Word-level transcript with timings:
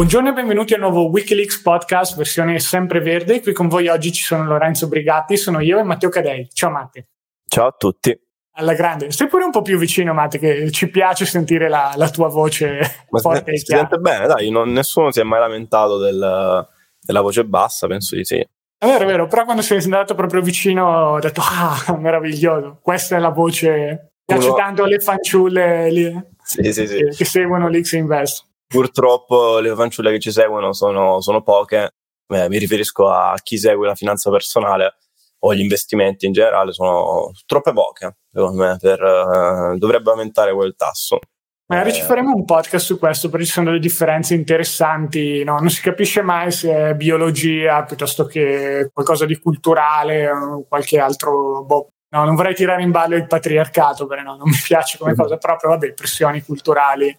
Buongiorno 0.00 0.30
e 0.30 0.32
benvenuti 0.32 0.72
al 0.72 0.80
nuovo 0.80 1.10
Wikileaks 1.10 1.60
podcast 1.60 2.16
versione 2.16 2.58
sempreverde. 2.58 3.42
Qui 3.42 3.52
con 3.52 3.68
voi 3.68 3.88
oggi 3.88 4.12
ci 4.12 4.22
sono 4.22 4.46
Lorenzo 4.46 4.88
Brigatti, 4.88 5.36
sono 5.36 5.60
io 5.60 5.78
e 5.78 5.82
Matteo 5.82 6.08
Cadei. 6.08 6.48
Ciao 6.54 6.70
Matte. 6.70 7.08
Ciao 7.46 7.66
a 7.66 7.74
tutti. 7.76 8.18
Alla 8.52 8.72
grande. 8.72 9.10
Stai 9.10 9.28
pure 9.28 9.44
un 9.44 9.50
po' 9.50 9.60
più 9.60 9.76
vicino, 9.76 10.14
Matte, 10.14 10.38
che 10.38 10.70
ci 10.70 10.88
piace 10.88 11.26
sentire 11.26 11.68
la, 11.68 11.92
la 11.96 12.08
tua 12.08 12.28
voce 12.28 12.80
Ma 13.10 13.20
forte 13.20 13.58
si, 13.58 13.66
si 13.66 13.76
sente 13.76 13.98
bene, 13.98 14.26
dai, 14.26 14.48
non, 14.48 14.72
nessuno 14.72 15.12
si 15.12 15.20
è 15.20 15.22
mai 15.22 15.40
lamentato 15.40 15.98
del, 15.98 16.66
della 16.98 17.20
voce 17.20 17.44
bassa, 17.44 17.86
penso 17.86 18.16
di 18.16 18.24
sì. 18.24 18.38
È 18.38 18.86
vero, 18.86 19.04
è 19.04 19.06
vero, 19.06 19.26
però 19.26 19.44
quando 19.44 19.60
sei 19.60 19.82
andato 19.82 20.14
proprio 20.14 20.40
vicino 20.40 21.10
ho 21.10 21.18
detto, 21.18 21.42
ah, 21.44 21.98
meraviglioso, 21.98 22.78
questa 22.80 23.16
è 23.16 23.18
la 23.18 23.28
voce, 23.28 24.12
piace 24.24 24.46
Uno... 24.46 24.56
tanto 24.56 24.82
alle 24.82 24.98
fanciulle 24.98 25.90
lì, 25.90 26.20
sì, 26.42 26.72
sì, 26.72 26.86
sì. 26.86 26.96
Che, 26.96 27.10
che 27.16 27.24
seguono 27.26 27.68
l'X 27.68 27.92
Invest 27.92 28.48
purtroppo 28.70 29.58
le 29.58 29.74
fanciulle 29.74 30.12
che 30.12 30.20
ci 30.20 30.30
seguono 30.30 30.72
sono, 30.72 31.20
sono 31.20 31.42
poche, 31.42 31.94
eh, 32.28 32.48
mi 32.48 32.56
riferisco 32.56 33.08
a 33.08 33.34
chi 33.42 33.58
segue 33.58 33.84
la 33.84 33.96
finanza 33.96 34.30
personale 34.30 34.94
o 35.40 35.52
gli 35.52 35.60
investimenti 35.60 36.26
in 36.26 36.32
generale, 36.32 36.72
sono 36.72 37.32
troppe 37.46 37.72
poche, 37.72 38.18
secondo 38.30 38.62
me, 38.62 38.76
per, 38.78 39.02
eh, 39.02 39.76
dovrebbe 39.76 40.10
aumentare 40.10 40.54
quel 40.54 40.76
tasso. 40.76 41.18
Magari 41.66 41.92
ci 41.92 42.02
eh. 42.02 42.04
faremo 42.04 42.32
un 42.32 42.44
podcast 42.44 42.84
su 42.84 42.98
questo 42.98 43.28
perché 43.28 43.46
ci 43.46 43.52
sono 43.52 43.66
delle 43.66 43.80
differenze 43.80 44.34
interessanti, 44.34 45.42
no? 45.42 45.58
non 45.58 45.70
si 45.70 45.80
capisce 45.80 46.22
mai 46.22 46.52
se 46.52 46.72
è 46.72 46.94
biologia 46.94 47.82
piuttosto 47.82 48.24
che 48.26 48.90
qualcosa 48.92 49.24
di 49.24 49.36
culturale 49.38 50.30
o 50.30 50.64
qualche 50.68 51.00
altro. 51.00 51.64
Boh. 51.64 51.88
No, 52.12 52.24
non 52.24 52.34
vorrei 52.34 52.54
tirare 52.54 52.82
in 52.82 52.90
ballo 52.90 53.14
il 53.14 53.26
patriarcato 53.26 54.06
perché 54.06 54.24
no, 54.24 54.36
non 54.36 54.48
mi 54.48 54.58
piace 54.62 54.98
come 54.98 55.12
mm-hmm. 55.12 55.20
cosa, 55.20 55.36
però 55.36 55.56
vabbè, 55.60 55.92
pressioni 55.92 56.42
culturali 56.42 57.16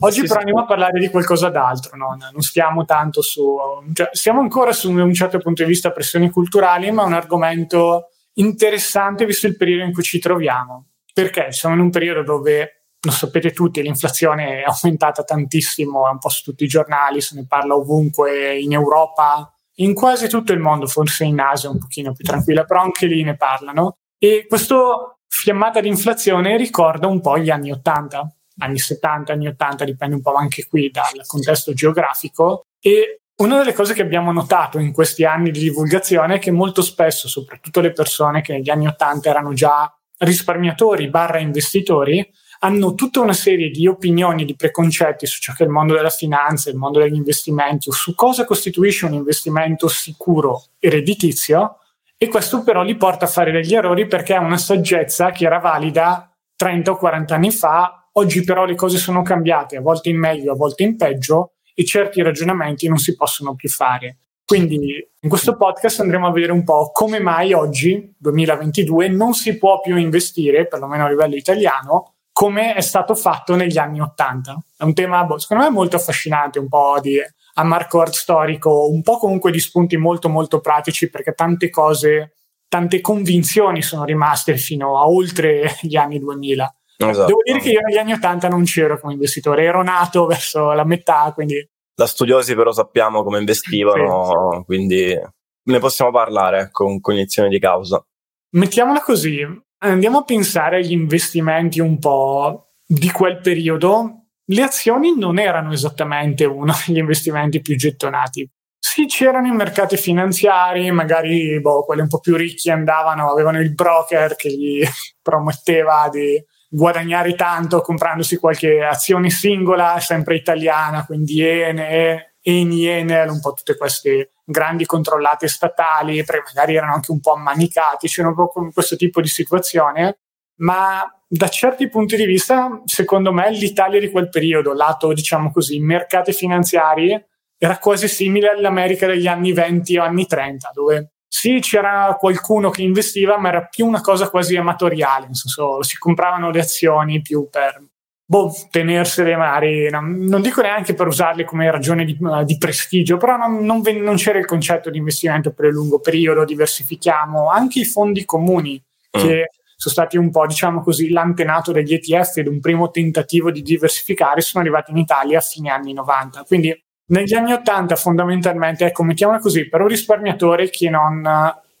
Oggi 0.00 0.20
sì, 0.20 0.26
però 0.26 0.40
andiamo 0.40 0.62
a 0.62 0.66
parlare 0.66 0.98
di 0.98 1.08
qualcosa 1.08 1.48
d'altro, 1.50 1.96
no? 1.96 2.16
non 2.32 2.42
stiamo 2.42 2.84
tanto 2.84 3.22
su, 3.22 3.56
cioè, 3.92 4.08
siamo 4.12 4.40
ancora 4.40 4.72
su 4.72 4.90
un 4.90 5.14
certo 5.14 5.38
punto 5.38 5.62
di 5.62 5.68
vista 5.68 5.92
pressioni 5.92 6.30
culturali, 6.30 6.90
ma 6.90 7.04
è 7.04 7.06
un 7.06 7.12
argomento 7.12 8.08
interessante 8.34 9.24
visto 9.24 9.46
il 9.46 9.56
periodo 9.56 9.84
in 9.84 9.92
cui 9.92 10.02
ci 10.02 10.18
troviamo. 10.18 10.88
Perché 11.12 11.52
siamo 11.52 11.76
in 11.76 11.80
un 11.80 11.90
periodo 11.90 12.24
dove, 12.24 12.86
lo 13.00 13.10
sapete 13.12 13.52
tutti, 13.52 13.82
l'inflazione 13.82 14.62
è 14.62 14.64
aumentata 14.66 15.22
tantissimo, 15.22 16.08
è 16.08 16.10
un 16.10 16.18
po' 16.18 16.28
su 16.28 16.42
tutti 16.42 16.64
i 16.64 16.68
giornali, 16.68 17.20
se 17.20 17.36
ne 17.36 17.46
parla 17.46 17.76
ovunque 17.76 18.58
in 18.58 18.72
Europa, 18.72 19.48
in 19.76 19.94
quasi 19.94 20.28
tutto 20.28 20.52
il 20.52 20.58
mondo, 20.58 20.86
forse 20.86 21.24
in 21.24 21.38
Asia 21.38 21.70
un 21.70 21.78
pochino 21.78 22.12
più 22.12 22.24
tranquilla, 22.24 22.64
però 22.64 22.80
anche 22.80 23.06
lì 23.06 23.22
ne 23.22 23.36
parlano. 23.36 23.98
E 24.18 24.46
questo 24.48 25.20
fiammata 25.28 25.80
di 25.80 25.88
inflazione 25.88 26.56
ricorda 26.56 27.06
un 27.06 27.20
po' 27.20 27.38
gli 27.38 27.50
anni 27.50 27.70
Ottanta, 27.70 28.28
anni 28.58 28.78
70, 28.78 29.32
anni 29.32 29.48
80, 29.48 29.84
dipende 29.84 30.14
un 30.16 30.20
po' 30.22 30.34
anche 30.34 30.66
qui 30.66 30.90
dal 30.90 31.26
contesto 31.26 31.72
geografico. 31.72 32.66
E 32.80 33.20
una 33.36 33.58
delle 33.58 33.72
cose 33.72 33.94
che 33.94 34.02
abbiamo 34.02 34.32
notato 34.32 34.78
in 34.78 34.92
questi 34.92 35.24
anni 35.24 35.50
di 35.50 35.60
divulgazione 35.60 36.36
è 36.36 36.38
che 36.38 36.50
molto 36.50 36.82
spesso, 36.82 37.26
soprattutto 37.28 37.80
le 37.80 37.92
persone 37.92 38.42
che 38.42 38.52
negli 38.52 38.70
anni 38.70 38.86
80 38.86 39.28
erano 39.28 39.52
già 39.54 39.92
risparmiatori 40.18 41.08
barra 41.08 41.40
investitori, 41.40 42.24
hanno 42.60 42.94
tutta 42.94 43.20
una 43.20 43.32
serie 43.32 43.70
di 43.70 43.86
opinioni, 43.86 44.44
di 44.44 44.54
preconcetti 44.54 45.26
su 45.26 45.40
ciò 45.40 45.52
che 45.52 45.64
è 45.64 45.66
il 45.66 45.72
mondo 45.72 45.94
della 45.94 46.10
finanza, 46.10 46.70
il 46.70 46.76
mondo 46.76 47.00
degli 47.00 47.16
investimenti 47.16 47.88
o 47.88 47.92
su 47.92 48.14
cosa 48.14 48.44
costituisce 48.44 49.04
un 49.04 49.12
investimento 49.12 49.88
sicuro 49.88 50.62
e 50.78 50.88
redditizio 50.88 51.78
e 52.16 52.28
questo 52.28 52.62
però 52.62 52.82
li 52.82 52.96
porta 52.96 53.26
a 53.26 53.28
fare 53.28 53.50
degli 53.50 53.74
errori 53.74 54.06
perché 54.06 54.34
ha 54.34 54.40
una 54.40 54.56
saggezza 54.56 55.30
che 55.30 55.44
era 55.44 55.58
valida 55.58 56.32
30 56.56 56.92
o 56.92 56.96
40 56.96 57.34
anni 57.34 57.50
fa 57.50 58.03
Oggi 58.16 58.44
però 58.44 58.64
le 58.64 58.76
cose 58.76 58.98
sono 58.98 59.22
cambiate, 59.22 59.76
a 59.76 59.80
volte 59.80 60.08
in 60.08 60.18
meglio, 60.18 60.52
a 60.52 60.56
volte 60.56 60.84
in 60.84 60.96
peggio, 60.96 61.54
e 61.74 61.84
certi 61.84 62.22
ragionamenti 62.22 62.86
non 62.86 62.98
si 62.98 63.16
possono 63.16 63.54
più 63.54 63.68
fare. 63.68 64.18
Quindi 64.44 65.04
in 65.20 65.28
questo 65.28 65.56
podcast 65.56 66.00
andremo 66.00 66.26
a 66.28 66.30
vedere 66.32 66.52
un 66.52 66.62
po' 66.62 66.90
come 66.92 67.18
mai 67.18 67.52
oggi, 67.52 68.14
2022, 68.18 69.08
non 69.08 69.32
si 69.32 69.58
può 69.58 69.80
più 69.80 69.96
investire, 69.96 70.68
perlomeno 70.68 71.06
a 71.06 71.08
livello 71.08 71.34
italiano, 71.34 72.14
come 72.30 72.74
è 72.74 72.80
stato 72.82 73.14
fatto 73.14 73.56
negli 73.56 73.78
anni 73.78 74.00
80. 74.00 74.64
È 74.76 74.84
un 74.84 74.94
tema, 74.94 75.24
boh, 75.24 75.38
secondo 75.38 75.64
me, 75.64 75.70
molto 75.70 75.96
affascinante, 75.96 76.58
un 76.58 76.68
po' 76.68 76.98
di 77.00 77.18
amarcord 77.54 78.12
storico, 78.12 78.88
un 78.90 79.02
po' 79.02 79.18
comunque 79.18 79.50
di 79.50 79.58
spunti 79.58 79.96
molto 79.96 80.28
molto 80.28 80.60
pratici, 80.60 81.10
perché 81.10 81.32
tante 81.32 81.70
cose, 81.70 82.34
tante 82.68 83.00
convinzioni 83.00 83.82
sono 83.82 84.04
rimaste 84.04 84.56
fino 84.56 85.00
a 85.00 85.08
oltre 85.08 85.74
gli 85.80 85.96
anni 85.96 86.20
2000. 86.20 86.74
Esatto. 86.96 87.26
Devo 87.26 87.40
dire 87.42 87.58
che 87.58 87.70
io 87.70 87.80
negli 87.80 87.98
anni 87.98 88.12
80 88.12 88.48
non 88.48 88.64
c'ero 88.64 88.98
come 89.00 89.14
investitore, 89.14 89.64
ero 89.64 89.82
nato 89.82 90.26
verso 90.26 90.72
la 90.72 90.84
metà, 90.84 91.32
quindi... 91.34 91.68
Da 91.94 92.06
studiosi 92.06 92.54
però 92.54 92.72
sappiamo 92.72 93.22
come 93.22 93.38
investivano, 93.38 94.24
sì, 94.24 94.56
sì. 94.58 94.64
quindi 94.64 95.20
ne 95.66 95.78
possiamo 95.78 96.10
parlare 96.10 96.68
con 96.70 97.00
cognizione 97.00 97.48
di 97.48 97.58
causa. 97.58 98.04
Mettiamola 98.50 99.00
così, 99.00 99.46
andiamo 99.78 100.18
a 100.18 100.24
pensare 100.24 100.76
agli 100.76 100.92
investimenti 100.92 101.80
un 101.80 101.98
po' 101.98 102.74
di 102.86 103.10
quel 103.10 103.40
periodo. 103.40 104.26
Le 104.46 104.62
azioni 104.62 105.16
non 105.16 105.38
erano 105.38 105.72
esattamente 105.72 106.44
uno 106.44 106.72
degli 106.86 106.98
investimenti 106.98 107.60
più 107.60 107.76
gettonati. 107.76 108.48
Sì, 108.78 109.06
c'erano 109.06 109.46
i 109.46 109.52
mercati 109.52 109.96
finanziari, 109.96 110.90
magari 110.90 111.58
boh, 111.60 111.84
quelli 111.84 112.02
un 112.02 112.08
po' 112.08 112.20
più 112.20 112.36
ricchi 112.36 112.70
andavano, 112.70 113.30
avevano 113.30 113.58
il 113.58 113.72
broker 113.72 114.36
che 114.36 114.50
gli 114.50 114.84
prometteva 115.22 116.08
di 116.12 116.40
guadagnare 116.74 117.36
tanto 117.36 117.80
comprandosi 117.80 118.36
qualche 118.36 118.82
azione 118.82 119.30
singola, 119.30 120.00
sempre 120.00 120.34
italiana, 120.34 121.06
quindi 121.06 121.40
Ene, 121.40 122.34
Eni, 122.42 122.86
Enel, 122.86 123.30
un 123.30 123.40
po' 123.40 123.52
tutte 123.52 123.76
queste 123.76 124.32
grandi 124.44 124.84
controllate 124.84 125.46
statali, 125.46 126.24
magari 126.26 126.74
erano 126.74 126.94
anche 126.94 127.12
un 127.12 127.20
po' 127.20 127.34
ammanicati, 127.34 128.08
c'era 128.08 128.28
un 128.28 128.34
po' 128.34 128.52
questo 128.72 128.96
tipo 128.96 129.20
di 129.20 129.28
situazione, 129.28 130.18
ma 130.56 131.08
da 131.28 131.46
certi 131.48 131.88
punti 131.88 132.16
di 132.16 132.26
vista, 132.26 132.82
secondo 132.86 133.32
me, 133.32 133.52
l'Italia 133.52 134.00
di 134.00 134.10
quel 134.10 134.28
periodo, 134.28 134.72
lato, 134.72 135.12
diciamo 135.12 135.52
così, 135.52 135.78
mercati 135.78 136.32
finanziari, 136.32 137.24
era 137.56 137.78
quasi 137.78 138.08
simile 138.08 138.48
all'America 138.48 139.06
degli 139.06 139.28
anni 139.28 139.52
20 139.52 139.96
o 139.98 140.02
anni 140.02 140.26
30, 140.26 140.70
dove 140.74 141.13
sì, 141.36 141.58
c'era 141.58 142.16
qualcuno 142.16 142.70
che 142.70 142.82
investiva, 142.82 143.36
ma 143.38 143.48
era 143.48 143.64
più 143.64 143.86
una 143.86 144.00
cosa 144.00 144.30
quasi 144.30 144.54
amatoriale, 144.54 145.26
nel 145.26 145.34
senso 145.34 145.82
si 145.82 145.98
compravano 145.98 146.52
le 146.52 146.60
azioni 146.60 147.22
più 147.22 147.48
per 147.50 147.82
boh, 148.24 148.54
tenersele 148.70 149.34
magari, 149.36 149.90
no, 149.90 150.00
non 150.00 150.40
dico 150.40 150.62
neanche 150.62 150.94
per 150.94 151.08
usarle 151.08 151.42
come 151.42 151.68
ragione 151.72 152.04
di, 152.04 152.16
di 152.44 152.56
prestigio, 152.56 153.16
però 153.16 153.36
non, 153.36 153.64
non, 153.64 153.82
non, 153.82 154.14
c'era 154.14 154.38
il 154.38 154.44
concetto 154.44 154.90
di 154.90 154.98
investimento 154.98 155.52
per 155.52 155.64
il 155.64 155.72
lungo 155.72 155.98
periodo, 155.98 156.44
diversifichiamo 156.44 157.50
anche 157.50 157.80
i 157.80 157.84
fondi 157.84 158.24
comuni 158.24 158.80
mm. 158.80 159.20
che 159.20 159.50
sono 159.74 159.92
stati 159.92 160.16
un 160.16 160.30
po', 160.30 160.46
diciamo 160.46 160.82
così, 160.82 161.10
l'antenato 161.10 161.72
degli 161.72 161.94
ETF 161.94 162.36
ed 162.36 162.46
un 162.46 162.60
primo 162.60 162.90
tentativo 162.90 163.50
di 163.50 163.60
diversificare 163.60 164.40
sono 164.40 164.62
arrivati 164.62 164.92
in 164.92 164.98
Italia 164.98 165.38
a 165.38 165.42
fine 165.42 165.70
anni 165.70 165.94
90. 165.94 166.44
Quindi 166.44 166.83
negli 167.06 167.34
anni 167.34 167.52
Ottanta 167.52 167.96
fondamentalmente, 167.96 168.86
ecco, 168.86 169.02
mettiamola 169.02 169.38
così, 169.38 169.68
per 169.68 169.80
un 169.80 169.88
risparmiatore 169.88 170.70
che 170.70 170.88
non 170.88 171.22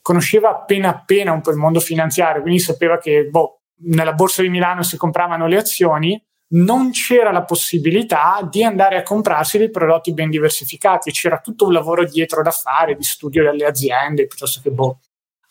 conosceva 0.02 0.50
appena 0.50 0.90
appena 0.90 1.32
un 1.32 1.40
po' 1.40 1.50
il 1.50 1.56
mondo 1.56 1.80
finanziario, 1.80 2.42
quindi 2.42 2.60
sapeva 2.60 2.98
che 2.98 3.24
boh, 3.30 3.60
nella 3.84 4.12
borsa 4.12 4.42
di 4.42 4.50
Milano 4.50 4.82
si 4.82 4.96
compravano 4.98 5.46
le 5.46 5.56
azioni, 5.56 6.22
non 6.54 6.90
c'era 6.90 7.32
la 7.32 7.44
possibilità 7.44 8.46
di 8.48 8.62
andare 8.62 8.98
a 8.98 9.02
comprarsi 9.02 9.56
dei 9.56 9.70
prodotti 9.70 10.12
ben 10.12 10.28
diversificati, 10.28 11.10
c'era 11.10 11.38
tutto 11.38 11.66
un 11.66 11.72
lavoro 11.72 12.04
dietro 12.04 12.42
da 12.42 12.50
fare, 12.50 12.96
di 12.96 13.02
studio 13.02 13.42
delle 13.42 13.64
aziende, 13.64 14.26
piuttosto 14.26 14.60
che 14.62 14.70
boh, 14.70 14.98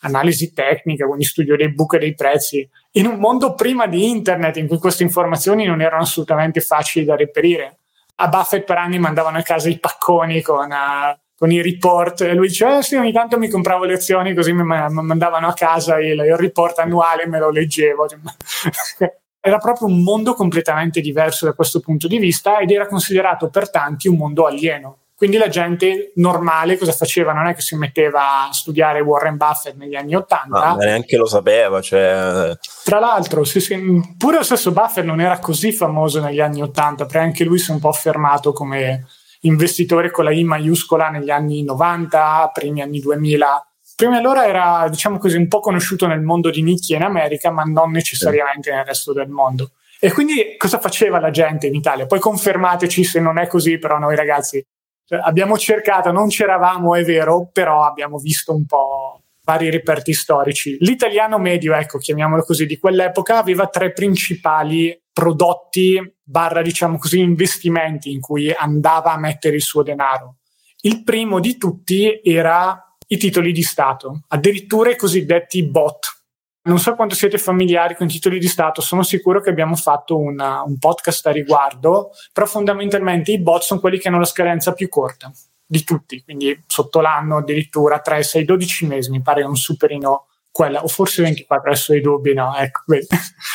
analisi 0.00 0.52
tecnica, 0.52 1.04
quindi 1.04 1.24
studio 1.24 1.56
dei 1.56 1.72
buche 1.72 1.98
dei 1.98 2.14
prezzi, 2.14 2.66
in 2.92 3.06
un 3.06 3.18
mondo 3.18 3.54
prima 3.54 3.86
di 3.86 4.08
internet 4.08 4.56
in 4.56 4.68
cui 4.68 4.78
queste 4.78 5.02
informazioni 5.02 5.64
non 5.66 5.80
erano 5.80 6.02
assolutamente 6.02 6.60
facili 6.60 7.04
da 7.04 7.16
reperire 7.16 7.80
a 8.16 8.28
Buffett 8.28 8.64
per 8.64 8.78
anni 8.78 8.98
mandavano 8.98 9.38
a 9.38 9.42
casa 9.42 9.68
i 9.68 9.78
pacconi 9.78 10.40
con, 10.42 10.70
uh, 10.70 11.18
con 11.36 11.50
i 11.50 11.62
report. 11.62 12.22
E 12.22 12.34
lui 12.34 12.48
diceva 12.48 12.78
eh, 12.78 12.82
sì 12.82 12.96
ogni 12.96 13.12
tanto 13.12 13.38
mi 13.38 13.48
compravo 13.48 13.84
le 13.84 13.94
azioni 13.94 14.34
così 14.34 14.52
mi 14.52 14.64
mandavano 14.64 15.48
a 15.48 15.54
casa 15.54 15.98
il, 15.98 16.18
il 16.18 16.36
report 16.36 16.78
annuale 16.78 17.22
e 17.22 17.28
me 17.28 17.38
lo 17.38 17.50
leggevo 17.50 18.06
era 19.40 19.58
proprio 19.58 19.88
un 19.88 20.02
mondo 20.02 20.32
completamente 20.34 21.00
diverso 21.00 21.44
da 21.44 21.52
questo 21.52 21.80
punto 21.80 22.08
di 22.08 22.18
vista 22.18 22.58
ed 22.58 22.70
era 22.70 22.86
considerato 22.86 23.50
per 23.50 23.70
tanti 23.70 24.08
un 24.08 24.16
mondo 24.16 24.46
alieno 24.46 24.98
quindi 25.16 25.36
la 25.36 25.48
gente 25.48 26.12
normale 26.16 26.76
cosa 26.76 26.92
faceva? 26.92 27.32
Non 27.32 27.46
è 27.46 27.54
che 27.54 27.60
si 27.60 27.76
metteva 27.76 28.48
a 28.48 28.52
studiare 28.52 29.00
Warren 29.00 29.36
Buffett 29.36 29.76
negli 29.76 29.94
anni 29.94 30.16
Ottanta. 30.16 30.70
No, 30.70 30.76
neanche 30.76 31.16
lo 31.16 31.26
sapeva. 31.26 31.80
Cioè... 31.80 32.56
Tra 32.82 32.98
l'altro, 32.98 33.44
sì, 33.44 33.60
sì, 33.60 33.78
pure 34.18 34.38
lo 34.38 34.42
stesso 34.42 34.72
Buffett 34.72 35.04
non 35.04 35.20
era 35.20 35.38
così 35.38 35.72
famoso 35.72 36.20
negli 36.20 36.40
anni 36.40 36.62
Ottanta, 36.62 37.04
perché 37.04 37.18
anche 37.18 37.44
lui 37.44 37.58
si 37.58 37.70
è 37.70 37.74
un 37.74 37.80
po' 37.80 37.90
affermato 37.90 38.52
come 38.52 39.06
investitore 39.42 40.10
con 40.10 40.24
la 40.24 40.32
I 40.32 40.42
maiuscola 40.42 41.10
negli 41.10 41.30
anni 41.30 41.62
90, 41.62 42.50
primi 42.52 42.82
anni 42.82 42.98
2000. 42.98 43.66
Prima 43.94 44.16
allora 44.16 44.46
era, 44.46 44.88
diciamo 44.88 45.18
così, 45.18 45.36
un 45.36 45.46
po' 45.46 45.60
conosciuto 45.60 46.08
nel 46.08 46.22
mondo 46.22 46.50
di 46.50 46.62
nicchia 46.62 46.96
in 46.96 47.02
America, 47.04 47.50
ma 47.52 47.62
non 47.62 47.92
necessariamente 47.92 48.72
nel 48.72 48.84
resto 48.84 49.12
del 49.12 49.28
mondo. 49.28 49.70
E 50.00 50.12
quindi 50.12 50.56
cosa 50.58 50.80
faceva 50.80 51.20
la 51.20 51.30
gente 51.30 51.68
in 51.68 51.74
Italia? 51.74 52.06
Poi 52.06 52.18
confermateci 52.18 53.04
se 53.04 53.20
non 53.20 53.38
è 53.38 53.46
così, 53.46 53.78
però 53.78 53.98
noi 53.98 54.16
ragazzi 54.16 54.62
Cioè, 55.06 55.20
abbiamo 55.22 55.58
cercato, 55.58 56.10
non 56.10 56.28
c'eravamo, 56.28 56.94
è 56.94 57.04
vero, 57.04 57.48
però 57.52 57.84
abbiamo 57.84 58.18
visto 58.18 58.54
un 58.54 58.64
po' 58.64 59.20
vari 59.44 59.70
reperti 59.70 60.12
storici. 60.14 60.76
L'italiano 60.80 61.38
medio, 61.38 61.74
ecco, 61.74 61.98
chiamiamolo 61.98 62.42
così, 62.42 62.66
di 62.66 62.78
quell'epoca 62.78 63.38
aveva 63.38 63.66
tre 63.66 63.92
principali 63.92 64.98
prodotti 65.12 66.16
barra, 66.22 66.62
diciamo 66.62 66.98
così, 66.98 67.20
investimenti 67.20 68.10
in 68.10 68.20
cui 68.20 68.50
andava 68.52 69.12
a 69.12 69.18
mettere 69.18 69.56
il 69.56 69.62
suo 69.62 69.82
denaro. 69.82 70.36
Il 70.80 71.04
primo 71.04 71.40
di 71.40 71.56
tutti 71.56 72.20
era 72.22 72.78
i 73.08 73.16
titoli 73.16 73.52
di 73.52 73.62
Stato, 73.62 74.22
addirittura 74.28 74.90
i 74.90 74.96
cosiddetti 74.96 75.62
bot. 75.64 76.23
Non 76.66 76.78
so 76.78 76.94
quanto 76.94 77.14
siete 77.14 77.36
familiari 77.36 77.94
con 77.94 78.06
i 78.06 78.10
titoli 78.10 78.38
di 78.38 78.48
Stato, 78.48 78.80
sono 78.80 79.02
sicuro 79.02 79.40
che 79.40 79.50
abbiamo 79.50 79.76
fatto 79.76 80.16
una, 80.16 80.62
un 80.62 80.78
podcast 80.78 81.26
a 81.26 81.30
riguardo, 81.30 82.12
però 82.32 82.46
fondamentalmente 82.46 83.32
i 83.32 83.40
bot 83.40 83.62
sono 83.62 83.80
quelli 83.80 83.98
che 83.98 84.08
hanno 84.08 84.18
la 84.18 84.24
scadenza 84.24 84.72
più 84.72 84.88
corta 84.88 85.30
di 85.66 85.84
tutti, 85.84 86.22
quindi 86.22 86.62
sotto 86.66 87.00
l'anno 87.00 87.38
addirittura 87.38 88.00
3, 88.00 88.22
6, 88.22 88.44
12 88.44 88.86
mesi, 88.86 89.10
mi 89.10 89.20
pare 89.20 89.42
un 89.42 89.56
superino 89.56 90.26
quella, 90.50 90.82
o 90.82 90.88
forse 90.88 91.22
24, 91.22 91.70
adesso 91.70 91.94
i 91.94 92.00
dubbi, 92.00 92.32
no, 92.32 92.54
ecco, 92.56 92.82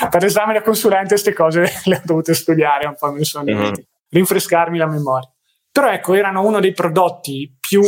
per 0.10 0.22
l'esame 0.22 0.54
da 0.54 0.62
consulente 0.62 1.10
queste 1.10 1.34
cose 1.34 1.72
le 1.86 1.96
ho 1.96 2.02
dovute 2.04 2.34
studiare 2.34 2.86
un 2.86 2.96
po', 2.96 3.12
mi 3.12 3.24
sono 3.24 3.46
mm-hmm. 3.46 3.74
rinfrescarmi 4.10 4.78
la 4.78 4.88
memoria. 4.88 5.32
Però 5.72 5.92
ecco, 5.92 6.14
erano 6.16 6.46
uno 6.46 6.60
dei 6.60 6.74
prodotti 6.74 7.56
più 7.60 7.82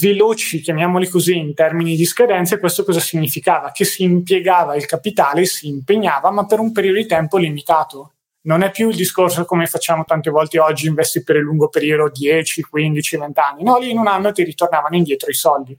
veloci, 0.00 0.60
chiamiamoli 0.60 1.08
così, 1.08 1.36
in 1.36 1.54
termini 1.54 1.94
di 1.94 2.04
scadenze. 2.04 2.58
Questo 2.58 2.84
cosa 2.84 3.00
significava? 3.00 3.70
Che 3.70 3.84
si 3.84 4.02
impiegava 4.02 4.74
il 4.74 4.86
capitale, 4.86 5.44
si 5.44 5.68
impegnava, 5.68 6.30
ma 6.30 6.46
per 6.46 6.58
un 6.58 6.72
periodo 6.72 6.98
di 6.98 7.06
tempo 7.06 7.36
limitato. 7.36 8.14
Non 8.40 8.62
è 8.62 8.70
più 8.70 8.88
il 8.88 8.96
discorso 8.96 9.44
come 9.44 9.66
facciamo 9.66 10.04
tante 10.04 10.30
volte 10.30 10.58
oggi, 10.58 10.88
investi 10.88 11.22
per 11.22 11.36
il 11.36 11.42
lungo 11.42 11.68
periodo 11.68 12.10
10, 12.10 12.62
15, 12.62 13.16
20 13.16 13.40
anni. 13.40 13.62
No, 13.62 13.78
lì 13.78 13.90
in 13.90 13.98
un 13.98 14.08
anno 14.08 14.32
ti 14.32 14.42
ritornavano 14.42 14.96
indietro 14.96 15.30
i 15.30 15.34
soldi. 15.34 15.78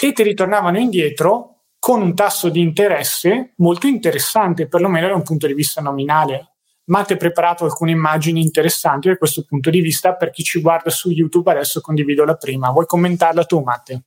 E 0.00 0.12
ti 0.12 0.22
ritornavano 0.22 0.78
indietro 0.78 1.60
con 1.78 2.02
un 2.02 2.14
tasso 2.14 2.48
di 2.48 2.60
interesse 2.60 3.52
molto 3.58 3.86
interessante, 3.86 4.66
perlomeno 4.66 5.06
da 5.06 5.14
un 5.14 5.22
punto 5.22 5.46
di 5.46 5.54
vista 5.54 5.80
nominale. 5.80 6.55
Matte 6.86 7.14
ha 7.14 7.16
preparato 7.16 7.64
alcune 7.64 7.90
immagini 7.90 8.40
interessanti 8.40 9.08
da 9.08 9.16
questo 9.16 9.44
punto 9.44 9.70
di 9.70 9.80
vista. 9.80 10.14
Per 10.14 10.30
chi 10.30 10.42
ci 10.42 10.60
guarda 10.60 10.90
su 10.90 11.10
YouTube, 11.10 11.50
adesso 11.50 11.80
condivido 11.80 12.24
la 12.24 12.36
prima. 12.36 12.70
Vuoi 12.70 12.86
commentarla 12.86 13.44
tu, 13.44 13.60
Matte? 13.60 14.04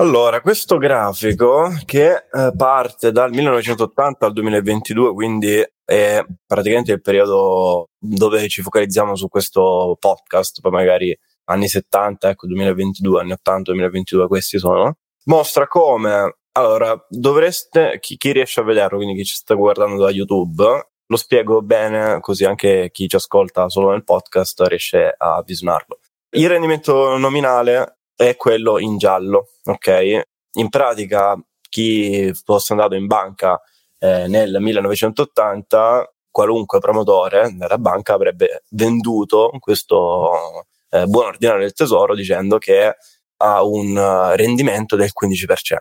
Allora, 0.00 0.40
questo 0.40 0.78
grafico 0.78 1.70
che 1.84 2.26
eh, 2.30 2.52
parte 2.56 3.10
dal 3.10 3.32
1980 3.32 4.26
al 4.26 4.32
2022, 4.32 5.12
quindi 5.12 5.66
è 5.84 6.24
praticamente 6.46 6.92
il 6.92 7.00
periodo 7.00 7.88
dove 7.98 8.46
ci 8.48 8.62
focalizziamo 8.62 9.16
su 9.16 9.26
questo 9.28 9.96
podcast, 9.98 10.60
poi 10.60 10.70
magari 10.70 11.18
anni 11.46 11.66
70, 11.66 12.28
ecco 12.28 12.46
2022, 12.46 13.20
anni 13.20 13.32
80, 13.32 13.72
2022, 13.72 14.28
questi 14.28 14.58
sono, 14.58 14.98
mostra 15.24 15.66
come, 15.66 16.36
allora, 16.52 16.94
dovreste, 17.08 17.98
chi, 18.00 18.16
chi 18.16 18.32
riesce 18.32 18.60
a 18.60 18.64
vederlo, 18.64 18.98
quindi 18.98 19.16
chi 19.16 19.24
ci 19.24 19.34
sta 19.34 19.54
guardando 19.54 20.04
da 20.04 20.10
YouTube, 20.10 20.90
lo 21.08 21.16
spiego 21.16 21.62
bene 21.62 22.20
così 22.20 22.44
anche 22.44 22.90
chi 22.92 23.08
ci 23.08 23.16
ascolta 23.16 23.68
solo 23.68 23.90
nel 23.90 24.04
podcast 24.04 24.60
riesce 24.62 25.14
a 25.16 25.42
visionarlo. 25.44 25.98
Il 26.30 26.48
rendimento 26.48 27.16
nominale 27.16 28.00
è 28.14 28.36
quello 28.36 28.78
in 28.78 28.98
giallo, 28.98 29.48
ok? 29.64 30.20
In 30.58 30.68
pratica 30.68 31.36
chi 31.68 32.32
fosse 32.34 32.72
andato 32.72 32.94
in 32.94 33.06
banca 33.06 33.60
eh, 33.98 34.26
nel 34.28 34.56
1980, 34.60 36.14
qualunque 36.30 36.78
promotore 36.78 37.54
della 37.56 37.78
banca 37.78 38.14
avrebbe 38.14 38.64
venduto 38.70 39.50
questo 39.58 40.66
eh, 40.90 41.06
buon 41.06 41.26
ordinario 41.26 41.62
del 41.62 41.72
tesoro 41.72 42.14
dicendo 42.14 42.58
che 42.58 42.96
ha 43.40 43.62
un 43.64 44.32
rendimento 44.34 44.96
del 44.96 45.10
15%. 45.10 45.78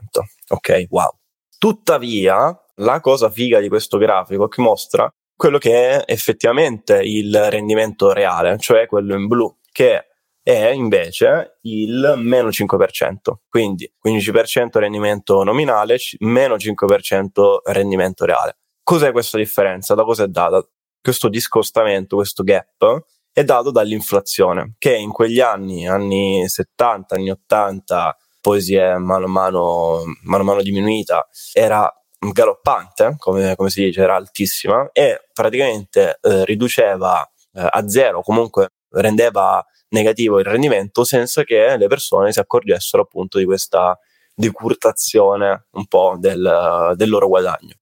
Ok, 0.49 0.85
wow. 0.89 1.09
Tuttavia, 1.57 2.55
la 2.75 2.99
cosa 3.01 3.29
figa 3.29 3.59
di 3.59 3.67
questo 3.67 3.97
grafico 3.97 4.47
che 4.47 4.61
mostra 4.61 5.11
quello 5.37 5.59
che 5.59 5.89
è 5.89 6.03
effettivamente 6.11 6.99
il 7.01 7.49
rendimento 7.49 8.11
reale, 8.11 8.57
cioè 8.57 8.87
quello 8.87 9.15
in 9.15 9.27
blu, 9.27 9.59
che 9.71 10.07
è 10.41 10.69
invece 10.69 11.59
il 11.61 12.15
meno 12.17 12.49
5%. 12.49 13.15
Quindi 13.47 13.89
15% 14.03 14.79
rendimento 14.79 15.43
nominale, 15.43 15.97
meno 16.19 16.55
5% 16.55 17.57
rendimento 17.65 18.25
reale. 18.25 18.57
Cos'è 18.81 19.11
questa 19.11 19.37
differenza? 19.37 19.93
Da 19.93 20.03
cosa 20.03 20.23
è 20.23 20.27
data? 20.27 20.65
Questo 21.01 21.29
discostamento, 21.29 22.15
questo 22.15 22.43
gap, 22.43 23.03
è 23.31 23.43
dato 23.43 23.69
dall'inflazione, 23.69 24.75
che 24.79 24.95
in 24.95 25.11
quegli 25.11 25.39
anni, 25.39 25.87
anni 25.87 26.47
70, 26.47 27.15
anni 27.15 27.29
80, 27.29 28.17
poi 28.41 28.61
si 28.61 28.75
è 28.75 28.95
mano 28.95 29.25
a 29.25 29.29
mano, 29.29 30.03
mano, 30.23 30.41
a 30.41 30.45
mano 30.45 30.61
diminuita, 30.63 31.27
era 31.53 31.91
galoppante, 32.19 33.15
come, 33.17 33.55
come, 33.55 33.69
si 33.69 33.83
dice, 33.85 34.01
era 34.01 34.15
altissima 34.15 34.89
e 34.91 35.27
praticamente 35.31 36.17
eh, 36.21 36.45
riduceva 36.45 37.23
eh, 37.53 37.67
a 37.69 37.87
zero, 37.87 38.21
comunque 38.21 38.71
rendeva 38.89 39.63
negativo 39.89 40.39
il 40.39 40.45
rendimento 40.45 41.03
senza 41.03 41.43
che 41.43 41.77
le 41.77 41.87
persone 41.87 42.31
si 42.31 42.39
accorgessero 42.39 43.03
appunto 43.03 43.37
di 43.37 43.45
questa 43.45 43.97
decurtazione 44.33 45.67
un 45.71 45.87
po' 45.87 46.15
del, 46.19 46.93
del 46.95 47.09
loro 47.09 47.27
guadagno. 47.27 47.75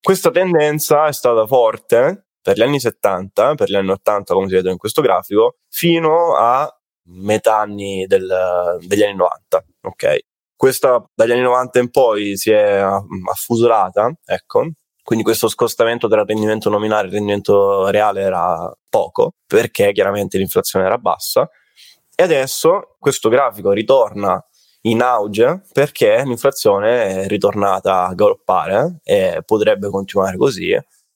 Questa 0.00 0.30
tendenza 0.30 1.06
è 1.06 1.12
stata 1.12 1.46
forte 1.46 2.26
per 2.42 2.56
gli 2.56 2.62
anni 2.62 2.78
70, 2.78 3.54
per 3.54 3.70
gli 3.70 3.74
anni 3.74 3.90
80 3.90 4.34
come 4.34 4.48
si 4.48 4.54
vede 4.54 4.70
in 4.70 4.76
questo 4.76 5.00
grafico, 5.00 5.56
fino 5.68 6.36
a 6.36 6.68
metà 7.06 7.60
anni 7.60 8.06
del, 8.06 8.78
degli 8.82 9.02
anni 9.02 9.16
90. 9.16 9.64
Ok, 9.82 10.18
questa 10.64 11.04
dagli 11.14 11.32
anni 11.32 11.42
90 11.42 11.78
in 11.78 11.90
poi 11.90 12.38
si 12.38 12.50
è 12.50 12.82
affusolata, 13.30 14.10
ecco, 14.24 14.66
quindi 15.02 15.22
questo 15.22 15.48
scostamento 15.48 16.08
tra 16.08 16.24
rendimento 16.24 16.70
nominale 16.70 17.08
e 17.08 17.10
rendimento 17.10 17.88
reale 17.88 18.22
era 18.22 18.74
poco, 18.88 19.34
perché 19.46 19.92
chiaramente 19.92 20.38
l'inflazione 20.38 20.86
era 20.86 20.96
bassa, 20.96 21.46
e 22.14 22.22
adesso 22.22 22.96
questo 22.98 23.28
grafico 23.28 23.72
ritorna 23.72 24.42
in 24.86 25.02
auge 25.02 25.64
perché 25.70 26.22
l'inflazione 26.24 27.24
è 27.24 27.26
ritornata 27.26 28.06
a 28.06 28.14
galoppare 28.14 29.00
e 29.02 29.42
potrebbe 29.44 29.90
continuare 29.90 30.38
così. 30.38 30.74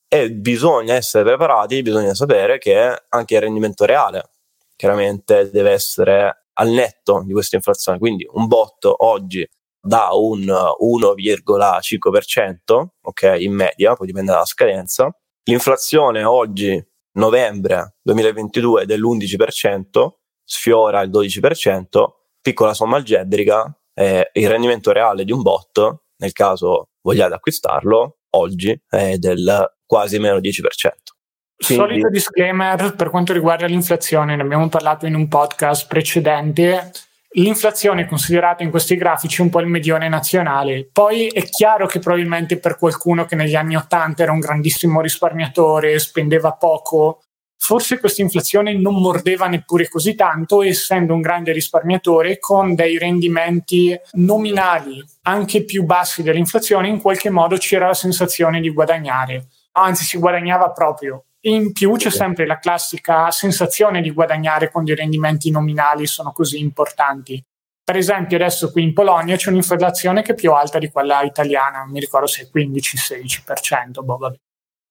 E 0.09 0.31
bisogna 0.31 0.93
essere 0.93 1.25
preparati, 1.25 1.81
bisogna 1.81 2.13
sapere 2.13 2.59
che 2.59 3.03
anche 3.09 3.35
il 3.35 3.41
rendimento 3.41 3.87
reale 3.87 4.29
chiaramente 4.77 5.51
deve 5.51 5.71
essere 5.71 6.48
al 6.59 6.69
netto 6.69 7.23
di 7.25 7.33
questa 7.33 7.57
inflazione. 7.57 7.99
Quindi 7.99 8.29
un 8.31 8.47
bot 8.47 8.85
oggi 8.85 9.45
da 9.81 10.11
un 10.13 10.43
1,5%, 10.43 12.87
ok, 13.01 13.37
in 13.39 13.55
media, 13.55 13.95
poi 13.95 14.07
dipende 14.07 14.33
dalla 14.33 14.45
scadenza. 14.45 15.11
L'inflazione 15.45 16.25
oggi, 16.25 16.85
novembre 17.13 17.97
2022, 18.03 18.83
è 18.83 18.87
dell'11%, 18.87 20.09
sfiora 20.45 21.01
il 21.01 21.09
12%, 21.11 22.05
piccola 22.41 22.75
somma 22.75 22.97
algebrica, 22.97 23.73
eh, 23.95 24.31
il 24.33 24.49
rendimento 24.49 24.91
reale 24.93 25.25
di 25.25 25.33
un 25.33 25.43
bot, 25.43 26.01
nel 26.17 26.33
caso 26.33 26.91
vogliate 27.01 27.35
acquistarlo, 27.35 28.19
oggi 28.31 28.77
è 28.89 29.17
del 29.17 29.77
quasi 29.87 30.19
meno 30.19 30.39
10%. 30.39 31.18
Quindi... 31.59 31.85
Solito 31.85 32.09
disclaimer 32.09 32.95
per 32.95 33.11
quanto 33.11 33.33
riguarda 33.33 33.67
l'inflazione, 33.67 34.37
ne 34.37 34.43
abbiamo 34.43 34.69
parlato 34.69 35.07
in 35.07 35.17
un 35.17 35.27
podcast 35.27 35.89
precedente. 35.89 36.93
L'inflazione 37.33 38.03
è 38.03 38.07
considerata 38.07 38.63
in 38.63 38.71
questi 38.71 38.97
grafici 38.97 39.43
un 39.43 39.51
po' 39.51 39.61
il 39.61 39.67
medione 39.67 40.09
nazionale. 40.09 40.89
Poi 40.91 41.27
è 41.27 41.43
chiaro 41.45 41.87
che 41.87 41.99
probabilmente 41.99 42.59
per 42.59 42.79
qualcuno 42.79 43.27
che 43.27 43.35
negli 43.35 43.57
anni 43.57 43.77
80 43.77 44.23
era 44.23 44.33
un 44.33 44.39
grandissimo 44.39 45.01
risparmiatore, 45.01 45.99
spendeva 45.99 46.53
poco, 46.53 47.23
forse 47.59 47.99
questa 47.99 48.23
inflazione 48.23 48.73
non 48.75 48.95
mordeva 48.95 49.49
neppure 49.49 49.89
così 49.89 50.15
tanto, 50.15 50.63
essendo 50.63 51.13
un 51.13 51.21
grande 51.21 51.53
risparmiatore 51.53 52.39
con 52.39 52.75
dei 52.77 52.99
rendimenti 52.99 53.99
nominali 54.13 55.05
anche 55.23 55.65
più 55.65 55.85
bassi 55.85 56.23
dell'inflazione, 56.23 56.89
in 56.89 57.01
qualche 57.01 57.31
modo 57.31 57.57
c'era 57.57 57.89
la 57.89 57.95
sensazione 57.95 58.61
di 58.61 58.71
guadagnare. 58.71 59.49
Anzi, 59.73 60.05
si 60.05 60.19
guadagnava 60.19 60.71
proprio 60.71 61.25
in 61.43 61.73
più 61.73 61.95
c'è 61.97 62.11
sempre 62.11 62.47
la 62.47 62.59
classica 62.59 63.31
sensazione 63.31 64.01
di 64.01 64.11
guadagnare 64.11 64.71
quando 64.71 64.93
i 64.93 64.97
rendimenti 64.97 65.51
nominali 65.51 66.07
sono 66.07 66.33
così 66.33 66.59
importanti. 66.59 67.43
Per 67.83 67.97
esempio, 67.97 68.37
adesso 68.37 68.71
qui 68.71 68.83
in 68.83 68.93
Polonia 68.93 69.37
c'è 69.37 69.49
un'inflazione 69.51 70.23
che 70.23 70.33
è 70.33 70.35
più 70.35 70.53
alta 70.53 70.79
di 70.79 70.91
quella 70.91 71.23
italiana, 71.23 71.87
mi 71.87 72.01
ricordo 72.01 72.27
se 72.27 72.43
è 72.43 72.49
15-16%, 72.53 74.03
boh, 74.03 74.17
vabbè. 74.17 74.37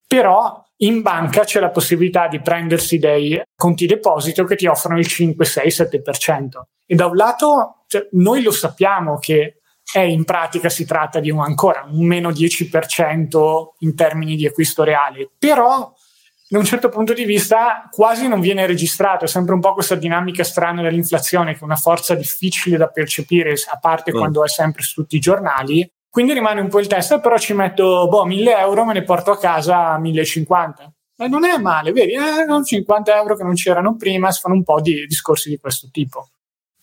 Però 0.08 0.66
in 0.77 1.01
banca 1.01 1.44
c'è 1.44 1.60
la 1.60 1.70
possibilità 1.70 2.27
di 2.27 2.39
prendersi 2.39 2.98
dei 2.98 3.42
conti 3.56 3.86
deposito 3.86 4.46
che 4.46 4.56
ti 4.56 4.66
offrono 4.66 4.98
il 4.98 5.06
5, 5.06 5.46
6, 5.46 5.68
7%. 5.68 6.62
E 6.86 6.96
da 6.96 7.08
un 7.08 7.16
lato 7.16 7.84
cioè, 7.88 8.08
noi 8.12 8.42
lo 8.42 8.51
sappiamo 8.51 9.18
che 9.18 9.60
è 9.92 10.00
in 10.00 10.24
pratica 10.25 10.70
si 10.70 10.86
tratta 10.86 11.20
di 11.20 11.30
un 11.30 11.39
ancora 11.39 11.88
un 11.89 12.06
meno 12.06 12.30
10% 12.30 13.68
in 13.80 13.96
termini 13.96 14.36
di 14.36 14.46
acquisto 14.46 14.84
reale, 14.84 15.30
però 15.38 15.94
da 16.50 16.58
un 16.58 16.66
certo 16.66 16.89
punto 16.89 17.13
di 17.13 17.25
vista 17.25 17.89
quasi 17.92 18.27
non 18.27 18.39
viene 18.39 18.66
registrato, 18.66 19.25
è 19.25 19.27
sempre 19.27 19.54
un 19.54 19.60
po' 19.60 19.74
questa 19.74 19.96
dinamica 19.96 20.44
strana 20.44 20.82
dell'inflazione 20.82 21.54
che 21.54 21.60
è 21.60 21.63
una 21.63 21.75
forza 21.75 22.16
difficile 22.16 22.77
da 22.77 22.88
percepire, 22.88 23.54
a 23.70 23.77
parte 23.80 24.12
mm. 24.13 24.18
quando 24.18 24.44
è 24.44 24.48
sempre 24.48 24.82
su 24.82 25.01
tutti 25.01 25.18
i 25.18 25.20
giornali, 25.20 25.89
quindi 26.10 26.34
rimane 26.34 26.62
un 26.62 26.70
po' 26.70 26.80
il 26.80 26.88
test, 26.88 27.20
però 27.20 27.38
ci 27.38 27.54
metto, 27.54 28.08
boh, 28.08 28.25
1000 28.25 28.58
euro, 28.58 28.86
me 28.86 28.94
ne 28.94 29.04
porto 29.04 29.32
a 29.32 29.38
casa 29.38 29.98
1050. 29.98 30.92
E 31.20 31.27
non 31.27 31.46
è 31.46 31.58
male, 31.58 31.92
vedi, 31.92 32.13
eh, 32.13 32.63
50 32.63 33.16
euro 33.16 33.36
che 33.36 33.44
non 33.44 33.54
c'erano 33.54 33.96
prima, 33.96 34.32
si 34.32 34.39
fanno 34.39 34.56
un 34.56 34.63
po' 34.63 34.80
di 34.80 35.06
discorsi 35.06 35.50
di 35.50 35.58
questo 35.58 35.89
tipo. 35.92 36.30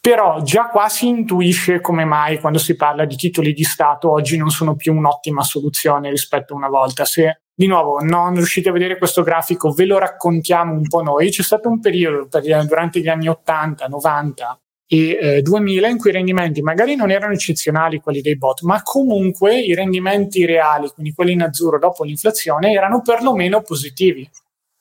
Però 0.00 0.42
già 0.42 0.66
qua 0.66 0.88
si 0.88 1.08
intuisce 1.08 1.80
come 1.80 2.04
mai 2.04 2.38
quando 2.38 2.58
si 2.58 2.76
parla 2.76 3.06
di 3.06 3.16
titoli 3.16 3.54
di 3.54 3.64
Stato 3.64 4.10
oggi 4.10 4.36
non 4.36 4.50
sono 4.50 4.76
più 4.76 4.94
un'ottima 4.94 5.42
soluzione 5.42 6.10
rispetto 6.10 6.52
a 6.52 6.56
una 6.56 6.68
volta. 6.68 7.04
Se 7.04 7.43
di 7.54 7.66
nuovo 7.66 8.00
non 8.00 8.34
riuscite 8.34 8.70
a 8.70 8.72
vedere 8.72 8.98
questo 8.98 9.22
grafico, 9.22 9.70
ve 9.70 9.86
lo 9.86 9.98
raccontiamo 9.98 10.72
un 10.72 10.88
po' 10.88 11.02
noi. 11.02 11.30
C'è 11.30 11.42
stato 11.42 11.68
un 11.68 11.80
periodo 11.80 12.28
durante 12.66 13.00
gli 13.00 13.08
anni 13.08 13.28
80, 13.28 13.86
90 13.86 14.58
e 14.86 15.18
eh, 15.20 15.42
2000 15.42 15.88
in 15.88 15.98
cui 15.98 16.10
i 16.10 16.12
rendimenti 16.12 16.60
magari 16.60 16.94
non 16.94 17.10
erano 17.10 17.32
eccezionali 17.32 18.00
quelli 18.00 18.20
dei 18.20 18.36
bot, 18.36 18.62
ma 18.62 18.82
comunque 18.82 19.58
i 19.58 19.74
rendimenti 19.74 20.44
reali, 20.44 20.88
quindi 20.88 21.14
quelli 21.14 21.32
in 21.32 21.42
azzurro 21.42 21.78
dopo 21.78 22.04
l'inflazione, 22.04 22.72
erano 22.72 23.00
perlomeno 23.02 23.62
positivi. 23.62 24.28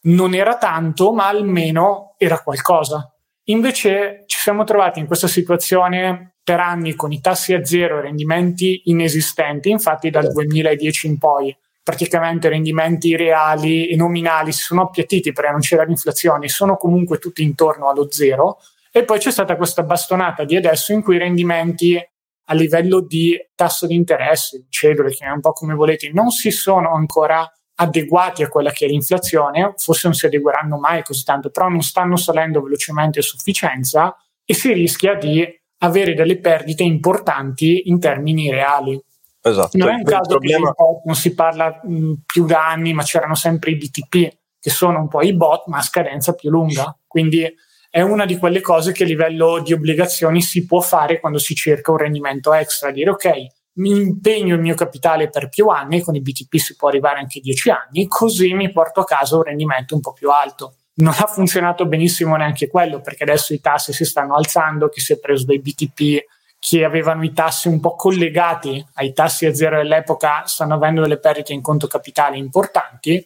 Non 0.06 0.34
era 0.34 0.58
tanto, 0.58 1.14
ma 1.14 1.28
almeno 1.28 2.16
era 2.18 2.42
qualcosa. 2.42 3.10
Invece 3.48 4.24
ci 4.26 4.38
siamo 4.40 4.64
trovati 4.64 5.00
in 5.00 5.06
questa 5.06 5.28
situazione 5.28 6.36
per 6.44 6.60
anni 6.60 6.96
con 6.96 7.12
i 7.12 7.22
tassi 7.22 7.54
a 7.54 7.64
zero 7.64 8.00
e 8.00 8.02
rendimenti 8.02 8.84
inesistenti, 8.86 9.70
infatti 9.70 10.10
dal 10.10 10.30
2010 10.32 11.08
in 11.08 11.18
poi 11.18 11.56
praticamente 11.84 12.48
rendimenti 12.48 13.16
reali 13.16 13.88
e 13.88 13.96
nominali 13.96 14.54
si 14.54 14.62
sono 14.62 14.84
appiattiti 14.84 15.34
perché 15.34 15.52
non 15.52 15.60
c'era 15.60 15.84
l'inflazione, 15.84 16.48
sono 16.48 16.78
comunque 16.78 17.20
tutti 17.20 17.44
intorno 17.44 17.90
allo 17.90 18.10
zero 18.10 18.60
e 18.92 19.04
poi 19.04 19.20
c'è 19.20 19.32
stata 19.32 19.58
questa 19.58 19.84
bastonata 19.84 20.46
di 20.46 20.56
adesso 20.56 20.94
in 20.94 21.02
cui 21.02 21.16
i 21.16 21.20
rendimenti 21.20 22.00
a 22.48 22.54
livello 22.54 23.02
di 23.02 23.38
tasso 23.56 23.86
di 23.88 23.96
interesse, 23.96 24.66
cedole, 24.70 25.12
che 25.12 25.26
è 25.26 25.30
un 25.30 25.40
po' 25.40 25.52
come 25.52 25.74
volete, 25.74 26.10
non 26.14 26.30
si 26.30 26.52
sono 26.52 26.94
ancora 26.94 27.50
adeguati 27.76 28.44
a 28.44 28.50
quella 28.50 28.72
che 28.72 28.86
è 28.86 28.88
l'inflazione, 28.88 29.74
forse 29.78 30.08
non 30.08 30.16
si 30.16 30.26
adegueranno 30.26 30.78
mai 30.78 31.04
così 31.04 31.24
tanto, 31.24 31.50
però 31.50 31.70
non 31.70 31.82
stanno 31.82 32.18
salendo 32.18 32.62
velocemente 32.62 33.20
a 33.20 33.24
sufficienza 33.24 34.16
e 34.46 34.54
si 34.54 34.72
rischia 34.74 35.16
di 35.16 35.46
avere 35.80 36.14
delle 36.14 36.40
perdite 36.40 36.84
importanti 36.84 37.90
in 37.90 38.00
termini 38.00 38.50
reali. 38.52 39.02
Esatto. 39.44 39.78
Non 39.78 39.90
è 39.90 39.94
un 39.96 40.04
caso 40.04 40.30
problema... 40.30 40.74
che 40.74 40.84
non 41.04 41.16
si 41.16 41.34
parla 41.34 41.82
mh, 41.84 42.14
più 42.26 42.46
da 42.46 42.68
anni, 42.70 42.94
ma 42.94 43.04
c'erano 43.04 43.36
sempre 43.36 43.72
i 43.72 43.76
BTP, 43.76 44.38
che 44.60 44.70
sono 44.70 45.00
un 45.00 45.10
po' 45.10 45.22
i 45.22 45.34
bot, 45.34 45.68
ma 45.68 45.80
a 45.80 45.82
scadenza 45.82 46.34
più 46.34 46.50
lunga. 46.50 46.98
Quindi 47.06 47.54
è 47.90 48.02
una 48.02 48.26
di 48.26 48.38
quelle 48.38 48.62
cose 48.62 48.94
che 48.94 49.04
a 49.04 49.06
livello 49.06 49.62
di 49.62 49.74
obbligazioni 49.74 50.42
si 50.42 50.66
può 50.66 50.80
fare 50.80 51.20
quando 51.20 51.38
si 51.38 51.54
cerca 51.54 51.92
un 51.92 51.98
rendimento 51.98 52.54
extra, 52.54 52.90
dire 52.90 53.10
ok, 53.12 53.32
mi 53.74 53.90
impegno 53.90 54.56
il 54.56 54.62
mio 54.62 54.76
capitale 54.76 55.30
per 55.30 55.50
più 55.50 55.68
anni, 55.68 56.02
con 56.02 56.16
i 56.16 56.22
BTP 56.22 56.56
si 56.56 56.76
può 56.76 56.88
arrivare 56.88 57.20
anche 57.20 57.40
10 57.40 57.70
anni, 57.70 58.08
così 58.08 58.54
mi 58.54 58.72
porto 58.72 59.02
a 59.02 59.06
casa 59.06 59.36
un 59.36 59.44
rendimento 59.44 59.94
un 59.94 60.02
po' 60.02 60.14
più 60.14 60.32
alto. 60.32 60.76
Non 60.96 61.14
ha 61.18 61.26
funzionato 61.26 61.86
benissimo 61.86 62.36
neanche 62.36 62.68
quello, 62.68 63.02
perché 63.02 63.24
adesso 63.24 63.54
i 63.54 63.60
tassi 63.60 63.94
si 63.94 64.06
stanno 64.06 64.36
alzando, 64.36 64.90
chi 64.90 65.00
si 65.00 65.14
è 65.14 65.20
preso 65.20 65.46
dei 65.46 65.60
BTP 65.60 66.24
che 66.66 66.86
avevano 66.86 67.26
i 67.26 67.34
tassi 67.34 67.68
un 67.68 67.82
po' 67.82 67.94
collegati 67.96 68.84
ai 68.94 69.12
tassi 69.12 69.46
a 69.46 69.54
zero 69.54 69.76
dell'epoca 69.76 70.46
stanno 70.46 70.76
avendo 70.76 71.02
delle 71.02 71.20
perdite 71.20 71.52
in 71.52 71.62
conto 71.62 71.88
capitale 71.88 72.38
importanti. 72.38 73.24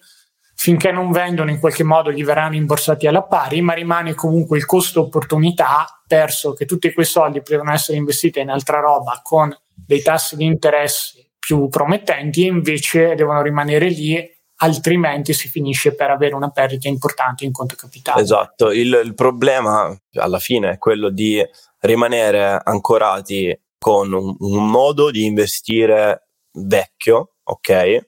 Finché 0.55 0.91
non 0.91 1.11
vendono, 1.11 1.51
in 1.51 1.59
qualche 1.59 1.83
modo 1.83 2.11
gli 2.11 2.23
verranno 2.23 2.55
imborsati 2.55 3.05
alla 3.05 3.21
pari, 3.21 3.61
ma 3.61 3.73
rimane 3.73 4.15
comunque 4.15 4.57
il 4.57 4.65
costo 4.65 5.01
opportunità 5.01 5.85
perso 6.07 6.53
che 6.53 6.65
tutti 6.65 6.91
quei 6.91 7.05
soldi 7.05 7.43
potevano 7.43 7.73
essere 7.73 7.99
investiti 7.99 8.39
in 8.39 8.49
altra 8.49 8.79
roba 8.79 9.19
con 9.21 9.55
dei 9.71 10.01
tassi 10.01 10.35
di 10.35 10.45
interesse 10.45 11.33
più 11.37 11.69
promettenti 11.69 12.43
e 12.43 12.47
invece 12.47 13.13
devono 13.13 13.43
rimanere 13.43 13.87
lì 13.89 14.35
altrimenti 14.61 15.33
si 15.33 15.47
finisce 15.47 15.93
per 15.93 16.09
avere 16.09 16.33
una 16.33 16.49
perdita 16.49 16.87
importante 16.87 17.45
in 17.45 17.51
conto 17.51 17.75
capitale. 17.75 18.19
Esatto, 18.19 18.71
il, 18.71 18.99
il 19.03 19.13
problema 19.13 19.95
alla 20.13 20.39
fine 20.39 20.71
è 20.71 20.77
quello 20.79 21.11
di 21.11 21.39
rimanere 21.87 22.59
ancorati 22.63 23.57
con 23.79 24.11
un, 24.11 24.35
un 24.37 24.69
modo 24.69 25.11
di 25.11 25.25
investire 25.25 26.29
vecchio, 26.51 27.35
ok? 27.43 28.07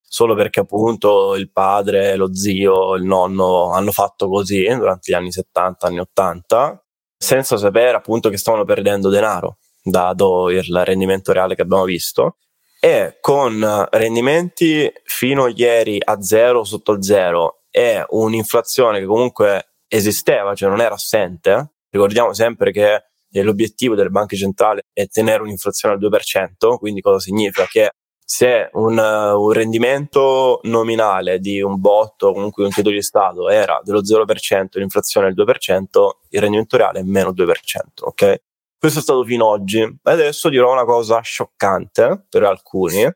Solo 0.00 0.34
perché 0.34 0.60
appunto 0.60 1.34
il 1.34 1.50
padre, 1.50 2.16
lo 2.16 2.34
zio, 2.34 2.94
il 2.94 3.04
nonno 3.04 3.72
hanno 3.72 3.92
fatto 3.92 4.28
così 4.28 4.64
durante 4.64 5.12
gli 5.12 5.14
anni 5.14 5.30
70, 5.30 5.86
anni 5.86 5.98
80, 5.98 6.84
senza 7.16 7.56
sapere 7.56 7.96
appunto 7.96 8.30
che 8.30 8.38
stavano 8.38 8.64
perdendo 8.64 9.10
denaro, 9.10 9.58
dato 9.82 10.48
il 10.48 10.82
rendimento 10.84 11.32
reale 11.32 11.54
che 11.54 11.62
abbiamo 11.62 11.84
visto, 11.84 12.38
e 12.80 13.18
con 13.20 13.86
rendimenti 13.90 14.90
fino 15.04 15.44
a 15.44 15.52
ieri 15.54 16.00
a 16.02 16.22
zero, 16.22 16.64
sotto 16.64 17.02
zero, 17.02 17.64
e 17.70 18.04
un'inflazione 18.08 19.00
che 19.00 19.06
comunque 19.06 19.74
esisteva, 19.88 20.54
cioè 20.54 20.70
non 20.70 20.80
era 20.80 20.94
assente. 20.94 21.72
Ricordiamo 21.90 22.32
sempre 22.32 22.70
che 22.70 23.04
l'obiettivo 23.30 23.94
delle 23.94 24.10
banche 24.10 24.36
centrali 24.36 24.80
è 24.92 25.06
tenere 25.06 25.42
un'inflazione 25.42 25.94
al 25.94 26.00
2%, 26.00 26.76
quindi 26.76 27.00
cosa 27.00 27.18
significa? 27.18 27.66
Che 27.66 27.90
se 28.30 28.68
un, 28.74 28.98
un 28.98 29.52
rendimento 29.52 30.60
nominale 30.64 31.38
di 31.38 31.62
un 31.62 31.80
botto, 31.80 32.32
comunque 32.32 32.62
un 32.62 32.70
titolo 32.70 32.94
di 32.94 33.02
Stato, 33.02 33.48
era 33.48 33.80
dello 33.82 34.02
0%, 34.02 34.66
l'inflazione 34.72 35.28
è 35.28 35.30
il 35.30 35.36
2%, 35.36 36.08
il 36.28 36.40
rendimento 36.40 36.76
reale 36.76 37.00
è 37.00 37.02
meno 37.04 37.30
2%, 37.30 37.52
ok? 38.00 38.36
Questo 38.78 38.98
è 38.98 39.02
stato 39.02 39.24
fino 39.24 39.52
ad 39.52 39.60
oggi. 39.60 39.98
Adesso 40.02 40.50
dirò 40.50 40.72
una 40.72 40.84
cosa 40.84 41.20
scioccante 41.20 42.26
per 42.28 42.44
alcuni. 42.44 43.10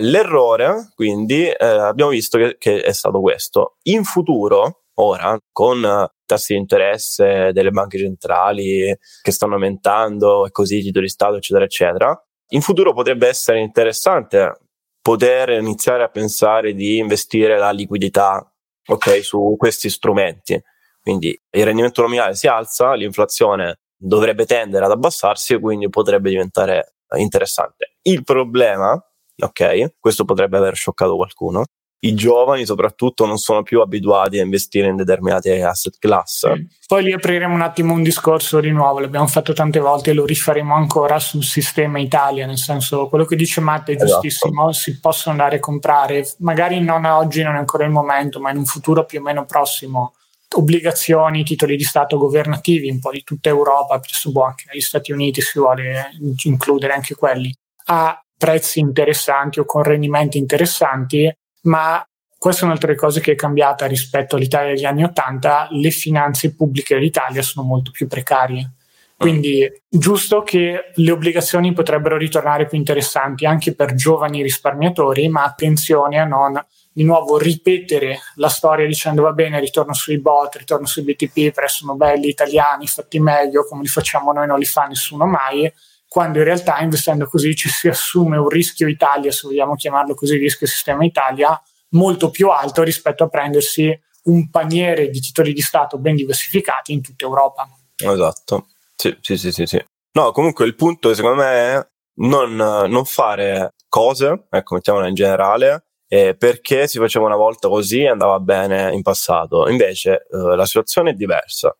L'errore, 0.00 0.90
quindi, 0.94 1.48
eh, 1.48 1.66
abbiamo 1.66 2.12
visto 2.12 2.38
che, 2.38 2.56
che, 2.56 2.82
è 2.82 2.92
stato 2.92 3.20
questo. 3.20 3.78
In 3.88 4.04
futuro, 4.04 4.84
ora, 4.94 5.36
con 5.50 6.08
tassi 6.32 6.54
di 6.54 6.58
interesse 6.58 7.50
delle 7.52 7.70
banche 7.70 7.98
centrali 7.98 8.96
che 9.20 9.30
stanno 9.30 9.54
aumentando 9.54 10.46
e 10.46 10.50
così, 10.50 10.80
titoli 10.80 11.06
di 11.06 11.10
Stato, 11.10 11.36
eccetera, 11.36 11.64
eccetera, 11.64 12.26
in 12.48 12.60
futuro 12.60 12.92
potrebbe 12.92 13.28
essere 13.28 13.60
interessante 13.60 14.58
poter 15.00 15.50
iniziare 15.50 16.04
a 16.04 16.08
pensare 16.08 16.74
di 16.74 16.98
investire 16.98 17.58
la 17.58 17.70
liquidità 17.70 18.46
okay, 18.86 19.22
su 19.22 19.56
questi 19.58 19.90
strumenti. 19.90 20.60
Quindi 21.00 21.36
il 21.50 21.64
rendimento 21.64 22.02
nominale 22.02 22.34
si 22.34 22.46
alza, 22.46 22.94
l'inflazione 22.94 23.80
dovrebbe 23.96 24.46
tendere 24.46 24.84
ad 24.84 24.92
abbassarsi 24.92 25.54
e 25.54 25.60
quindi 25.60 25.88
potrebbe 25.88 26.30
diventare 26.30 26.94
interessante. 27.16 27.96
Il 28.02 28.22
problema, 28.22 28.92
ok, 29.36 29.94
questo 29.98 30.24
potrebbe 30.24 30.58
aver 30.58 30.76
scioccato 30.76 31.16
qualcuno, 31.16 31.64
i 32.04 32.14
giovani 32.14 32.64
soprattutto 32.64 33.26
non 33.26 33.38
sono 33.38 33.62
più 33.62 33.80
abituati 33.80 34.38
a 34.38 34.42
investire 34.42 34.88
in 34.88 34.96
determinate 34.96 35.62
asset 35.62 35.96
class. 35.98 36.50
Poi 36.86 37.04
lì 37.04 37.12
apriremo 37.12 37.54
un 37.54 37.60
attimo 37.60 37.94
un 37.94 38.02
discorso 38.02 38.60
di 38.60 38.70
nuovo, 38.70 38.98
l'abbiamo 38.98 39.28
fatto 39.28 39.52
tante 39.52 39.78
volte 39.78 40.10
e 40.10 40.14
lo 40.14 40.24
rifaremo 40.24 40.74
ancora 40.74 41.20
sul 41.20 41.44
sistema 41.44 42.00
Italia, 42.00 42.44
nel 42.46 42.58
senso 42.58 43.08
quello 43.08 43.24
che 43.24 43.36
dice 43.36 43.60
Matt 43.60 43.88
è 43.88 43.92
esatto. 43.92 44.20
giustissimo, 44.20 44.72
si 44.72 44.98
possono 44.98 45.36
andare 45.36 45.56
a 45.56 45.60
comprare, 45.60 46.28
magari 46.38 46.80
non 46.80 47.04
oggi, 47.04 47.42
non 47.42 47.54
è 47.54 47.58
ancora 47.58 47.84
il 47.84 47.90
momento, 47.90 48.40
ma 48.40 48.50
in 48.50 48.58
un 48.58 48.64
futuro 48.64 49.04
più 49.04 49.20
o 49.20 49.22
meno 49.22 49.44
prossimo 49.44 50.14
obbligazioni, 50.54 51.44
titoli 51.44 51.76
di 51.76 51.84
Stato 51.84 52.18
governativi 52.18 52.90
un 52.90 52.98
po' 52.98 53.10
di 53.10 53.22
tutta 53.22 53.48
Europa, 53.48 53.94
adesso 53.94 54.32
boh, 54.32 54.44
anche 54.44 54.64
negli 54.70 54.80
Stati 54.80 55.12
Uniti 55.12 55.40
si 55.40 55.58
vuole 55.58 56.10
includere 56.44 56.92
anche 56.94 57.14
quelli, 57.14 57.54
a 57.86 58.20
prezzi 58.36 58.80
interessanti 58.80 59.60
o 59.60 59.64
con 59.64 59.84
rendimenti 59.84 60.36
interessanti, 60.36 61.32
ma 61.62 62.04
questa 62.38 62.62
è 62.62 62.64
un'altra 62.64 62.88
delle 62.88 62.98
cose 62.98 63.20
che 63.20 63.32
è 63.32 63.36
cambiata 63.36 63.86
rispetto 63.86 64.36
all'Italia 64.36 64.74
degli 64.74 64.84
anni 64.84 65.04
Ottanta, 65.04 65.68
le 65.70 65.90
finanze 65.90 66.54
pubbliche 66.54 66.94
dell'Italia 66.94 67.40
sono 67.40 67.64
molto 67.64 67.90
più 67.92 68.08
precarie. 68.08 68.72
Quindi 69.16 69.70
giusto 69.88 70.42
che 70.42 70.90
le 70.92 71.10
obbligazioni 71.12 71.72
potrebbero 71.72 72.16
ritornare 72.16 72.66
più 72.66 72.76
interessanti 72.76 73.46
anche 73.46 73.72
per 73.76 73.94
giovani 73.94 74.42
risparmiatori, 74.42 75.28
ma 75.28 75.44
attenzione 75.44 76.18
a 76.18 76.24
non 76.24 76.60
di 76.92 77.04
nuovo 77.04 77.38
ripetere 77.38 78.18
la 78.34 78.48
storia 78.48 78.86
dicendo 78.86 79.22
va 79.22 79.32
bene, 79.32 79.60
ritorno 79.60 79.94
sui 79.94 80.18
bot, 80.18 80.56
ritorno 80.56 80.86
sui 80.86 81.02
BTP 81.04 81.52
perché 81.52 81.68
sono 81.68 81.94
belli 81.94 82.28
italiani, 82.28 82.88
fatti 82.88 83.20
meglio, 83.20 83.64
come 83.64 83.82
li 83.82 83.88
facciamo 83.88 84.32
noi 84.32 84.48
non 84.48 84.58
li 84.58 84.64
fa 84.64 84.86
nessuno 84.86 85.24
mai, 85.24 85.72
quando 86.12 86.36
in 86.36 86.44
realtà 86.44 86.78
investendo 86.80 87.26
così 87.26 87.56
ci 87.56 87.70
si 87.70 87.88
assume 87.88 88.36
un 88.36 88.50
rischio 88.50 88.86
Italia, 88.86 89.32
se 89.32 89.46
vogliamo 89.46 89.76
chiamarlo 89.76 90.12
così, 90.12 90.36
rischio 90.36 90.66
sistema 90.66 91.06
Italia, 91.06 91.58
molto 91.92 92.28
più 92.28 92.50
alto 92.50 92.82
rispetto 92.82 93.24
a 93.24 93.28
prendersi 93.28 93.98
un 94.24 94.50
paniere 94.50 95.08
di 95.08 95.20
titoli 95.20 95.54
di 95.54 95.62
Stato 95.62 95.96
ben 95.96 96.14
diversificati 96.14 96.92
in 96.92 97.00
tutta 97.00 97.24
Europa. 97.24 97.66
Esatto, 97.96 98.66
sì, 98.94 99.16
sì, 99.22 99.38
sì, 99.38 99.52
sì. 99.52 99.64
sì. 99.64 99.82
No, 100.12 100.32
comunque 100.32 100.66
il 100.66 100.74
punto 100.74 101.14
secondo 101.14 101.40
me 101.40 101.46
è 101.46 101.86
non, 102.16 102.56
non 102.56 103.04
fare 103.06 103.70
cose, 103.88 104.48
ecco, 104.50 104.74
mettiamola 104.74 105.08
in 105.08 105.14
generale, 105.14 105.86
eh, 106.08 106.36
perché 106.36 106.88
si 106.88 106.98
faceva 106.98 107.24
una 107.24 107.36
volta 107.36 107.68
così 107.68 108.02
e 108.02 108.10
andava 108.10 108.38
bene 108.38 108.92
in 108.92 109.00
passato. 109.00 109.66
Invece 109.66 110.26
eh, 110.30 110.56
la 110.56 110.66
situazione 110.66 111.12
è 111.12 111.14
diversa, 111.14 111.74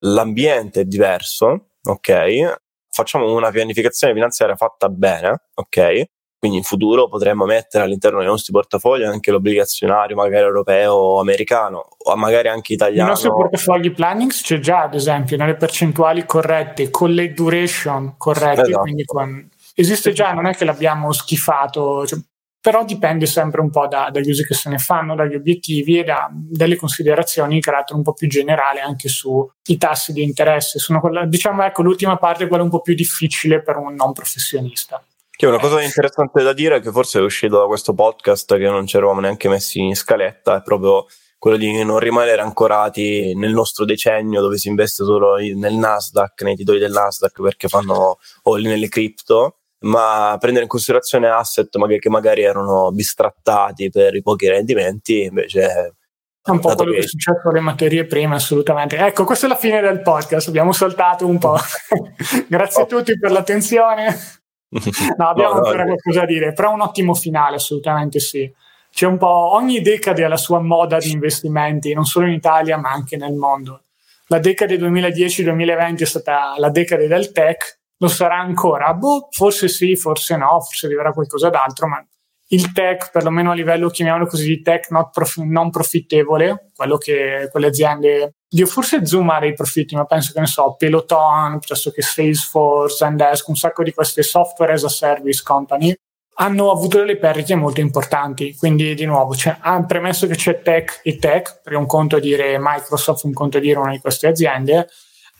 l'ambiente 0.00 0.82
è 0.82 0.84
diverso, 0.84 1.70
ok? 1.82 2.68
Facciamo 3.00 3.32
una 3.34 3.50
pianificazione 3.50 4.12
finanziaria 4.12 4.56
fatta 4.56 4.90
bene, 4.90 5.44
ok? 5.54 6.04
Quindi 6.38 6.58
in 6.58 6.64
futuro 6.64 7.08
potremmo 7.08 7.46
mettere 7.46 7.84
all'interno 7.84 8.18
dei 8.18 8.26
nostri 8.26 8.52
portafogli 8.52 9.02
anche 9.04 9.30
l'obbligazionario, 9.30 10.16
magari 10.16 10.44
europeo 10.44 10.92
o 10.92 11.20
americano, 11.20 11.88
o 11.96 12.16
magari 12.16 12.48
anche 12.48 12.74
italiano. 12.74 13.08
I 13.08 13.12
nostri 13.12 13.30
portafogli 13.30 13.92
plannings 13.92 14.42
c'è 14.42 14.58
già, 14.58 14.82
ad 14.82 14.94
esempio, 14.94 15.38
nelle 15.38 15.56
percentuali 15.56 16.24
corrette, 16.26 16.90
con 16.90 17.10
le 17.10 17.32
duration 17.32 18.16
corrette, 18.18 18.62
esatto. 18.62 18.80
quindi 18.80 19.04
con... 19.04 19.48
esiste 19.74 20.12
già, 20.12 20.32
non 20.32 20.46
è 20.46 20.54
che 20.54 20.64
l'abbiamo 20.64 21.12
schifato, 21.12 22.06
cioè, 22.06 22.18
però 22.60 22.84
dipende 22.84 23.24
sempre 23.26 23.60
un 23.60 23.70
po' 23.70 23.86
da, 23.86 24.10
dagli 24.12 24.30
usi 24.30 24.44
che 24.44 24.54
se 24.54 24.68
ne 24.68 24.78
fanno, 24.78 25.14
dagli 25.14 25.34
obiettivi 25.34 25.98
e 25.98 26.04
da 26.04 26.28
delle 26.30 26.76
considerazioni 26.76 27.54
di 27.54 27.60
carattere 27.60 27.96
un 27.96 28.04
po' 28.04 28.12
più 28.12 28.28
generale 28.28 28.80
anche 28.80 29.08
sui 29.08 29.48
tassi 29.78 30.12
di 30.12 30.22
interesse. 30.22 30.78
Sono 30.78 31.00
quella, 31.00 31.24
diciamo, 31.24 31.64
ecco, 31.64 31.82
l'ultima 31.82 32.16
parte 32.18 32.44
è 32.44 32.48
quella 32.48 32.62
un 32.62 32.70
po' 32.70 32.82
più 32.82 32.94
difficile 32.94 33.62
per 33.62 33.76
un 33.76 33.94
non 33.94 34.12
professionista. 34.12 35.02
Che 35.30 35.46
una 35.46 35.58
cosa 35.58 35.80
interessante 35.80 36.42
da 36.42 36.52
dire 36.52 36.80
che 36.80 36.90
forse 36.90 37.18
è 37.18 37.22
uscito 37.22 37.58
da 37.58 37.64
questo 37.64 37.94
podcast 37.94 38.58
che 38.58 38.68
non 38.68 38.86
ci 38.86 38.98
eravamo 38.98 39.20
neanche 39.20 39.48
messi 39.48 39.80
in 39.80 39.96
scaletta, 39.96 40.58
è 40.58 40.62
proprio 40.62 41.06
quello 41.38 41.56
di 41.56 41.82
non 41.82 41.98
rimanere 41.98 42.42
ancorati 42.42 43.34
nel 43.34 43.52
nostro 43.52 43.86
decennio 43.86 44.42
dove 44.42 44.58
si 44.58 44.68
investe 44.68 45.02
solo 45.04 45.36
nel 45.36 45.72
Nasdaq, 45.72 46.42
nei 46.42 46.56
titoli 46.56 46.78
del 46.78 46.92
Nasdaq 46.92 47.40
perché 47.40 47.68
fanno 47.68 48.18
o 48.42 48.56
nelle 48.56 48.88
cripto, 48.88 49.59
ma 49.80 50.36
prendere 50.38 50.64
in 50.64 50.70
considerazione 50.70 51.28
asset 51.28 51.74
magari, 51.76 51.98
che 51.98 52.10
magari 52.10 52.42
erano 52.42 52.90
bistrattati 52.90 53.90
per 53.90 54.14
i 54.14 54.22
pochi 54.22 54.48
rendimenti, 54.48 55.22
invece 55.22 55.94
è 56.42 56.50
un 56.50 56.58
po' 56.58 56.74
quello 56.74 56.92
che 56.92 56.98
è 56.98 57.06
successo 57.06 57.48
alle 57.50 57.60
materie 57.60 58.06
prime, 58.06 58.34
assolutamente. 58.34 58.96
Ecco, 58.96 59.24
questa 59.24 59.44
è 59.44 59.48
la 59.48 59.56
fine 59.56 59.80
del 59.80 60.00
podcast, 60.00 60.48
abbiamo 60.48 60.72
saltato 60.72 61.26
un 61.26 61.38
po'. 61.38 61.56
Grazie 62.48 62.82
a 62.82 62.86
tutti 62.86 63.18
per 63.18 63.30
l'attenzione. 63.30 64.38
No, 65.18 65.28
abbiamo 65.28 65.54
no, 65.54 65.56
ancora 65.62 65.82
no, 65.82 65.86
qualcosa 65.86 66.20
da 66.20 66.26
dire, 66.26 66.52
però 66.52 66.72
un 66.72 66.82
ottimo 66.82 67.12
finale, 67.14 67.56
assolutamente 67.56 68.20
sì. 68.20 68.48
C'è 68.88 69.04
un 69.04 69.18
po' 69.18 69.54
ogni 69.54 69.80
decade 69.80 70.22
ha 70.22 70.28
la 70.28 70.36
sua 70.36 70.60
moda 70.60 70.98
di 70.98 71.10
investimenti, 71.10 71.92
non 71.92 72.04
solo 72.04 72.26
in 72.26 72.34
Italia, 72.34 72.76
ma 72.76 72.92
anche 72.92 73.16
nel 73.16 73.34
mondo. 73.34 73.82
La 74.28 74.38
decade 74.38 74.76
2010-2020 74.76 75.98
è 75.98 76.04
stata 76.04 76.54
la 76.56 76.70
decade 76.70 77.08
del 77.08 77.32
tech, 77.32 77.79
lo 78.00 78.08
sarà 78.08 78.38
ancora? 78.38 78.92
Boh, 78.94 79.28
forse 79.30 79.68
sì, 79.68 79.94
forse 79.96 80.36
no, 80.36 80.60
forse 80.60 80.86
arriverà 80.86 81.12
qualcosa 81.12 81.48
d'altro, 81.48 81.86
ma 81.86 82.04
il 82.52 82.72
tech, 82.72 83.10
perlomeno 83.12 83.52
a 83.52 83.54
livello, 83.54 83.88
chiamiamolo 83.88 84.26
così, 84.26 84.46
di 84.46 84.62
tech 84.62 84.88
prof- 85.12 85.36
non 85.38 85.70
profittevole, 85.70 86.70
quello 86.74 86.96
che 86.96 87.48
quelle 87.50 87.68
aziende 87.68 88.34
Dio, 88.52 88.66
forse 88.66 89.06
Zoom 89.06 89.30
ha 89.30 89.38
dei 89.38 89.54
profitti, 89.54 89.94
ma 89.94 90.04
penso 90.06 90.32
che 90.32 90.40
ne 90.40 90.46
so, 90.46 90.74
Peloton, 90.76 91.60
piuttosto 91.60 91.92
che 91.92 92.02
Salesforce, 92.02 92.96
Zendesk, 92.96 93.46
un 93.46 93.54
sacco 93.54 93.84
di 93.84 93.92
queste 93.92 94.24
software 94.24 94.72
as 94.72 94.82
a 94.82 94.88
service 94.88 95.40
company 95.44 95.94
hanno 96.34 96.72
avuto 96.72 96.98
delle 96.98 97.16
perdite 97.16 97.54
molto 97.54 97.80
importanti. 97.80 98.56
Quindi, 98.56 98.94
di 98.94 99.04
nuovo, 99.04 99.36
cioè, 99.36 99.56
ah, 99.60 99.84
premesso 99.84 100.26
che 100.26 100.34
c'è 100.34 100.62
tech 100.62 101.00
e 101.04 101.18
tech, 101.18 101.60
perché 101.62 101.78
un 101.78 101.86
conto 101.86 102.16
è 102.16 102.20
dire 102.20 102.56
Microsoft, 102.58 103.22
un 103.22 103.32
conto 103.32 103.58
è 103.58 103.60
dire 103.60 103.78
una 103.78 103.92
di 103.92 104.00
queste 104.00 104.26
aziende, 104.26 104.88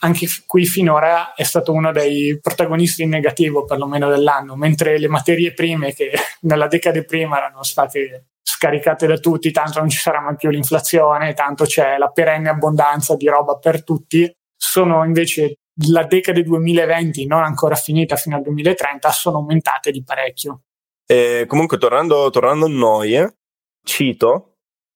anche 0.02 0.26
qui 0.46 0.66
finora 0.66 1.34
è 1.34 1.42
stato 1.42 1.72
uno 1.72 1.92
dei 1.92 2.38
protagonisti 2.40 3.02
in 3.02 3.10
negativo, 3.10 3.64
perlomeno 3.64 4.08
dell'anno, 4.08 4.56
mentre 4.56 4.98
le 4.98 5.08
materie 5.08 5.52
prime 5.52 5.92
che 5.92 6.12
nella 6.42 6.66
decade 6.66 7.04
prima 7.04 7.36
erano 7.36 7.62
state 7.62 8.26
scaricate 8.42 9.06
da 9.06 9.18
tutti, 9.18 9.50
tanto 9.50 9.78
non 9.78 9.88
ci 9.88 9.98
sarà 9.98 10.20
mai 10.20 10.36
più 10.36 10.50
l'inflazione, 10.50 11.34
tanto 11.34 11.64
c'è 11.64 11.98
la 11.98 12.10
perenne 12.10 12.48
abbondanza 12.48 13.14
di 13.16 13.26
roba 13.28 13.56
per 13.56 13.84
tutti, 13.84 14.30
sono 14.56 15.04
invece 15.04 15.56
la 15.88 16.04
decade 16.04 16.42
2020 16.42 17.26
non 17.26 17.42
ancora 17.42 17.74
finita 17.74 18.16
fino 18.16 18.36
al 18.36 18.42
2030 18.42 19.10
sono 19.10 19.38
aumentate 19.38 19.90
di 19.90 20.02
parecchio. 20.02 20.62
E 21.06 21.44
comunque 21.46 21.78
tornando, 21.78 22.28
tornando 22.30 22.66
a 22.66 22.68
noi, 22.68 23.16
eh, 23.16 23.34
cito 23.82 24.49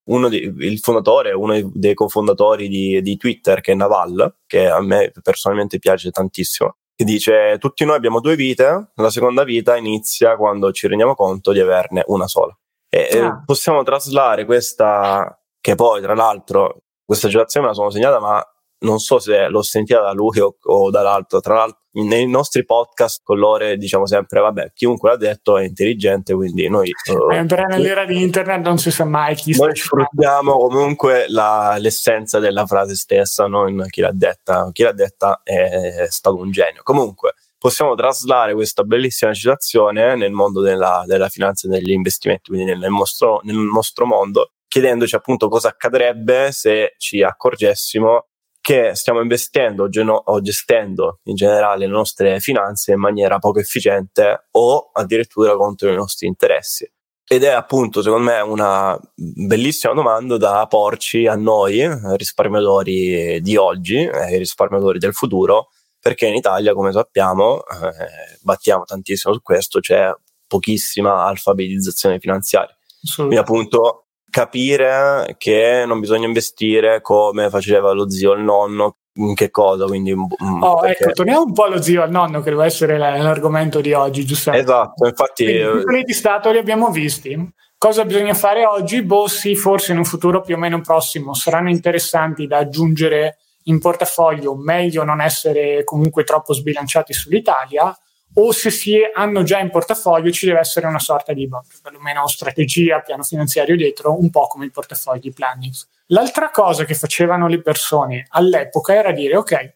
uno 0.05 0.29
di, 0.29 0.53
il 0.59 0.79
fondatore, 0.79 1.31
uno 1.33 1.59
dei 1.73 1.93
cofondatori 1.93 2.67
di, 2.67 3.01
di 3.01 3.17
Twitter 3.17 3.61
che 3.61 3.71
è 3.71 3.75
Naval, 3.75 4.37
che 4.45 4.67
a 4.67 4.81
me 4.81 5.11
personalmente 5.21 5.79
piace 5.79 6.11
tantissimo, 6.11 6.77
che 6.95 7.03
dice 7.03 7.57
tutti 7.59 7.85
noi 7.85 7.95
abbiamo 7.95 8.19
due 8.19 8.35
vite, 8.35 8.91
la 8.95 9.09
seconda 9.09 9.43
vita 9.43 9.75
inizia 9.77 10.35
quando 10.35 10.71
ci 10.71 10.87
rendiamo 10.87 11.15
conto 11.15 11.51
di 11.51 11.59
averne 11.59 12.03
una 12.07 12.27
sola. 12.27 12.55
E 12.89 13.17
ah. 13.19 13.43
possiamo 13.45 13.83
traslare 13.83 14.45
questa, 14.45 15.37
che 15.59 15.75
poi 15.75 16.01
tra 16.01 16.13
l'altro 16.13 16.83
questa 17.03 17.29
citazione 17.29 17.65
me 17.65 17.71
la 17.71 17.77
sono 17.77 17.89
segnata, 17.89 18.19
ma 18.19 18.41
non 18.85 18.99
so 18.99 19.19
se 19.19 19.47
l'ho 19.47 19.61
sentita 19.61 20.01
da 20.01 20.13
lui 20.13 20.39
o, 20.39 20.55
o 20.61 20.89
dall'altro. 20.89 21.41
Tra 21.41 21.55
l'altro, 21.55 21.79
nei 21.95 22.27
nostri 22.27 22.63
podcast 22.65 23.21
con 23.23 23.37
loro 23.37 23.75
diciamo 23.75 24.05
sempre: 24.05 24.39
vabbè, 24.39 24.71
chiunque 24.73 25.09
l'ha 25.09 25.17
detto 25.17 25.57
è 25.57 25.63
intelligente, 25.63 26.33
quindi 26.33 26.69
noi. 26.69 26.91
Uh, 27.11 27.45
nell'era 27.67 28.05
di 28.05 28.21
internet 28.21 28.63
non 28.63 28.77
si 28.77 28.91
sa 28.91 29.05
mai 29.05 29.35
chi 29.35 29.57
Noi 29.57 29.75
sfruttiamo 29.75 30.57
comunque 30.57 31.25
la, 31.27 31.75
l'essenza 31.79 32.39
della 32.39 32.65
frase 32.65 32.95
stessa, 32.95 33.47
non 33.47 33.85
chi 33.89 34.01
l'ha 34.01 34.13
detta. 34.13 34.69
Chi 34.71 34.83
l'ha 34.83 34.93
detta 34.93 35.41
è, 35.43 36.03
è 36.03 36.07
stato 36.09 36.37
un 36.37 36.51
genio. 36.51 36.81
Comunque, 36.83 37.33
possiamo 37.57 37.95
traslare 37.95 38.53
questa 38.53 38.83
bellissima 38.83 39.33
citazione 39.33 40.15
nel 40.15 40.31
mondo 40.31 40.61
della, 40.61 41.03
della 41.07 41.29
finanza 41.29 41.67
e 41.67 41.71
degli 41.71 41.91
investimenti, 41.91 42.51
quindi 42.51 42.75
nel 42.75 42.91
nostro, 42.91 43.39
nel 43.43 43.55
nostro 43.55 44.05
mondo, 44.05 44.51
chiedendoci 44.67 45.15
appunto 45.15 45.47
cosa 45.47 45.69
accadrebbe 45.69 46.51
se 46.51 46.93
ci 46.97 47.23
accorgessimo 47.23 48.27
che 48.65 48.95
stiamo 48.95 49.21
investendo 49.21 49.87
o 50.07 50.41
gestendo 50.41 51.19
in 51.25 51.35
generale 51.35 51.85
le 51.85 51.91
nostre 51.91 52.39
finanze 52.39 52.93
in 52.93 52.99
maniera 52.99 53.37
poco 53.37 53.59
efficiente 53.59 54.47
o 54.53 54.89
addirittura 54.91 55.55
contro 55.55 55.91
i 55.91 55.95
nostri 55.95 56.25
interessi. 56.25 56.91
Ed 57.27 57.43
è 57.43 57.49
appunto, 57.49 58.01
secondo 58.01 58.31
me, 58.31 58.39
una 58.39 58.99
bellissima 59.13 59.93
domanda 59.93 60.37
da 60.37 60.65
porci 60.65 61.27
a 61.27 61.35
noi, 61.35 61.87
risparmiatori 62.15 63.39
di 63.39 63.55
oggi 63.55 63.97
e 63.97 64.35
risparmiatori 64.39 64.97
del 64.97 65.13
futuro, 65.13 65.67
perché 65.99 66.25
in 66.25 66.33
Italia, 66.33 66.73
come 66.73 66.91
sappiamo, 66.91 67.59
eh, 67.59 68.39
battiamo 68.41 68.83
tantissimo 68.83 69.35
su 69.35 69.43
questo, 69.43 69.79
c'è 69.79 70.11
pochissima 70.47 71.25
alfabetizzazione 71.25 72.17
finanziaria. 72.17 72.75
Quindi 73.15 73.37
appunto 73.37 74.04
capire 74.35 75.35
che 75.37 75.85
non 75.87 76.01
bisogna 76.01 76.27
investire 76.27 76.99
come 76.99 77.49
faceva 77.49 77.93
lo 77.93 78.09
zio 78.09 78.31
o 78.31 78.33
il 78.33 78.43
nonno, 78.43 78.97
in 79.13 79.33
che 79.33 79.49
cosa, 79.49 79.85
quindi... 79.85 80.13
Mm, 80.13 80.61
oh, 80.61 80.79
perché... 80.81 81.03
ecco, 81.03 81.13
torniamo 81.13 81.43
un 81.43 81.53
po' 81.53 81.63
allo 81.63 81.81
zio 81.81 82.03
al 82.03 82.11
nonno, 82.11 82.41
che 82.41 82.49
deve 82.49 82.65
essere 82.65 82.97
l'argomento 82.97 83.79
di 83.79 83.93
oggi, 83.93 84.25
giustamente. 84.25 84.69
Esatto, 84.69 85.07
infatti... 85.07 85.45
I 85.45 85.77
titoli 85.77 86.03
di 86.03 86.11
Stato 86.11 86.51
li 86.51 86.57
abbiamo 86.57 86.89
visti. 86.89 87.49
Cosa 87.77 88.03
bisogna 88.03 88.33
fare 88.33 88.65
oggi? 88.65 89.03
Boh, 89.03 89.29
sì, 89.29 89.55
forse 89.55 89.93
in 89.93 89.99
un 89.99 90.03
futuro 90.03 90.41
più 90.41 90.55
o 90.55 90.57
meno 90.57 90.81
prossimo 90.81 91.33
saranno 91.33 91.69
interessanti 91.69 92.45
da 92.45 92.57
aggiungere 92.57 93.37
in 93.67 93.79
portafoglio, 93.79 94.53
meglio 94.57 95.05
non 95.05 95.21
essere 95.21 95.85
comunque 95.85 96.25
troppo 96.25 96.53
sbilanciati 96.53 97.13
sull'Italia, 97.13 97.97
o 98.37 98.51
se 98.51 98.69
si 98.69 98.97
hanno 99.13 99.43
già 99.43 99.59
in 99.59 99.69
portafoglio 99.69 100.31
ci 100.31 100.45
deve 100.45 100.59
essere 100.59 100.87
una 100.87 100.99
sorta 100.99 101.33
di 101.33 101.49
perlomeno 101.81 102.27
strategia, 102.27 102.99
piano 102.99 103.23
finanziario 103.23 103.75
dietro, 103.75 104.17
un 104.17 104.29
po' 104.29 104.47
come 104.47 104.65
i 104.65 104.71
portafogli 104.71 105.33
planning. 105.33 105.73
L'altra 106.07 106.49
cosa 106.51 106.83
che 106.85 106.93
facevano 106.93 107.47
le 107.47 107.61
persone 107.61 108.25
all'epoca 108.29 108.93
era 108.93 109.11
dire 109.11 109.37
ok, 109.37 109.73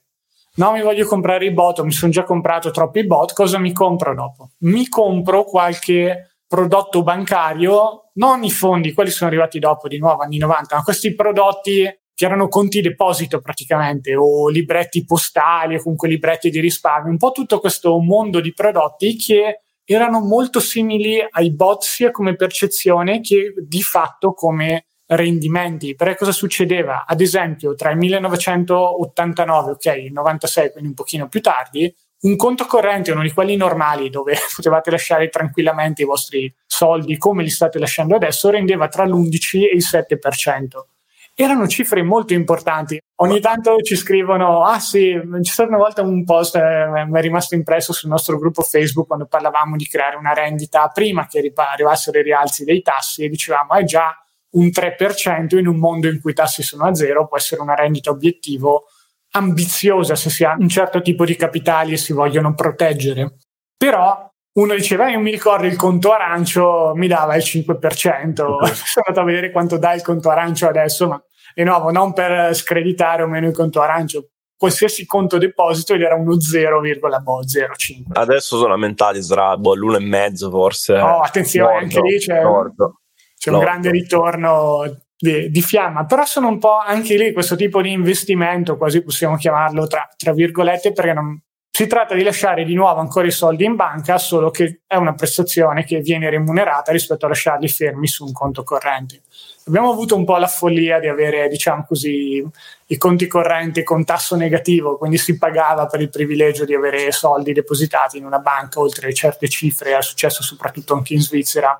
no 0.55 0.71
mi 0.71 0.81
voglio 0.81 1.05
comprare 1.05 1.45
i 1.45 1.51
bot, 1.51 1.81
mi 1.81 1.91
sono 1.91 2.11
già 2.11 2.23
comprato 2.23 2.71
troppi 2.71 3.05
bot, 3.05 3.33
cosa 3.33 3.57
mi 3.57 3.73
compro 3.73 4.13
dopo? 4.13 4.51
Mi 4.59 4.87
compro 4.87 5.43
qualche 5.43 6.35
prodotto 6.47 7.03
bancario, 7.03 8.11
non 8.15 8.43
i 8.43 8.51
fondi, 8.51 8.93
quelli 8.93 9.11
sono 9.11 9.29
arrivati 9.29 9.59
dopo 9.59 9.87
di 9.87 9.99
nuovo, 9.99 10.23
anni 10.23 10.37
90, 10.37 10.75
ma 10.75 10.83
questi 10.83 11.15
prodotti 11.15 11.87
che 12.19 12.25
erano 12.25 12.49
conti 12.49 12.81
deposito 12.81 13.39
praticamente, 13.39 14.13
o 14.13 14.49
libretti 14.49 15.05
postali, 15.05 15.75
o 15.75 15.81
comunque 15.81 16.09
libretti 16.09 16.49
di 16.49 16.59
risparmio, 16.59 17.11
un 17.11 17.17
po' 17.17 17.31
tutto 17.31 17.61
questo 17.61 17.97
mondo 17.99 18.41
di 18.41 18.53
prodotti 18.53 19.15
che 19.15 19.61
erano 19.85 20.19
molto 20.19 20.59
simili 20.59 21.25
ai 21.29 21.53
bot 21.53 21.83
sia 21.83 22.11
come 22.11 22.35
percezione 22.35 23.21
che 23.21 23.53
di 23.65 23.81
fatto 23.81 24.33
come 24.33 24.87
rendimenti. 25.05 25.95
Perché 25.95 26.17
cosa 26.17 26.33
succedeva? 26.33 27.05
Ad 27.07 27.21
esempio, 27.21 27.73
tra 27.73 27.91
il 27.91 27.97
1989, 27.97 29.71
ok, 29.71 29.85
il 29.85 30.11
96, 30.11 30.71
quindi 30.71 30.89
un 30.89 30.95
pochino 30.95 31.29
più 31.29 31.39
tardi, 31.39 31.95
un 32.23 32.35
conto 32.35 32.65
corrente, 32.65 33.13
uno 33.13 33.21
di 33.21 33.31
quelli 33.31 33.55
normali 33.55 34.09
dove 34.09 34.35
potevate 34.53 34.91
lasciare 34.91 35.29
tranquillamente 35.29 36.01
i 36.01 36.05
vostri 36.05 36.53
soldi 36.65 37.17
come 37.17 37.43
li 37.43 37.49
state 37.49 37.79
lasciando 37.79 38.15
adesso, 38.15 38.49
rendeva 38.49 38.89
tra 38.89 39.05
l'11 39.05 39.61
e 39.71 39.73
il 39.73 39.85
7% 39.89 40.97
erano 41.41 41.67
cifre 41.67 42.03
molto 42.03 42.33
importanti. 42.33 42.99
Ogni 43.21 43.39
tanto 43.39 43.77
ci 43.77 43.95
scrivono, 43.95 44.65
ah 44.65 44.79
sì, 44.79 45.17
c'è 45.41 45.51
stato 45.51 45.69
una 45.69 45.77
volta 45.77 46.01
un 46.01 46.25
post, 46.25 46.57
eh, 46.57 47.05
mi 47.07 47.17
è 47.17 47.21
rimasto 47.21 47.55
impresso 47.55 47.93
sul 47.93 48.09
nostro 48.09 48.37
gruppo 48.37 48.61
Facebook 48.61 49.07
quando 49.07 49.25
parlavamo 49.25 49.77
di 49.77 49.85
creare 49.85 50.17
una 50.17 50.33
rendita 50.33 50.87
prima 50.89 51.27
che 51.27 51.53
arrivassero 51.55 52.19
i 52.19 52.23
rialzi 52.23 52.65
dei 52.65 52.81
tassi 52.81 53.23
e 53.23 53.29
dicevamo, 53.29 53.73
è 53.73 53.85
già 53.85 54.13
un 54.51 54.69
3% 54.69 55.57
in 55.57 55.67
un 55.67 55.77
mondo 55.77 56.09
in 56.09 56.19
cui 56.19 56.31
i 56.31 56.33
tassi 56.33 56.61
sono 56.61 56.85
a 56.85 56.93
zero, 56.93 57.27
può 57.27 57.37
essere 57.37 57.61
una 57.61 57.75
rendita 57.75 58.09
obiettivo 58.09 58.87
ambiziosa 59.31 60.15
se 60.15 60.29
si 60.29 60.43
ha 60.43 60.57
un 60.59 60.67
certo 60.67 61.01
tipo 61.01 61.23
di 61.23 61.37
capitali 61.37 61.93
e 61.93 61.97
si 61.97 62.11
vogliono 62.11 62.53
proteggere. 62.53 63.35
Però 63.77 64.29
uno 64.51 64.75
diceva, 64.75 65.09
io 65.09 65.19
mi 65.19 65.31
ricordo 65.31 65.67
il 65.67 65.77
conto 65.77 66.11
arancio 66.11 66.91
mi 66.95 67.07
dava 67.07 67.35
il 67.35 67.43
5%, 67.43 68.33
sono 68.33 69.05
andato 69.07 69.19
a 69.21 69.23
vedere 69.23 69.51
quanto 69.51 69.77
dà 69.77 69.93
il 69.93 70.01
conto 70.01 70.29
arancio 70.29 70.67
adesso, 70.67 71.07
ma 71.07 71.23
di 71.59 71.65
nuovo 71.65 71.91
non 71.91 72.13
per 72.13 72.55
screditare 72.55 73.23
o 73.23 73.27
meno 73.27 73.47
il 73.47 73.53
conto 73.53 73.81
arancio, 73.81 74.29
qualsiasi 74.55 75.05
conto 75.05 75.37
deposito 75.37 75.93
ed 75.93 76.01
era 76.01 76.15
uno 76.15 76.35
0,05. 76.35 78.03
Adesso 78.13 78.57
sono 78.57 78.73
aumentati, 78.73 79.21
sarà 79.21 79.57
boh, 79.57 79.75
l'1,5 79.75 80.49
forse. 80.49 80.97
Oh, 80.97 81.19
attenzione, 81.19 81.81
Lordo, 81.81 81.83
anche 81.83 82.01
lì 82.01 82.17
c'è, 82.17 82.41
Lordo, 82.41 83.01
c'è 83.37 83.51
un 83.51 83.59
grande 83.59 83.91
ritorno 83.91 84.83
di, 85.17 85.49
di, 85.49 85.61
fiamma, 85.61 86.05
però 86.05 86.23
sono 86.23 86.47
un 86.47 86.59
po' 86.59 86.77
anche 86.77 87.17
lì 87.17 87.33
questo 87.33 87.57
tipo 87.57 87.81
di 87.81 87.91
investimento, 87.91 88.77
quasi 88.77 89.03
possiamo 89.03 89.35
chiamarlo 89.35 89.85
tra, 89.87 90.07
tra 90.15 90.31
virgolette, 90.31 90.93
perché 90.93 91.11
non, 91.11 91.41
si 91.69 91.87
tratta 91.87 92.15
di 92.15 92.23
lasciare 92.23 92.65
di 92.65 92.73
nuovo 92.73 92.99
ancora 92.99 93.27
i 93.27 93.31
soldi 93.31 93.63
in 93.63 93.75
banca, 93.75 94.17
solo 94.17 94.49
che 94.49 94.81
è 94.87 94.95
una 94.95 95.13
prestazione 95.13 95.83
che 95.83 95.99
viene 95.99 96.29
remunerata 96.29 96.91
rispetto 96.91 97.25
a 97.25 97.29
lasciarli 97.29 97.67
fermi 97.67 98.07
su 98.07 98.25
un 98.25 98.31
conto 98.31 98.63
corrente. 98.63 99.21
Abbiamo 99.69 99.91
avuto 99.91 100.15
un 100.15 100.25
po' 100.25 100.37
la 100.37 100.47
follia 100.47 100.99
di 100.99 101.07
avere, 101.07 101.47
diciamo 101.47 101.85
così, 101.87 102.43
i 102.87 102.97
conti 102.97 103.27
correnti 103.27 103.83
con 103.83 104.03
tasso 104.03 104.35
negativo, 104.35 104.97
quindi 104.97 105.19
si 105.19 105.37
pagava 105.37 105.85
per 105.85 106.01
il 106.01 106.09
privilegio 106.09 106.65
di 106.65 106.73
avere 106.73 107.11
soldi 107.11 107.53
depositati 107.53 108.17
in 108.17 108.25
una 108.25 108.39
banca 108.39 108.79
oltre 108.79 109.13
certe 109.13 109.47
cifre, 109.47 109.95
è 109.95 110.01
successo 110.01 110.41
soprattutto 110.41 110.95
anche 110.95 111.13
in 111.13 111.21
Svizzera. 111.21 111.79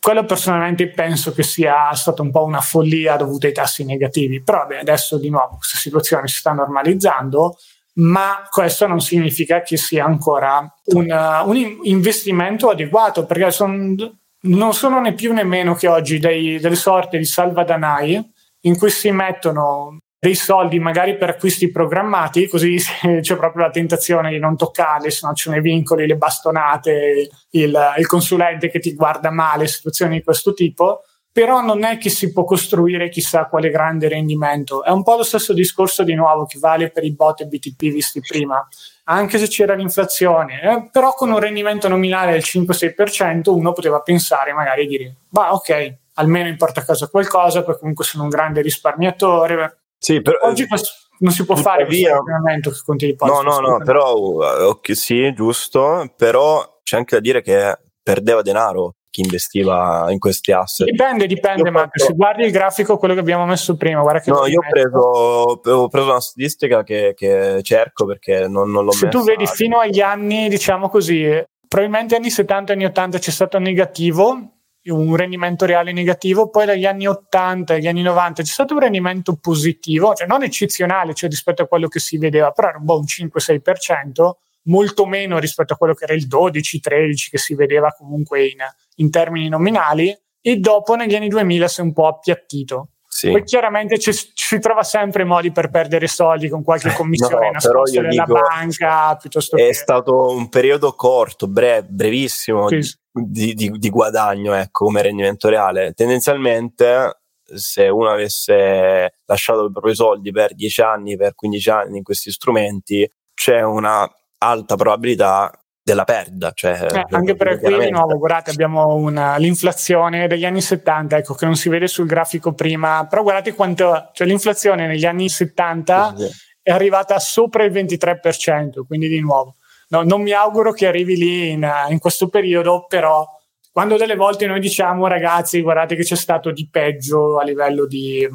Quello 0.00 0.24
personalmente 0.24 0.88
penso 0.88 1.34
che 1.34 1.42
sia 1.42 1.92
stata 1.92 2.22
un 2.22 2.30
po' 2.30 2.44
una 2.44 2.62
follia 2.62 3.16
dovuta 3.16 3.46
ai 3.46 3.52
tassi 3.52 3.84
negativi, 3.84 4.42
però 4.42 4.64
beh, 4.64 4.78
adesso 4.78 5.18
di 5.18 5.28
nuovo 5.28 5.56
questa 5.56 5.76
situazione 5.76 6.26
si 6.26 6.38
sta 6.38 6.52
normalizzando 6.52 7.56
ma 7.92 8.46
questo 8.48 8.86
non 8.86 9.00
significa 9.00 9.62
che 9.62 9.76
sia 9.76 10.04
ancora 10.04 10.72
un, 10.94 11.06
un 11.44 11.78
investimento 11.82 12.70
adeguato, 12.70 13.26
perché 13.26 13.50
son, 13.50 13.94
non 14.42 14.72
sono 14.72 15.00
né 15.00 15.14
più 15.14 15.32
né 15.32 15.44
meno 15.44 15.74
che 15.74 15.88
oggi 15.88 16.18
dei, 16.18 16.58
delle 16.58 16.76
sorte 16.76 17.18
di 17.18 17.24
salvadanai 17.24 18.32
in 18.62 18.78
cui 18.78 18.90
si 18.90 19.10
mettono 19.10 19.98
dei 20.18 20.34
soldi 20.34 20.78
magari 20.78 21.16
per 21.16 21.30
acquisti 21.30 21.70
programmati, 21.70 22.46
così 22.46 22.76
c'è 23.20 23.36
proprio 23.36 23.64
la 23.64 23.70
tentazione 23.70 24.30
di 24.30 24.38
non 24.38 24.56
toccarli, 24.56 25.10
se 25.10 25.26
no 25.26 25.32
ci 25.32 25.44
sono 25.44 25.56
i 25.56 25.62
vincoli, 25.62 26.06
le 26.06 26.16
bastonate, 26.16 27.28
il, 27.50 27.94
il 27.96 28.06
consulente 28.06 28.70
che 28.70 28.80
ti 28.80 28.94
guarda 28.94 29.30
male, 29.30 29.66
situazioni 29.66 30.18
di 30.18 30.22
questo 30.22 30.52
tipo 30.52 31.04
però 31.32 31.60
non 31.60 31.84
è 31.84 31.96
che 31.98 32.10
si 32.10 32.32
può 32.32 32.44
costruire 32.44 33.08
chissà 33.08 33.46
quale 33.46 33.70
grande 33.70 34.08
rendimento. 34.08 34.82
È 34.82 34.90
un 34.90 35.04
po' 35.04 35.16
lo 35.16 35.22
stesso 35.22 35.52
discorso 35.52 36.02
di 36.02 36.14
nuovo 36.14 36.44
che 36.44 36.58
vale 36.58 36.90
per 36.90 37.04
i 37.04 37.14
bot 37.14 37.42
e 37.42 37.46
BTP 37.46 37.92
visti 37.92 38.20
prima. 38.20 38.66
Anche 39.10 39.38
se 39.38 39.48
c'era 39.48 39.74
l'inflazione, 39.74 40.62
eh, 40.62 40.88
però 40.92 41.14
con 41.14 41.30
un 41.30 41.40
rendimento 41.40 41.88
nominale 41.88 42.32
del 42.32 42.42
5-6% 42.44 43.50
uno 43.50 43.72
poteva 43.72 44.00
pensare 44.00 44.52
magari 44.52 44.86
di 44.86 44.96
dire, 44.96 45.16
ma 45.30 45.52
ok, 45.52 45.94
almeno 46.14 46.48
in 46.48 46.56
porta 46.56 46.80
a 46.80 46.84
casa 46.84 47.08
qualcosa, 47.08 47.64
perché 47.64 47.80
comunque 47.80 48.04
sono 48.04 48.22
un 48.22 48.28
grande 48.28 48.60
risparmiatore. 48.62 49.78
Sì, 49.98 50.22
però, 50.22 50.38
Oggi 50.42 50.66
questo 50.68 50.90
non 51.18 51.32
si 51.32 51.44
può 51.44 51.56
fare 51.56 51.86
via. 51.86 52.16
ragionamento 52.16 52.70
che 52.70 52.78
conti 52.84 53.06
di 53.06 53.16
No, 53.20 53.40
no, 53.40 53.58
no, 53.58 53.78
però 53.82 54.12
okay, 54.12 54.94
sì, 54.94 55.32
giusto, 55.34 56.12
però 56.16 56.80
c'è 56.84 56.96
anche 56.96 57.16
da 57.16 57.20
dire 57.20 57.42
che 57.42 57.78
perdeva 58.02 58.42
denaro 58.42 58.94
chi 59.10 59.20
investiva 59.22 60.06
in 60.10 60.18
questi 60.18 60.52
asset. 60.52 60.88
Dipende, 60.88 61.26
dipende, 61.26 61.70
ma 61.70 61.80
fatto... 61.80 62.04
se 62.04 62.12
guardi 62.14 62.44
il 62.44 62.52
grafico, 62.52 62.96
quello 62.96 63.14
che 63.14 63.20
abbiamo 63.20 63.44
messo 63.44 63.76
prima, 63.76 64.00
guarda 64.00 64.20
che... 64.20 64.30
No, 64.30 64.46
io 64.46 64.60
ho 64.60 64.70
preso, 64.70 64.98
ho 64.98 65.88
preso, 65.88 66.10
una 66.10 66.20
statistica 66.20 66.82
che, 66.82 67.12
che 67.16 67.60
cerco 67.62 68.06
perché 68.06 68.46
non, 68.48 68.70
non 68.70 68.84
l'ho 68.84 68.92
Se 68.92 69.08
tu 69.08 69.22
vedi 69.22 69.46
fino 69.46 69.78
agli 69.78 70.00
anni, 70.00 70.48
diciamo 70.48 70.88
così, 70.88 71.28
probabilmente 71.66 72.16
anni 72.16 72.30
70 72.30 72.72
e 72.72 72.74
anni 72.76 72.84
80 72.84 73.18
c'è 73.18 73.30
stato 73.30 73.58
negativo, 73.58 74.60
un 74.84 75.16
rendimento 75.16 75.66
reale 75.66 75.92
negativo, 75.92 76.48
poi 76.48 76.66
dagli 76.66 76.86
anni 76.86 77.06
80 77.06 77.74
agli 77.74 77.86
anni 77.86 78.02
90 78.02 78.42
c'è 78.42 78.50
stato 78.50 78.74
un 78.74 78.80
rendimento 78.80 79.36
positivo, 79.36 80.14
cioè 80.14 80.26
non 80.26 80.42
eccezionale 80.42 81.14
cioè 81.14 81.28
rispetto 81.28 81.62
a 81.62 81.66
quello 81.66 81.88
che 81.88 81.98
si 81.98 82.16
vedeva, 82.16 82.50
però 82.52 82.68
era 82.68 82.78
un 82.78 82.84
buon 82.84 83.04
5-6%, 83.04 84.30
molto 84.70 85.04
meno 85.04 85.38
rispetto 85.38 85.74
a 85.74 85.76
quello 85.76 85.94
che 85.94 86.04
era 86.04 86.14
il 86.14 86.26
12-13 86.26 87.28
che 87.30 87.38
si 87.38 87.54
vedeva 87.54 87.90
comunque 87.90 88.46
in, 88.46 88.58
in 88.96 89.10
termini 89.10 89.48
nominali 89.48 90.16
e 90.40 90.56
dopo 90.56 90.94
negli 90.94 91.14
anni 91.14 91.28
2000 91.28 91.68
si 91.68 91.80
è 91.80 91.82
un 91.82 91.92
po' 91.92 92.06
appiattito. 92.06 92.90
Sì. 93.12 93.28
Poi 93.28 93.42
chiaramente 93.42 93.98
ci, 93.98 94.12
si 94.12 94.58
trova 94.60 94.84
sempre 94.84 95.24
modi 95.24 95.50
per 95.50 95.68
perdere 95.68 96.06
soldi 96.06 96.48
con 96.48 96.62
qualche 96.62 96.92
commissione 96.94 97.46
no, 97.46 97.52
nascosta 97.52 98.00
della 98.00 98.24
dico, 98.24 98.38
banca 98.38 99.16
piuttosto 99.16 99.56
è 99.56 99.66
che... 99.66 99.74
stato 99.74 100.28
un 100.30 100.48
periodo 100.48 100.94
corto, 100.94 101.48
bre- 101.48 101.82
brevissimo 101.82 102.68
sì. 102.68 102.96
di, 103.12 103.54
di, 103.54 103.70
di, 103.70 103.90
guadagno 103.90 104.54
ecco, 104.54 104.84
come 104.84 105.02
rendimento 105.02 105.48
reale. 105.48 105.92
Tendenzialmente 105.92 107.22
se 107.52 107.88
uno 107.88 108.10
avesse 108.10 109.14
lasciato 109.24 109.66
i 109.66 109.72
propri 109.72 109.94
soldi 109.96 110.30
per 110.30 110.54
10 110.54 110.80
anni, 110.80 111.16
per 111.16 111.34
15 111.34 111.70
anni 111.70 111.96
in 111.98 112.04
questi 112.04 112.30
strumenti, 112.30 113.10
c'è 113.34 113.60
una 113.62 114.08
alta 114.42 114.76
probabilità 114.76 115.50
della 115.82 116.04
perdita. 116.04 116.52
Cioè, 116.54 116.86
eh, 116.92 117.06
anche 117.10 117.34
per 117.34 117.58
qui 117.58 117.78
di 117.78 117.90
nuovo, 117.90 118.18
guardate, 118.18 118.50
abbiamo 118.50 118.94
una, 118.94 119.36
l'inflazione 119.36 120.26
degli 120.26 120.44
anni 120.44 120.60
70, 120.60 121.18
ecco, 121.18 121.34
che 121.34 121.46
non 121.46 121.56
si 121.56 121.68
vede 121.68 121.86
sul 121.86 122.06
grafico 122.06 122.52
prima, 122.52 123.06
però 123.08 123.22
guardate 123.22 123.54
quanto, 123.54 124.10
cioè 124.12 124.26
l'inflazione 124.26 124.86
negli 124.86 125.04
anni 125.04 125.28
70 125.28 126.14
sì, 126.16 126.26
sì. 126.26 126.32
è 126.62 126.70
arrivata 126.70 127.18
sopra 127.18 127.64
il 127.64 127.72
23%, 127.72 128.86
quindi 128.86 129.08
di 129.08 129.20
nuovo. 129.20 129.56
No, 129.88 130.02
non 130.02 130.22
mi 130.22 130.32
auguro 130.32 130.72
che 130.72 130.86
arrivi 130.86 131.16
lì 131.16 131.50
in, 131.50 131.68
in 131.88 131.98
questo 131.98 132.28
periodo, 132.28 132.86
però 132.88 133.26
quando 133.72 133.96
delle 133.96 134.14
volte 134.14 134.46
noi 134.46 134.60
diciamo 134.60 135.06
ragazzi 135.06 135.60
guardate 135.62 135.96
che 135.96 136.02
c'è 136.02 136.16
stato 136.16 136.50
di 136.50 136.68
peggio 136.68 137.38
a 137.38 137.44
livello 137.44 137.86
di 137.86 138.28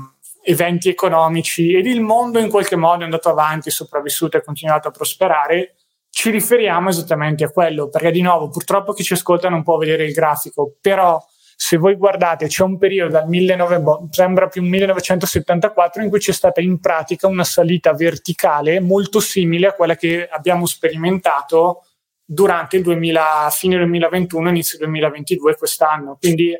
eventi 0.44 0.90
economici 0.90 1.74
ed 1.74 1.88
il 1.88 2.02
mondo 2.02 2.40
in 2.40 2.50
qualche 2.50 2.76
modo 2.76 3.02
è 3.02 3.06
andato 3.06 3.30
avanti, 3.30 3.70
sopravvissuto 3.70 4.38
e 4.38 4.44
continuato 4.44 4.90
a 4.90 4.92
prosperare, 4.92 5.76
ci 6.16 6.30
riferiamo 6.30 6.88
esattamente 6.88 7.44
a 7.44 7.50
quello, 7.50 7.90
perché 7.90 8.10
di 8.10 8.22
nuovo 8.22 8.48
purtroppo 8.48 8.94
chi 8.94 9.04
ci 9.04 9.12
ascolta 9.12 9.50
non 9.50 9.64
può 9.64 9.76
vedere 9.76 10.06
il 10.06 10.14
grafico, 10.14 10.78
però 10.80 11.22
se 11.58 11.76
voi 11.76 11.96
guardate 11.96 12.48
c'è 12.48 12.64
un 12.64 12.78
periodo 12.78 13.12
dal 13.12 13.28
19, 13.28 13.84
sembra 14.12 14.48
più 14.48 14.64
1974 14.64 16.04
in 16.04 16.10
cui 16.10 16.20
c'è 16.20 16.32
stata 16.32 16.62
in 16.62 16.80
pratica 16.80 17.28
una 17.28 17.44
salita 17.44 17.94
verticale 17.94 18.80
molto 18.80 19.20
simile 19.20 19.68
a 19.68 19.74
quella 19.74 19.98
che 19.98 20.26
abbiamo 20.26 20.66
sperimentato 20.66 21.84
durante 22.24 22.78
il 22.78 22.84
2000, 22.84 23.50
fine 23.52 23.76
2021, 23.76 24.50
inizio 24.50 24.78
2022 24.78 25.58
quest'anno. 25.58 26.16
Quindi 26.18 26.56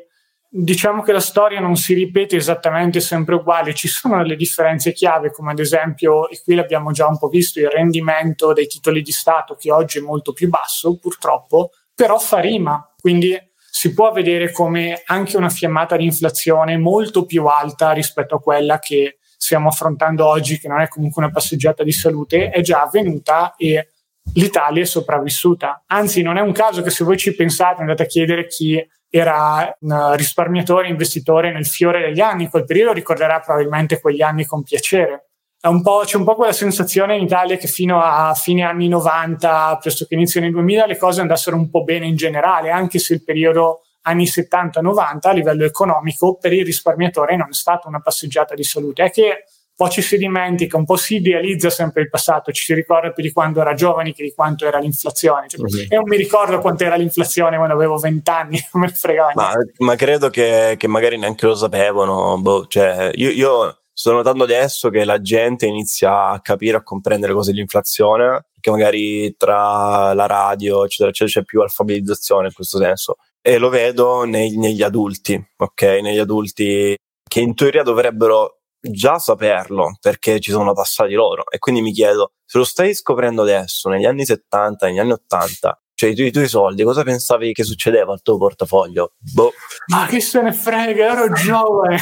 diciamo 0.58 1.02
che 1.02 1.12
la 1.12 1.20
storia 1.20 1.60
non 1.60 1.76
si 1.76 1.92
ripete 1.92 2.36
esattamente 2.36 3.00
sempre 3.00 3.34
uguale, 3.34 3.74
ci 3.74 3.88
sono 3.88 4.16
delle 4.18 4.36
differenze 4.36 4.92
chiave, 4.92 5.30
come 5.30 5.52
ad 5.52 5.58
esempio, 5.58 6.28
e 6.30 6.40
qui 6.42 6.54
l'abbiamo 6.54 6.92
già 6.92 7.06
un 7.06 7.18
po' 7.18 7.28
visto, 7.28 7.60
il 7.60 7.68
rendimento 7.68 8.52
dei 8.52 8.66
titoli 8.66 9.02
di 9.02 9.12
Stato 9.12 9.54
che 9.54 9.70
oggi 9.70 9.98
è 9.98 10.02
molto 10.02 10.32
più 10.32 10.48
basso, 10.48 10.98
purtroppo, 10.98 11.70
però 11.94 12.18
fa 12.18 12.40
rima, 12.40 12.94
quindi 12.98 13.38
si 13.70 13.92
può 13.92 14.10
vedere 14.12 14.50
come 14.52 15.02
anche 15.04 15.36
una 15.36 15.50
fiammata 15.50 15.96
di 15.96 16.04
inflazione 16.04 16.78
molto 16.78 17.26
più 17.26 17.44
alta 17.44 17.92
rispetto 17.92 18.36
a 18.36 18.40
quella 18.40 18.78
che 18.78 19.18
stiamo 19.36 19.68
affrontando 19.68 20.26
oggi, 20.26 20.58
che 20.58 20.68
non 20.68 20.80
è 20.80 20.88
comunque 20.88 21.22
una 21.22 21.30
passeggiata 21.30 21.82
di 21.84 21.92
salute, 21.92 22.48
è 22.48 22.62
già 22.62 22.82
avvenuta 22.82 23.54
e 23.56 23.90
l'Italia 24.34 24.82
è 24.82 24.86
sopravvissuta. 24.86 25.84
Anzi, 25.86 26.22
non 26.22 26.38
è 26.38 26.40
un 26.40 26.52
caso 26.52 26.80
che 26.80 26.90
se 26.90 27.04
voi 27.04 27.18
ci 27.18 27.34
pensate, 27.34 27.82
andate 27.82 28.04
a 28.04 28.06
chiedere 28.06 28.46
chi 28.46 28.82
era 29.18 29.76
un 29.80 30.14
risparmiatore, 30.16 30.88
investitore 30.88 31.52
nel 31.52 31.66
fiore 31.66 32.00
degli 32.00 32.20
anni, 32.20 32.48
quel 32.48 32.64
periodo 32.64 32.92
ricorderà 32.92 33.40
probabilmente 33.40 34.00
quegli 34.00 34.22
anni 34.22 34.44
con 34.44 34.62
piacere. 34.62 35.30
Un 35.62 35.82
c'è 36.04 36.16
un 36.16 36.24
po' 36.24 36.36
quella 36.36 36.52
sensazione 36.52 37.16
in 37.16 37.24
Italia 37.24 37.56
che 37.56 37.66
fino 37.66 38.00
a 38.00 38.34
fine 38.34 38.62
anni 38.62 38.86
90, 38.88 39.78
presto 39.80 40.04
che 40.04 40.14
inizio 40.14 40.40
anni 40.40 40.50
2000, 40.50 40.86
le 40.86 40.96
cose 40.96 41.20
andassero 41.20 41.56
un 41.56 41.70
po' 41.70 41.82
bene 41.82 42.06
in 42.06 42.14
generale, 42.14 42.70
anche 42.70 42.98
se 42.98 43.14
il 43.14 43.24
periodo 43.24 43.80
anni 44.02 44.24
70-90 44.24 45.18
a 45.22 45.32
livello 45.32 45.64
economico 45.64 46.36
per 46.36 46.52
il 46.52 46.64
risparmiatore 46.64 47.36
non 47.36 47.48
è 47.50 47.54
stata 47.54 47.88
una 47.88 48.00
passeggiata 48.00 48.54
di 48.54 48.62
salute. 48.62 49.04
È 49.04 49.10
che 49.10 49.44
po' 49.76 49.88
ci 49.90 50.00
si 50.00 50.16
dimentica, 50.16 50.78
un 50.78 50.86
po' 50.86 50.96
si 50.96 51.16
idealizza 51.16 51.68
sempre 51.68 52.02
il 52.02 52.08
passato, 52.08 52.50
ci 52.50 52.64
si 52.64 52.74
ricorda 52.74 53.12
più 53.12 53.22
di 53.22 53.30
quando 53.30 53.60
era 53.60 53.74
giovani 53.74 54.14
che 54.14 54.22
di 54.22 54.32
quanto 54.34 54.66
era 54.66 54.78
l'inflazione. 54.78 55.48
Cioè, 55.48 55.60
uh-huh. 55.60 55.86
E 55.88 55.94
non 55.96 56.04
mi 56.06 56.16
ricordo 56.16 56.58
quanto 56.60 56.84
era 56.84 56.96
l'inflazione 56.96 57.56
quando 57.56 57.74
avevo 57.74 57.98
20 57.98 58.30
anni, 58.30 58.58
non 58.72 58.82
me 58.82 58.88
ne 58.88 58.94
fregava 58.94 59.32
ma, 59.34 59.52
ma, 59.78 59.94
credo 59.94 60.30
che, 60.30 60.76
che, 60.78 60.88
magari 60.88 61.18
neanche 61.18 61.46
lo 61.46 61.54
sapevano. 61.54 62.40
Boh, 62.40 62.66
cioè, 62.66 63.10
io, 63.14 63.30
io, 63.30 63.80
sto 63.92 64.12
notando 64.12 64.44
adesso 64.44 64.88
che 64.88 65.04
la 65.04 65.20
gente 65.20 65.66
inizia 65.66 66.28
a 66.28 66.40
capire, 66.40 66.78
a 66.78 66.82
comprendere 66.82 67.34
cos'è 67.34 67.52
l'inflazione, 67.52 68.46
perché 68.52 68.70
magari 68.70 69.36
tra 69.36 70.14
la 70.14 70.26
radio, 70.26 70.84
eccetera, 70.84 71.10
eccetera, 71.10 71.40
c'è 71.40 71.44
più 71.44 71.60
alfabetizzazione 71.60 72.46
in 72.46 72.52
questo 72.54 72.78
senso. 72.78 73.16
E 73.42 73.58
lo 73.58 73.68
vedo 73.68 74.24
nei, 74.24 74.56
negli 74.56 74.82
adulti, 74.82 75.40
ok? 75.56 75.82
Negli 75.82 76.18
adulti 76.18 76.96
che 77.28 77.40
in 77.40 77.54
teoria 77.54 77.82
dovrebbero 77.82 78.55
già 78.90 79.18
saperlo 79.18 79.96
perché 80.00 80.40
ci 80.40 80.50
sono 80.50 80.72
passati 80.72 81.14
loro. 81.14 81.44
E 81.50 81.58
quindi 81.58 81.80
mi 81.82 81.92
chiedo, 81.92 82.32
se 82.44 82.58
lo 82.58 82.64
stai 82.64 82.94
scoprendo 82.94 83.42
adesso, 83.42 83.88
negli 83.88 84.04
anni 84.04 84.24
70, 84.24 84.86
negli 84.86 84.98
anni 84.98 85.12
80, 85.12 85.80
cioè 85.94 86.10
i 86.10 86.14
tuoi, 86.14 86.28
i 86.28 86.32
tuoi, 86.32 86.48
soldi, 86.48 86.84
cosa 86.84 87.02
pensavi 87.02 87.52
che 87.52 87.64
succedeva 87.64 88.12
al 88.12 88.22
tuo 88.22 88.36
portafoglio? 88.36 89.14
Boh. 89.18 89.52
Ma 89.86 90.06
che 90.06 90.20
se 90.20 90.42
ne 90.42 90.52
frega, 90.52 91.12
ero 91.12 91.32
giovane. 91.34 91.98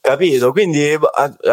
Capito? 0.00 0.52
Quindi 0.52 0.98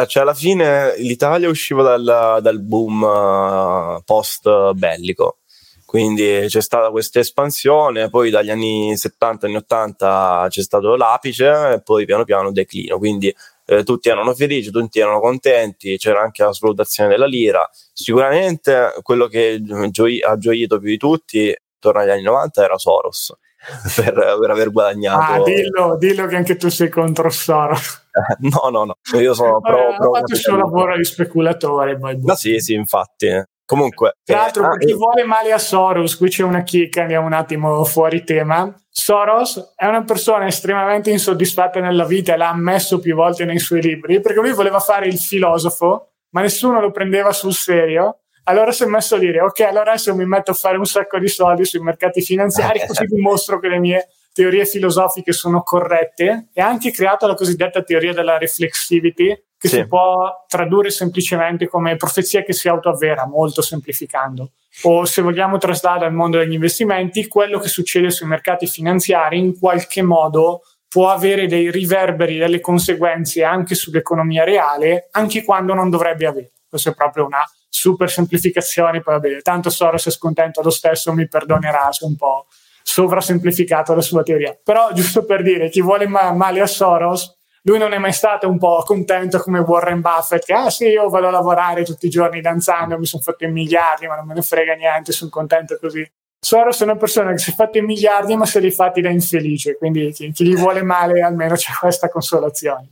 cioè, 0.08 0.24
alla 0.24 0.34
fine 0.34 0.98
l'Italia 0.98 1.48
usciva 1.48 1.84
dal, 1.84 2.40
dal 2.42 2.62
boom 2.62 3.02
uh, 3.02 4.02
post 4.04 4.74
bellico. 4.74 5.40
Quindi 5.86 6.46
c'è 6.48 6.62
stata 6.62 6.90
questa 6.90 7.20
espansione, 7.20 8.10
poi 8.10 8.30
dagli 8.30 8.50
anni 8.50 8.96
70, 8.96 9.46
anni 9.46 9.58
80 9.58 10.48
c'è 10.50 10.62
stato 10.62 10.96
l'apice 10.96 11.74
e 11.74 11.82
poi 11.82 12.06
piano 12.06 12.24
piano 12.24 12.52
declino. 12.54 12.98
Quindi 12.98 13.36
eh, 13.72 13.84
tutti 13.84 14.10
erano 14.10 14.34
felici, 14.34 14.70
tutti 14.70 15.00
erano 15.00 15.22
contenti, 15.22 15.98
c'era 15.98 16.22
anche 16.22 16.44
la 16.44 16.52
svalutazione 16.52 17.10
della 17.10 17.26
lira. 17.26 17.68
Sicuramente 17.94 18.94
quello 19.02 19.28
che 19.28 19.62
gioi- 19.92 20.22
ha 20.22 20.38
gioito 20.38 20.78
più 20.78 20.90
di 20.90 20.98
tutti 20.98 21.56
intorno 21.76 22.02
agli 22.02 22.10
anni 22.10 22.24
90 22.24 22.64
era 22.64 22.78
Soros. 22.78 23.34
Per, 23.96 24.14
per, 24.14 24.50
aver 24.50 24.72
guadagnato. 24.72 25.34
Ah, 25.34 25.44
dillo, 25.44 25.96
dillo, 25.96 26.26
che 26.26 26.36
anche 26.36 26.56
tu 26.56 26.70
sei 26.70 26.90
contro 26.90 27.30
Soros. 27.30 28.08
no, 28.40 28.70
no, 28.72 28.86
no, 28.86 29.20
io 29.20 29.36
sono 29.36 29.62
pro. 29.62 29.96
pro 29.96 30.12
ha 30.14 30.20
fatto 30.20 30.34
il 30.34 30.40
suo 30.40 30.56
lavoro 30.56 30.98
di 30.98 31.04
speculatore. 31.04 31.96
Poi, 31.96 32.18
boh. 32.18 32.34
sì, 32.34 32.60
sì, 32.60 32.74
infatti. 32.74 33.28
Comunque, 33.72 34.18
tra 34.26 34.36
l'altro, 34.36 34.66
eh, 34.66 34.78
per 34.78 34.86
chi 34.86 34.94
vuole 34.94 35.24
male 35.24 35.54
a 35.54 35.58
Soros, 35.58 36.18
qui 36.18 36.28
c'è 36.28 36.44
una 36.44 36.62
chicca, 36.62 37.04
andiamo 37.04 37.26
un 37.26 37.32
attimo 37.32 37.86
fuori 37.86 38.26
tema. 38.26 38.70
Soros 38.90 39.76
è 39.78 39.86
una 39.86 40.04
persona 40.04 40.46
estremamente 40.46 41.10
insoddisfatta 41.10 41.80
nella 41.80 42.04
vita 42.04 42.36
l'ha 42.36 42.50
ammesso 42.50 43.00
più 43.00 43.16
volte 43.16 43.46
nei 43.46 43.60
suoi 43.60 43.82
libri 43.82 44.20
perché 44.20 44.42
lui 44.42 44.52
voleva 44.52 44.82
fare 44.82 45.08
il 45.08 45.18
filosofo, 45.18 46.16
ma 46.32 46.42
nessuno 46.42 46.82
lo 46.82 46.92
prendeva 46.92 47.32
sul 47.32 47.54
serio. 47.54 48.24
Allora 48.44 48.74
si 48.74 48.84
è 48.84 48.88
messo 48.88 49.16
a 49.16 49.20
dire: 49.20 49.40
Ok, 49.40 49.62
allora 49.62 49.92
adesso 49.92 50.14
mi 50.16 50.26
metto 50.26 50.52
a 50.52 50.54
fare 50.54 50.76
un 50.76 50.84
sacco 50.84 51.18
di 51.18 51.30
soldi 51.30 51.64
sui 51.64 51.80
mercati 51.80 52.22
finanziari, 52.22 52.82
così 52.86 53.06
dimostro 53.06 53.58
che 53.58 53.70
le 53.70 53.80
mie 53.80 54.10
teorie 54.34 54.66
filosofiche 54.66 55.32
sono 55.32 55.64
corrette. 55.64 56.50
E 56.54 56.60
ha 56.60 56.68
anche 56.68 56.92
creato 56.92 57.26
la 57.26 57.36
cosiddetta 57.36 57.84
teoria 57.84 58.12
della 58.12 58.38
reflexivity, 58.38 59.34
che 59.62 59.68
sì. 59.68 59.76
si 59.76 59.86
può 59.86 60.44
tradurre 60.48 60.90
semplicemente 60.90 61.68
come 61.68 61.96
profezia 61.96 62.42
che 62.42 62.52
si 62.52 62.68
autoavvera, 62.68 63.28
molto 63.28 63.62
semplificando. 63.62 64.54
O 64.84 65.06
se 65.06 65.22
vogliamo 65.22 65.60
trasladare 65.60 66.08
al 66.08 66.14
mondo 66.14 66.40
degli 66.40 66.54
investimenti, 66.54 67.28
quello 67.28 67.60
che 67.60 67.68
succede 67.68 68.10
sui 68.10 68.26
mercati 68.26 68.66
finanziari 68.66 69.38
in 69.38 69.60
qualche 69.60 70.02
modo 70.02 70.64
può 70.88 71.12
avere 71.12 71.46
dei 71.46 71.70
riverberi, 71.70 72.40
delle 72.40 72.60
conseguenze 72.60 73.44
anche 73.44 73.76
sull'economia 73.76 74.44
reale, 74.44 75.10
anche 75.12 75.44
quando 75.44 75.76
non 75.76 75.92
dovrebbe 75.92 76.26
avere. 76.26 76.52
Questa 76.68 76.90
è 76.90 76.96
proprio 76.96 77.28
una 77.28 77.48
super 77.70 78.10
semplificazione, 78.10 79.02
poi 79.02 79.14
vabbè, 79.14 79.42
tanto 79.44 79.70
Soros 79.70 80.08
è 80.08 80.10
scontento 80.10 80.64
lo 80.64 80.72
stesso, 80.72 81.14
mi 81.14 81.28
perdonerà 81.28 81.92
se 81.92 82.04
un 82.06 82.16
po' 82.16 82.48
sovrasemplificato 82.82 83.94
la 83.94 84.02
sua 84.02 84.24
teoria. 84.24 84.58
Però 84.64 84.92
giusto 84.92 85.24
per 85.24 85.44
dire, 85.44 85.70
chi 85.70 85.82
vuole 85.82 86.08
ma- 86.08 86.34
male 86.34 86.62
a 86.62 86.66
Soros 86.68 87.41
lui 87.64 87.78
non 87.78 87.94
è 87.94 87.98
mai 87.98 88.14
stato 88.14 88.50
un 88.50 88.58
po' 88.58 88.82
contento 88.86 89.40
come 89.40 89.60
Warren 89.60 90.02
Buffett 90.02 90.46
che 90.46 90.54
ah 90.54 90.70
sì 90.70 90.86
io 90.86 91.10
vado 91.10 91.28
a 91.28 91.32
lavorare 91.32 91.84
tutti 91.84 92.08
i 92.08 92.10
giorni 92.10 92.42
danzando 92.42 92.98
mi 92.98 93.06
sono 93.06 93.22
fatto 93.22 93.46
i 93.46 93.52
miliardi 93.52 94.08
ma 94.08 94.16
non 94.16 94.26
me 94.26 94.34
ne 94.34 94.42
frega 94.42 94.74
niente 94.74 95.12
sono 95.12 95.30
contento 95.30 95.78
così 95.80 96.10
Soros 96.44 96.80
è 96.80 96.84
una 96.86 96.96
persona 96.96 97.32
che 97.32 97.38
si 97.38 97.52
è 97.52 97.54
fatto 97.54 97.78
i 97.78 97.84
miliardi 97.84 98.36
ma 98.36 98.46
se 98.46 98.60
li 98.60 98.72
fatti 98.72 99.02
da 99.02 99.10
infelice 99.10 99.78
quindi 99.78 100.12
chi, 100.12 100.32
chi 100.32 100.46
gli 100.46 100.56
vuole 100.56 100.82
male 100.82 101.22
almeno 101.22 101.56
c'è 101.56 101.74
questa 101.80 102.10
consolazione 102.10 102.90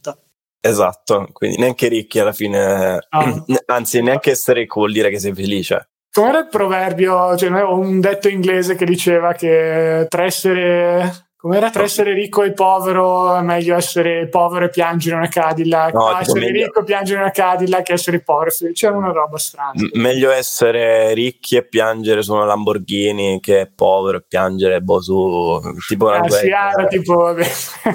esatto 0.62 1.30
quindi 1.32 1.58
neanche 1.58 1.88
ricchi 1.88 2.20
alla 2.20 2.34
fine 2.34 3.08
oh. 3.10 3.46
anzi 3.66 4.02
neanche 4.02 4.32
essere 4.32 4.62
ricco 4.62 4.82
vuol 4.82 4.92
dire 4.92 5.10
che 5.10 5.20
sei 5.20 5.34
felice 5.34 5.90
Com'era 6.12 6.40
il 6.40 6.48
proverbio? 6.50 7.38
Cioè, 7.38 7.50
un 7.62 8.00
detto 8.00 8.30
inglese 8.30 8.74
che 8.74 8.84
diceva 8.84 9.34
che 9.34 10.08
tra 10.10 10.24
essere 10.24 11.29
come 11.42 11.56
era 11.56 11.70
tra 11.70 11.84
essere 11.84 12.12
ricco 12.12 12.44
e 12.44 12.52
povero, 12.52 13.34
è 13.38 13.42
meglio 13.42 13.74
essere 13.78 14.28
povero 14.28 14.66
e 14.66 14.70
piangere 14.70 15.16
una 15.16 15.30
Cadillac. 15.30 15.94
No, 15.94 16.10
no 16.10 16.20
essere 16.20 16.42
meglio... 16.42 16.66
ricco 16.66 16.82
e 16.82 16.84
piangere 16.84 17.22
una 17.22 17.32
Cadillac 17.32 17.84
che 17.84 17.94
essere 17.94 18.20
povero. 18.20 18.50
C'era 18.74 18.98
una 18.98 19.14
roba 19.14 19.38
strana. 19.38 19.72
M- 19.74 20.02
meglio 20.02 20.32
essere 20.32 21.14
ricchi 21.14 21.56
e 21.56 21.66
piangere 21.66 22.24
su 22.24 22.34
una 22.34 22.44
Lamborghini 22.44 23.40
che 23.40 23.72
povero 23.74 24.18
e 24.18 24.26
piangere 24.28 24.82
boh, 24.82 25.02
su 25.02 25.62
tipo 25.88 26.08
una 26.08 26.20
ah, 26.20 26.30
sì, 26.30 26.50
ah, 26.52 26.88
tipo 26.88 27.16
vabbè. 27.16 27.48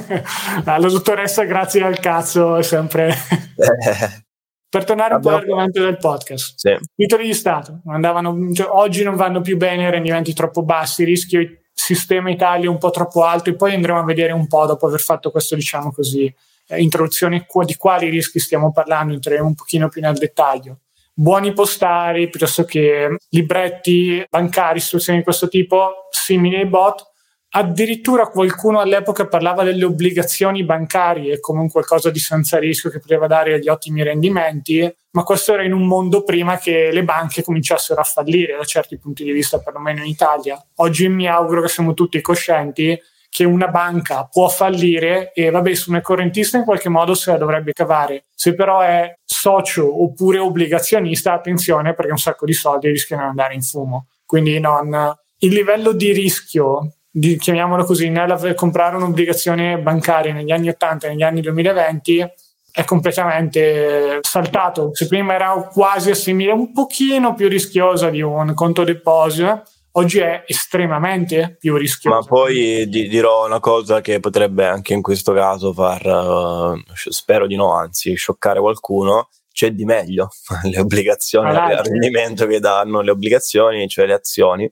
la 0.65 0.79
dottoressa 0.79 1.45
grazie 1.45 1.83
al 1.83 1.99
cazzo 1.99 2.57
è 2.57 2.63
sempre 2.63 3.13
per 4.71 4.85
tornare 4.85 5.17
un 5.17 5.21
po' 5.21 5.29
all'argomento 5.29 5.83
del 5.83 5.99
podcast, 5.99 6.55
sì. 6.57 6.79
titoli 6.97 7.27
di 7.27 7.35
Stato 7.35 7.83
andavano, 7.89 8.55
cioè, 8.55 8.69
oggi 8.71 9.03
non 9.03 9.17
vanno 9.17 9.43
più 9.43 9.59
bene, 9.59 9.91
rendimenti 9.91 10.33
troppo 10.33 10.63
bassi, 10.63 11.05
rischio 11.05 11.47
sistema 11.75 12.31
Italia 12.31 12.71
un 12.71 12.79
po' 12.79 12.91
troppo 12.91 13.25
alto 13.25 13.51
e 13.51 13.57
poi 13.57 13.75
andremo 13.75 13.99
a 13.99 14.05
vedere 14.05 14.33
un 14.33 14.47
po' 14.47 14.65
dopo 14.65 14.87
aver 14.87 15.01
fatto 15.01 15.31
questo, 15.31 15.55
diciamo 15.55 15.93
così, 15.93 16.33
eh, 16.69 16.81
introduzione 16.81 17.47
di 17.67 17.75
quali 17.75 18.09
rischi 18.09 18.39
stiamo 18.39 18.73
parlando, 18.73 19.13
entreremo 19.13 19.49
un 19.49 19.55
pochino 19.55 19.89
più 19.89 20.01
nel 20.01 20.17
dettaglio. 20.17 20.79
Buoni 21.13 21.53
postari 21.53 22.29
piuttosto 22.29 22.65
che 22.65 23.17
libretti 23.29 24.25
bancari, 24.29 24.81
situazioni 24.81 25.19
di 25.19 25.25
questo 25.25 25.49
tipo, 25.49 26.09
simili 26.11 26.57
ai 26.57 26.67
bot, 26.67 27.13
Addirittura 27.57 28.27
qualcuno 28.27 28.81
all'epoca 28.81 29.29
parlava 29.29 29.63
delle 29.63 29.85
obbligazioni 29.85 30.65
bancarie 30.65 31.39
come 31.39 31.61
un 31.61 31.71
qualcosa 31.71 32.11
di 32.11 32.19
senza 32.19 32.59
rischio 32.59 32.91
che 32.91 32.99
poteva 32.99 33.29
dare 33.29 33.53
degli 33.53 33.69
ottimi 33.69 34.03
rendimenti, 34.03 34.93
ma 35.13 35.23
questo 35.23 35.55
era 35.55 35.63
in 35.63 35.73
un 35.73 35.87
mondo 35.87 36.25
prima 36.25 36.59
che 36.59 36.91
le 36.91 37.05
banche 37.05 37.45
cominciassero 37.45 38.01
a 38.01 38.05
fallire 38.05 38.57
da 38.57 38.65
certi 38.65 38.99
punti 38.99 39.23
di 39.23 39.31
vista, 39.31 39.61
perlomeno 39.61 40.01
in 40.01 40.09
Italia. 40.09 40.61
Oggi 40.79 41.07
mi 41.07 41.29
auguro 41.29 41.63
che 41.63 41.69
siamo 41.69 41.95
tutti 41.95 42.21
coscienti 42.21 43.01
che 43.29 43.45
una 43.45 43.69
banca 43.69 44.25
può 44.25 44.49
fallire 44.49 45.33
e 45.33 45.51
vabbè, 45.51 45.75
su 45.75 45.93
un 45.93 46.01
correntista 46.03 46.57
in 46.57 46.65
qualche 46.65 46.89
modo 46.89 47.15
se 47.15 47.31
la 47.31 47.37
dovrebbe 47.37 47.73
cavare. 47.73 48.25
Se 48.35 48.55
però 48.57 48.81
è 48.81 49.17
socio 49.25 50.03
oppure 50.03 50.39
obbligazionista, 50.39 51.33
attenzione 51.33 51.95
perché 51.95 52.11
un 52.11 52.19
sacco 52.19 52.47
di 52.47 52.53
soldi 52.53 52.89
rischiano 52.89 53.23
di 53.23 53.29
andare 53.29 53.55
in 53.55 53.63
fumo. 53.63 54.09
Quindi 54.27 54.59
non, 54.59 55.17
il 55.39 55.53
livello 55.53 55.93
di 55.93 56.11
rischio 56.13 56.95
di, 57.17 57.39
chiamiamolo 57.39 57.85
così, 57.85 58.09
nel 58.09 58.55
comprare 58.57 58.97
un'obbligazione 58.97 59.79
bancaria 59.79 60.33
negli 60.33 60.51
anni 60.51 60.69
80 60.69 61.07
e 61.07 61.11
negli 61.11 61.23
anni 61.23 61.43
2020 61.43 62.33
è 62.73 62.85
completamente 62.85 64.19
saltato. 64.23 64.91
Se 64.93 65.07
prima 65.07 65.35
era 65.35 65.71
quasi 65.73 66.11
assimile, 66.11 66.51
un 66.51 66.73
pochino 66.73 67.35
più 67.35 67.49
rischiosa 67.49 68.11
di 68.11 68.21
un 68.21 68.53
conto 68.55 68.83
deposito, 68.83 69.63
oggi 69.93 70.19
è 70.19 70.43
estremamente 70.45 71.57
più 71.57 71.77
rischiosa. 71.77 72.17
Ma 72.17 72.25
poi 72.25 72.89
di, 72.89 73.07
dirò 73.07 73.47
una 73.47 73.61
cosa 73.61 74.01
che 74.01 74.19
potrebbe 74.19 74.67
anche 74.67 74.93
in 74.93 75.01
questo 75.01 75.33
caso 75.33 75.73
far, 75.73 76.05
uh, 76.05 76.83
spero 76.95 77.47
di 77.47 77.55
no, 77.55 77.73
anzi, 77.75 78.17
scioccare 78.17 78.59
qualcuno. 78.59 79.29
C'è 79.53 79.71
di 79.71 79.85
meglio 79.85 80.31
le 80.69 80.81
obbligazioni, 80.81 81.51
il 81.51 81.81
rendimento 81.81 82.45
che 82.49 82.59
danno 82.59 83.03
le 83.03 83.13
obbligazioni, 83.13 83.87
cioè 83.87 84.07
le 84.07 84.15
azioni 84.15 84.69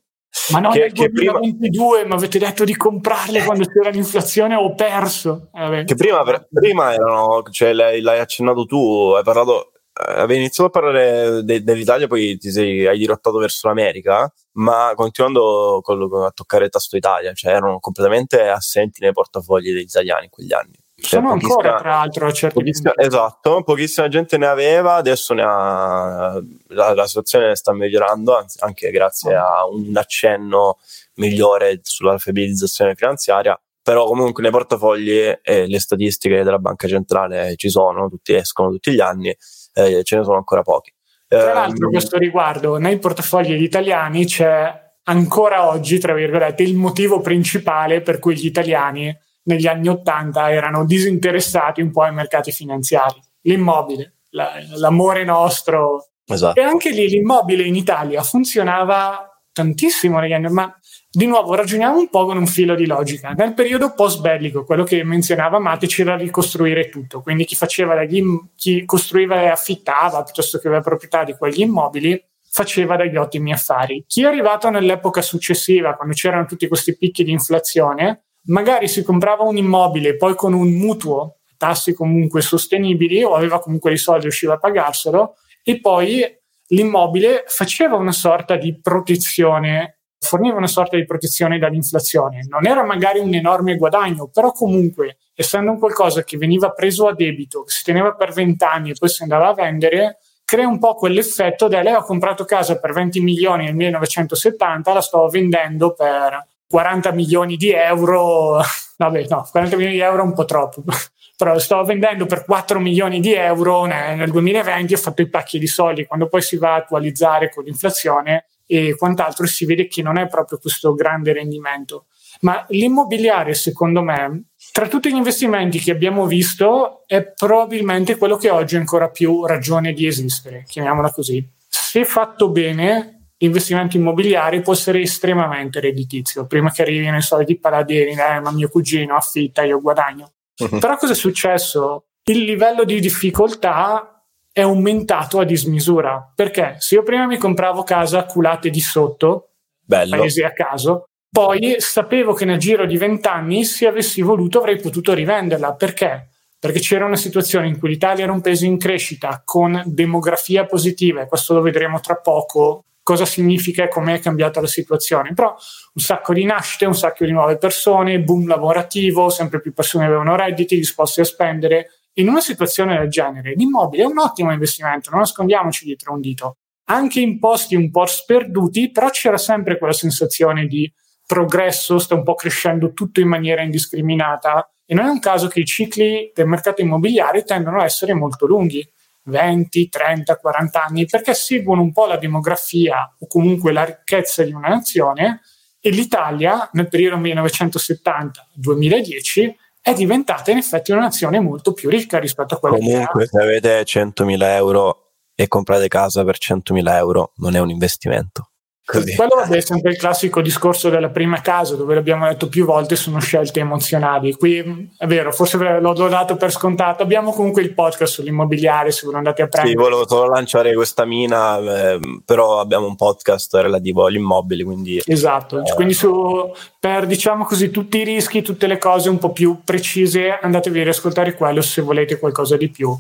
ma 0.53 0.61
non 0.61 0.73
che, 0.73 0.91
nel 0.95 1.13
2022 1.13 1.99
prima... 2.01 2.09
mi 2.09 2.13
avete 2.15 2.39
detto 2.39 2.65
di 2.65 2.75
comprarle 2.75 3.45
quando 3.45 3.67
c'era 3.67 3.91
l'inflazione 3.91 4.55
ho 4.55 4.75
perso. 4.75 5.51
Eh, 5.53 5.85
che 5.85 5.95
prima, 5.95 6.23
prima 6.51 6.93
erano 6.95 7.43
cioè 7.51 7.73
l'hai, 7.73 8.01
l'hai, 8.01 8.19
accennato 8.19 8.65
tu 8.65 9.13
hai 9.15 9.23
parlato 9.23 9.73
eh, 9.93 10.21
avevi 10.21 10.41
iniziato 10.41 10.71
a 10.71 10.81
parlare 10.81 11.45
de, 11.45 11.63
dell'Italia 11.63 12.07
poi 12.07 12.39
ti 12.39 12.51
sei, 12.51 12.87
hai 12.87 12.97
dirottato 12.97 13.39
verso 13.39 13.69
l'America 13.69 14.33
ma 14.53 14.93
continuando 14.95 15.81
con, 15.83 16.25
a 16.25 16.31
toccare 16.31 16.65
il 16.65 16.71
tasto 16.71 16.97
Italia 16.97 17.33
cioè 17.35 17.53
erano 17.53 17.79
completamente 17.79 18.49
assenti 18.49 19.03
nei 19.03 19.13
portafogli 19.13 19.73
degli 19.73 19.83
italiani 19.83 20.25
in 20.25 20.31
quegli 20.31 20.53
anni 20.53 20.82
cioè, 21.03 21.21
sono 21.21 21.33
ancora 21.33 21.77
tra 21.79 21.91
l'altro 21.91 22.27
a 22.27 22.33
certi 22.33 22.59
pochissima, 22.59 22.93
esatto 22.97 23.63
pochissima 23.63 24.09
gente 24.09 24.39
ne 24.39 24.47
aveva 24.47 24.95
adesso 24.95 25.35
ne 25.35 25.43
ha 25.45 26.41
la, 26.69 26.95
la 26.95 27.07
situazione 27.07 27.55
sta 27.57 27.73
migliorando 27.73 28.37
anzi, 28.37 28.59
anche 28.61 28.91
grazie 28.91 29.37
oh. 29.37 29.41
a 29.41 29.67
un 29.67 29.97
accenno 29.97 30.79
migliore 31.15 31.81
sull'alfabetizzazione 31.83 32.95
finanziaria 32.95 33.61
però 33.83 34.07
comunque 34.07 34.43
nei 34.43 34.53
portafogli 34.53 35.19
e 35.43 35.67
le 35.67 35.81
statistiche 35.81 36.43
della 36.43 36.59
banca 36.59 36.87
centrale 36.87 37.55
ci 37.57 37.69
sono 37.69 38.09
tutti 38.09 38.35
escono 38.35 38.71
tutti 38.71 38.93
gli 38.93 39.01
anni 39.01 39.37
eh, 39.75 40.03
ce 40.05 40.17
ne 40.17 40.25
sono 40.25 40.37
ancora 40.37 40.63
pochi 40.63 40.93
tra 41.27 41.53
l'altro 41.53 41.87
a 41.87 41.89
ehm, 41.89 41.93
questo 41.93 42.19
riguardo 42.19 42.77
nei 42.77 42.99
portafogli 42.99 43.61
italiani 43.63 44.27
c'è 44.27 44.81
ancora 45.05 45.69
oggi 45.69 45.99
tra 45.99 46.15
virgolette 46.15 46.63
il 46.63 46.77
motivo 46.77 47.21
principale 47.21 48.03
per 48.03 48.19
cui 48.19 48.37
gli 48.37 48.47
italiani 48.47 49.17
negli 49.45 49.67
anni 49.67 49.89
80 49.89 50.51
erano 50.51 50.85
disinteressati 50.85 51.81
un 51.81 51.91
po' 51.91 52.03
ai 52.03 52.13
mercati 52.13 52.53
finanziari. 52.53 53.21
l'immobile, 53.43 54.19
la, 54.31 54.53
l'amore 54.75 55.25
nostro. 55.25 56.09
Esatto. 56.25 56.61
E 56.61 56.63
anche 56.63 56.91
lì 56.91 57.09
l'immobile 57.09 57.65
in 57.65 57.75
Italia 57.75 58.23
funzionava 58.23 59.27
tantissimo 59.53 60.19
negli 60.19 60.33
anni, 60.33 60.49
ma 60.49 60.75
di 61.11 61.27
nuovo 61.27 61.55
ragioniamo 61.55 61.99
un 61.99 62.09
po' 62.09 62.25
con 62.25 62.39
un 62.39 62.47
filo 62.47 62.75
di 62.75 62.87
logica. 62.87 63.33
Nel 63.33 63.53
periodo 63.53 63.93
post 63.93 64.21
bellico, 64.21 64.65
quello 64.65 64.85
che 64.85 65.05
menzionava 65.05 65.59
Mate, 65.59 65.87
c'era 65.87 66.17
ricostruire 66.17 66.89
tutto, 66.89 67.21
quindi 67.21 67.45
chi 67.45 67.55
faceva 67.55 67.95
dagli, 67.95 68.23
chi 68.57 68.85
costruiva 68.87 69.43
e 69.43 69.49
affittava 69.49 70.23
piuttosto 70.23 70.59
che 70.59 70.69
aveva 70.69 70.83
proprietà 70.83 71.25
di 71.25 71.35
quegli 71.37 71.61
immobili 71.61 72.23
faceva 72.51 72.97
degli 72.97 73.17
ottimi 73.17 73.53
affari. 73.53 74.05
Chi 74.07 74.23
è 74.23 74.27
arrivato 74.27 74.69
nell'epoca 74.69 75.23
successiva, 75.23 75.95
quando 75.95 76.15
c'erano 76.15 76.45
tutti 76.45 76.69
questi 76.69 76.97
picchi 76.97 77.25
di 77.25 77.31
inflazione, 77.31 78.25
magari 78.47 78.89
si 78.89 79.03
comprava 79.03 79.43
un 79.45 79.57
immobile 79.57 80.17
poi 80.17 80.35
con 80.35 80.53
un 80.53 80.71
mutuo, 80.73 81.39
tassi 81.57 81.95
comunque 81.95 82.41
sostenibili, 82.41 83.23
o 83.23 83.35
aveva 83.35 83.61
comunque 83.61 83.93
i 83.93 83.99
soldi 83.99 84.21
e 84.21 84.23
riusciva 84.23 84.55
a 84.55 84.59
pagarselo, 84.59 85.37
e 85.63 85.81
poi 85.81 86.25
l'immobile 86.69 87.45
faceva 87.47 87.97
una 87.97 88.13
sorta 88.13 88.57
di 88.57 88.81
protezione 88.81 89.99
forniva 90.23 90.57
una 90.57 90.69
sorta 90.69 90.97
di 90.97 91.05
protezione 91.05 91.59
dall'inflazione. 91.59 92.47
Non 92.49 92.67
era 92.67 92.85
magari 92.85 93.19
un 93.19 93.35
enorme 93.35 93.77
guadagno, 93.77 94.29
però 94.29 94.53
comunque, 94.53 95.19
essendo 95.35 95.73
un 95.73 95.79
qualcosa 95.79 96.23
che 96.23 96.37
veniva 96.37 96.71
preso 96.71 97.09
a 97.09 97.15
debito, 97.15 97.65
che 97.65 97.73
si 97.73 97.83
teneva 97.85 98.15
per 98.15 98.33
20 98.33 98.65
anni 98.65 98.91
e 98.91 98.95
poi 98.99 99.09
si 99.09 99.23
andava 99.23 99.49
a 99.49 99.55
vendere, 99.55 100.19
crea 100.45 100.69
un 100.69 100.79
po' 100.79 100.95
quell'effetto 100.95 101.69
da 101.69 101.83
lei 101.83 101.95
ha 101.95 102.03
comprato 102.03 102.45
casa 102.45 102.79
per 102.79 102.93
20 102.93 103.21
milioni 103.21 103.65
nel 103.65 103.75
1970, 103.75 104.93
la 104.93 105.01
sto 105.01 105.27
vendendo 105.29 105.93
per 105.93 106.47
40 106.73 107.13
milioni 107.13 107.57
di 107.57 107.71
euro. 107.71 108.63
Vabbè, 108.97 109.27
no, 109.29 109.47
40 109.51 109.77
milioni 109.77 109.97
di 109.99 110.03
euro 110.03 110.23
è 110.23 110.25
un 110.25 110.33
po' 110.33 110.47
troppo. 110.47 110.83
Però 111.37 111.59
sto 111.59 111.83
vendendo 111.85 112.25
per 112.25 112.45
4 112.45 112.81
milioni 112.81 113.21
di 113.21 113.35
euro 113.35 113.85
nel 113.85 114.31
2020, 114.31 114.95
ho 114.95 114.97
fatto 114.97 115.21
i 115.23 115.29
pacchi 115.29 115.59
di 115.59 115.67
soldi. 115.67 116.07
Quando 116.07 116.29
poi 116.29 116.41
si 116.41 116.57
va 116.57 116.75
a 116.75 116.77
attualizzare 116.77 117.51
con 117.53 117.65
l'inflazione, 117.65 118.47
e 118.67 118.95
quant'altro 118.97 119.45
si 119.47 119.67
vede 119.67 119.87
che 119.87 120.03
non 120.03 120.17
è 120.17 120.29
proprio 120.29 120.59
questo 120.59 120.95
grande 120.95 121.33
rendimento. 121.33 122.07
Ma 122.41 122.65
l'immobiliare, 122.69 123.55
secondo 123.55 124.03
me, 124.03 124.45
tra 124.71 124.89
tutti 124.89 125.11
gli 125.11 125.17
investimenti 125.17 125.79
che 125.79 125.91
abbiamo 125.91 126.27
visto, 126.27 127.03
è 127.07 127.23
probabilmente 127.35 128.17
quello 128.17 128.37
che 128.37 128.49
oggi 128.49 128.77
ha 128.77 128.79
ancora 128.79 129.11
più 129.11 129.45
ragione 129.45 129.93
di 129.93 130.07
esistere, 130.07 130.65
chiamiamola 130.67 131.11
così. 131.11 131.47
Se 131.69 132.05
fatto 132.05 132.51
bene, 132.51 133.22
l'investimento 133.43 133.97
immobiliare 133.97 134.61
può 134.61 134.73
essere 134.73 135.01
estremamente 135.01 135.81
redditizio. 135.81 136.47
Prima 136.47 136.71
che 136.71 136.83
arrivino 136.83 137.17
i 137.17 137.23
soliti 137.23 137.59
paladini, 137.59 138.13
eh, 138.13 138.41
ma 138.41 138.53
mio 138.53 138.69
cugino 138.69 139.17
affitta, 139.17 139.65
io 139.65 139.81
guadagno. 139.81 140.33
Uh-huh. 140.59 140.79
Però 140.79 140.97
cosa 140.97 141.13
è 141.13 141.17
successo? 141.17 142.05
Il 142.25 142.45
livello 142.45 142.85
di 142.85 143.01
difficoltà 143.01 144.25
è 144.53 144.61
aumentato 144.61 145.41
a 145.41 145.45
dismisura. 145.45 146.33
Perché 146.35 146.77
se 146.79 146.95
io 146.95 147.03
prima 147.03 147.27
mi 147.27 147.37
compravo 147.37 147.83
casa 147.83 148.25
culate 148.27 148.71
di 148.71 148.81
sotto, 148.81 149.49
Bello. 149.85 150.19
paese 150.19 150.45
a 150.45 150.53
caso, 150.53 151.09
poi 151.29 151.77
sapevo 151.79 152.35
che 152.35 152.45
nel 152.45 152.59
giro 152.59 152.87
di 152.87 152.97
vent'anni, 152.97 153.65
se 153.65 153.89
avessi 153.89 154.23
voluto, 154.23 154.59
avrei 154.59 154.79
potuto 154.79 155.15
rivenderla. 155.15 155.75
Perché? 155.75 156.29
Perché 156.61 156.79
c'era 156.79 157.07
una 157.07 157.17
situazione 157.17 157.67
in 157.67 157.77
cui 157.77 157.89
l'Italia 157.89 158.23
era 158.23 158.33
un 158.33 158.41
paese 158.41 158.67
in 158.67 158.79
crescita, 158.79 159.43
con 159.45 159.83
demografia 159.85 160.65
positiva, 160.65 161.23
e 161.23 161.27
questo 161.27 161.55
lo 161.55 161.61
vedremo 161.61 161.99
tra 161.99 162.15
poco, 162.15 162.85
cosa 163.03 163.25
significa 163.25 163.85
e 163.85 163.89
com'è 163.89 164.21
cambiata 164.21 164.61
la 164.61 164.67
situazione. 164.67 165.35
Però 165.35 165.49
un 165.51 166.03
sacco 166.03 166.33
di 166.33 166.45
nascite, 166.45 166.87
un 166.87 166.95
sacco 166.95 167.25
di 167.25 167.33
nuove 167.33 167.57
persone, 167.59 168.21
boom 168.21 168.47
lavorativo, 168.47 169.29
sempre 169.31 169.61
più 169.61 169.73
persone 169.73 170.07
avevano 170.07 170.37
redditi 170.37 170.77
disposti 170.77 171.21
a 171.21 171.25
spendere, 171.25 171.89
in 172.15 172.29
una 172.29 172.41
situazione 172.41 172.99
del 172.99 173.09
genere, 173.09 173.55
l'immobile 173.55 174.03
è 174.03 174.07
un 174.07 174.19
ottimo 174.19 174.53
investimento, 174.53 175.11
non 175.11 175.21
nascondiamoci 175.21 175.87
dietro 175.87 176.13
un 176.13 176.21
dito. 176.21 176.57
Anche 176.85 177.21
in 177.21 177.39
posti 177.39 177.75
un 177.75 177.91
po' 177.91 178.05
sperduti, 178.05 178.91
però 178.91 179.09
c'era 179.09 179.39
sempre 179.39 179.79
quella 179.79 179.95
sensazione 179.95 180.67
di 180.67 180.93
progresso, 181.27 181.99
sta 181.99 182.15
un 182.15 182.23
po' 182.23 182.35
crescendo 182.35 182.93
tutto 182.93 183.21
in 183.21 183.29
maniera 183.29 183.63
indiscriminata 183.63 184.69
e 184.85 184.95
non 184.95 185.07
è 185.07 185.09
un 185.09 185.21
caso 185.21 185.49
che 185.49 185.61
i 185.61 185.65
cicli 185.65 186.31
del 186.35 186.47
mercato 186.47 186.83
immobiliare 186.83 187.45
tendono 187.45 187.81
a 187.81 187.85
essere 187.85 188.13
molto 188.13 188.47
lunghi, 188.47 188.87
20, 189.25 189.89
30, 189.89 190.37
40 190.37 190.85
anni, 190.85 191.07
perché 191.07 191.35
seguono 191.35 191.83
un 191.83 191.93
po' 191.93 192.07
la 192.07 192.17
demografia 192.17 193.15
o 193.19 193.27
comunque 193.27 193.73
la 193.73 193.85
ricchezza 193.85 194.43
di 194.43 194.53
una 194.53 194.69
nazione 194.69 195.41
e 195.81 195.91
l'Italia 195.91 196.69
nel 196.73 196.89
periodo 196.89 197.17
1970-2010 197.19 199.55
è 199.81 199.95
diventata 199.95 200.53
in 200.53 200.59
effetti 200.59 200.93
una 200.93 201.01
nazione 201.01 201.41
molto 201.41 201.73
più 201.73 201.91
ricca 201.91 202.21
rispetto 202.21 202.55
a 202.55 202.59
quella 202.59 202.77
Comunque, 202.77 203.27
se 203.27 203.41
avete 203.41 203.83
100.000 203.83 204.43
euro 204.43 205.15
e 205.35 205.49
comprate 205.49 205.89
casa 205.89 206.23
per 206.23 206.37
100.000 206.39 206.95
euro, 206.95 207.33
non 207.37 207.57
è 207.57 207.59
un 207.59 207.71
investimento. 207.71 208.52
Così. 208.93 209.17
Quello 209.17 209.41
è 209.41 209.61
sempre 209.61 209.93
il 209.93 209.97
classico 209.97 210.43
discorso 210.43 210.91
della 210.91 211.09
prima 211.09 211.41
casa, 211.41 211.77
dove 211.77 211.95
l'abbiamo 211.95 212.29
detto 212.29 212.49
più 212.49 212.67
volte, 212.67 212.95
sono 212.95 213.21
scelte 213.21 213.61
emozionali. 213.61 214.35
Qui 214.35 214.91
è 214.99 215.07
vero, 215.07 215.33
forse 215.33 215.57
l'ho 215.57 216.09
dato 216.09 216.37
per 216.37 216.51
scontato. 216.51 217.03
Abbiamo 217.03 217.33
comunque 217.33 217.63
il 217.63 217.73
podcast 217.73 218.13
sull'immobiliare, 218.13 218.91
se 218.91 219.07
voi 219.07 219.15
andate 219.15 219.41
a 219.41 219.47
prendere. 219.47 219.75
Sì, 219.75 219.83
volevo 219.83 220.07
solo 220.07 220.29
lanciare 220.29 220.75
questa 220.75 221.07
mina, 221.07 221.59
eh, 221.59 222.01
però 222.23 222.61
abbiamo 222.61 222.87
un 222.87 222.97
podcast 222.97 223.55
relativo 223.55 224.05
agli 224.05 224.17
immobili. 224.17 224.63
Quindi, 224.63 225.01
esatto, 225.03 225.65
eh. 225.65 225.73
quindi 225.75 225.95
su, 225.95 226.53
per 226.79 227.07
diciamo 227.07 227.45
così 227.45 227.71
tutti 227.71 227.99
i 227.99 228.05
rischi, 228.05 228.43
tutte 228.43 228.67
le 228.67 228.77
cose 228.77 229.09
un 229.09 229.17
po' 229.19 229.33
più 229.33 229.61
precise, 229.65 230.39
andatevi 230.39 230.81
a 230.81 230.85
riascoltare 230.85 231.35
quello 231.35 231.63
se 231.63 231.81
volete 231.81 232.19
qualcosa 232.19 232.59
di 232.59 232.69
più. 232.69 232.95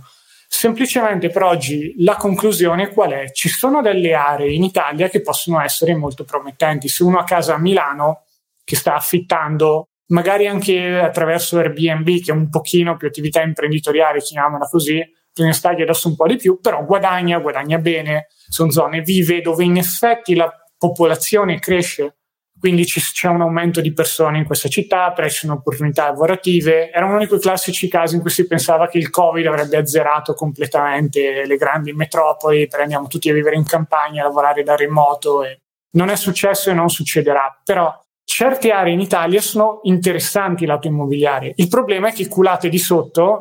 Semplicemente 0.54 1.30
per 1.30 1.42
oggi 1.42 1.94
la 2.04 2.14
conclusione 2.14 2.92
qual 2.92 3.10
è? 3.10 3.32
Ci 3.32 3.48
sono 3.48 3.80
delle 3.80 4.12
aree 4.12 4.52
in 4.52 4.62
Italia 4.62 5.08
che 5.08 5.22
possono 5.22 5.60
essere 5.60 5.96
molto 5.96 6.24
promettenti. 6.24 6.86
Se 6.86 7.02
uno 7.02 7.18
a 7.18 7.24
casa 7.24 7.54
a 7.54 7.58
Milano 7.58 8.26
che 8.62 8.76
sta 8.76 8.94
affittando, 8.94 9.88
magari 10.08 10.46
anche 10.46 11.00
attraverso 11.00 11.58
Airbnb, 11.58 12.06
che 12.22 12.30
è 12.30 12.34
un 12.34 12.48
pochino 12.48 12.96
più 12.96 13.08
attività 13.08 13.42
imprenditoriale, 13.42 14.20
chiamiamola 14.20 14.68
così, 14.68 15.02
bisogna 15.32 15.54
stargli 15.54 15.82
adesso 15.82 16.06
un 16.06 16.14
po' 16.14 16.28
di 16.28 16.36
più, 16.36 16.60
però 16.60 16.84
guadagna, 16.84 17.40
guadagna 17.40 17.78
bene, 17.78 18.26
sono 18.46 18.70
zone 18.70 19.00
vive 19.00 19.40
dove 19.40 19.64
in 19.64 19.78
effetti 19.78 20.34
la 20.36 20.52
popolazione 20.76 21.58
cresce 21.58 22.18
quindi 22.62 22.84
c'è 22.84 23.26
un 23.26 23.40
aumento 23.40 23.80
di 23.80 23.92
persone 23.92 24.38
in 24.38 24.44
questa 24.44 24.68
città, 24.68 25.12
crescono 25.16 25.54
opportunità 25.54 26.04
lavorative. 26.04 26.92
Era 26.92 27.06
uno 27.06 27.18
di 27.18 27.26
quei 27.26 27.40
classici 27.40 27.88
casi 27.88 28.14
in 28.14 28.20
cui 28.20 28.30
si 28.30 28.46
pensava 28.46 28.86
che 28.86 28.98
il 28.98 29.10
Covid 29.10 29.44
avrebbe 29.44 29.78
azzerato 29.78 30.32
completamente 30.34 31.44
le 31.44 31.56
grandi 31.56 31.92
metropoli, 31.92 32.68
prendiamo 32.68 33.08
tutti 33.08 33.28
a 33.28 33.32
vivere 33.32 33.56
in 33.56 33.64
campagna, 33.64 34.22
a 34.22 34.26
lavorare 34.26 34.62
da 34.62 34.76
remoto. 34.76 35.42
E 35.42 35.62
non 35.96 36.08
è 36.08 36.14
successo 36.14 36.70
e 36.70 36.72
non 36.72 36.88
succederà. 36.88 37.60
Però 37.64 38.00
certe 38.22 38.70
aree 38.70 38.92
in 38.92 39.00
Italia 39.00 39.40
sono 39.40 39.80
interessanti 39.82 40.64
lato 40.64 40.86
immobiliare. 40.86 41.54
Il 41.56 41.66
problema 41.66 42.10
è 42.10 42.12
che 42.12 42.28
culate 42.28 42.68
di 42.68 42.78
sotto 42.78 43.40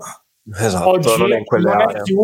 esatto, 0.51 0.89
oggi 0.89 1.15
non, 1.15 1.31
è, 1.31 1.43
non 1.59 1.81
è 1.81 2.01
più 2.01 2.17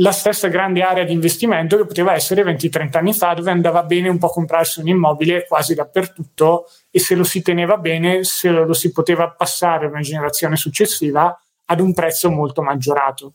la 0.00 0.12
stessa 0.12 0.48
grande 0.48 0.82
area 0.82 1.04
di 1.04 1.12
investimento 1.12 1.76
che 1.76 1.84
poteva 1.84 2.14
essere 2.14 2.42
20-30 2.42 2.96
anni 2.98 3.12
fa, 3.12 3.34
dove 3.34 3.50
andava 3.50 3.82
bene 3.82 4.08
un 4.08 4.18
po' 4.18 4.28
comprarsi 4.28 4.80
un 4.80 4.88
immobile 4.88 5.44
quasi 5.46 5.74
dappertutto 5.74 6.66
e 6.90 6.98
se 6.98 7.14
lo 7.14 7.24
si 7.24 7.42
teneva 7.42 7.78
bene, 7.78 8.22
se 8.24 8.50
lo, 8.50 8.72
si 8.72 8.92
poteva 8.92 9.30
passare 9.30 9.86
a 9.86 9.88
una 9.88 10.00
generazione 10.00 10.56
successiva 10.56 11.36
ad 11.64 11.80
un 11.80 11.92
prezzo 11.92 12.30
molto 12.30 12.62
maggiorato. 12.62 13.34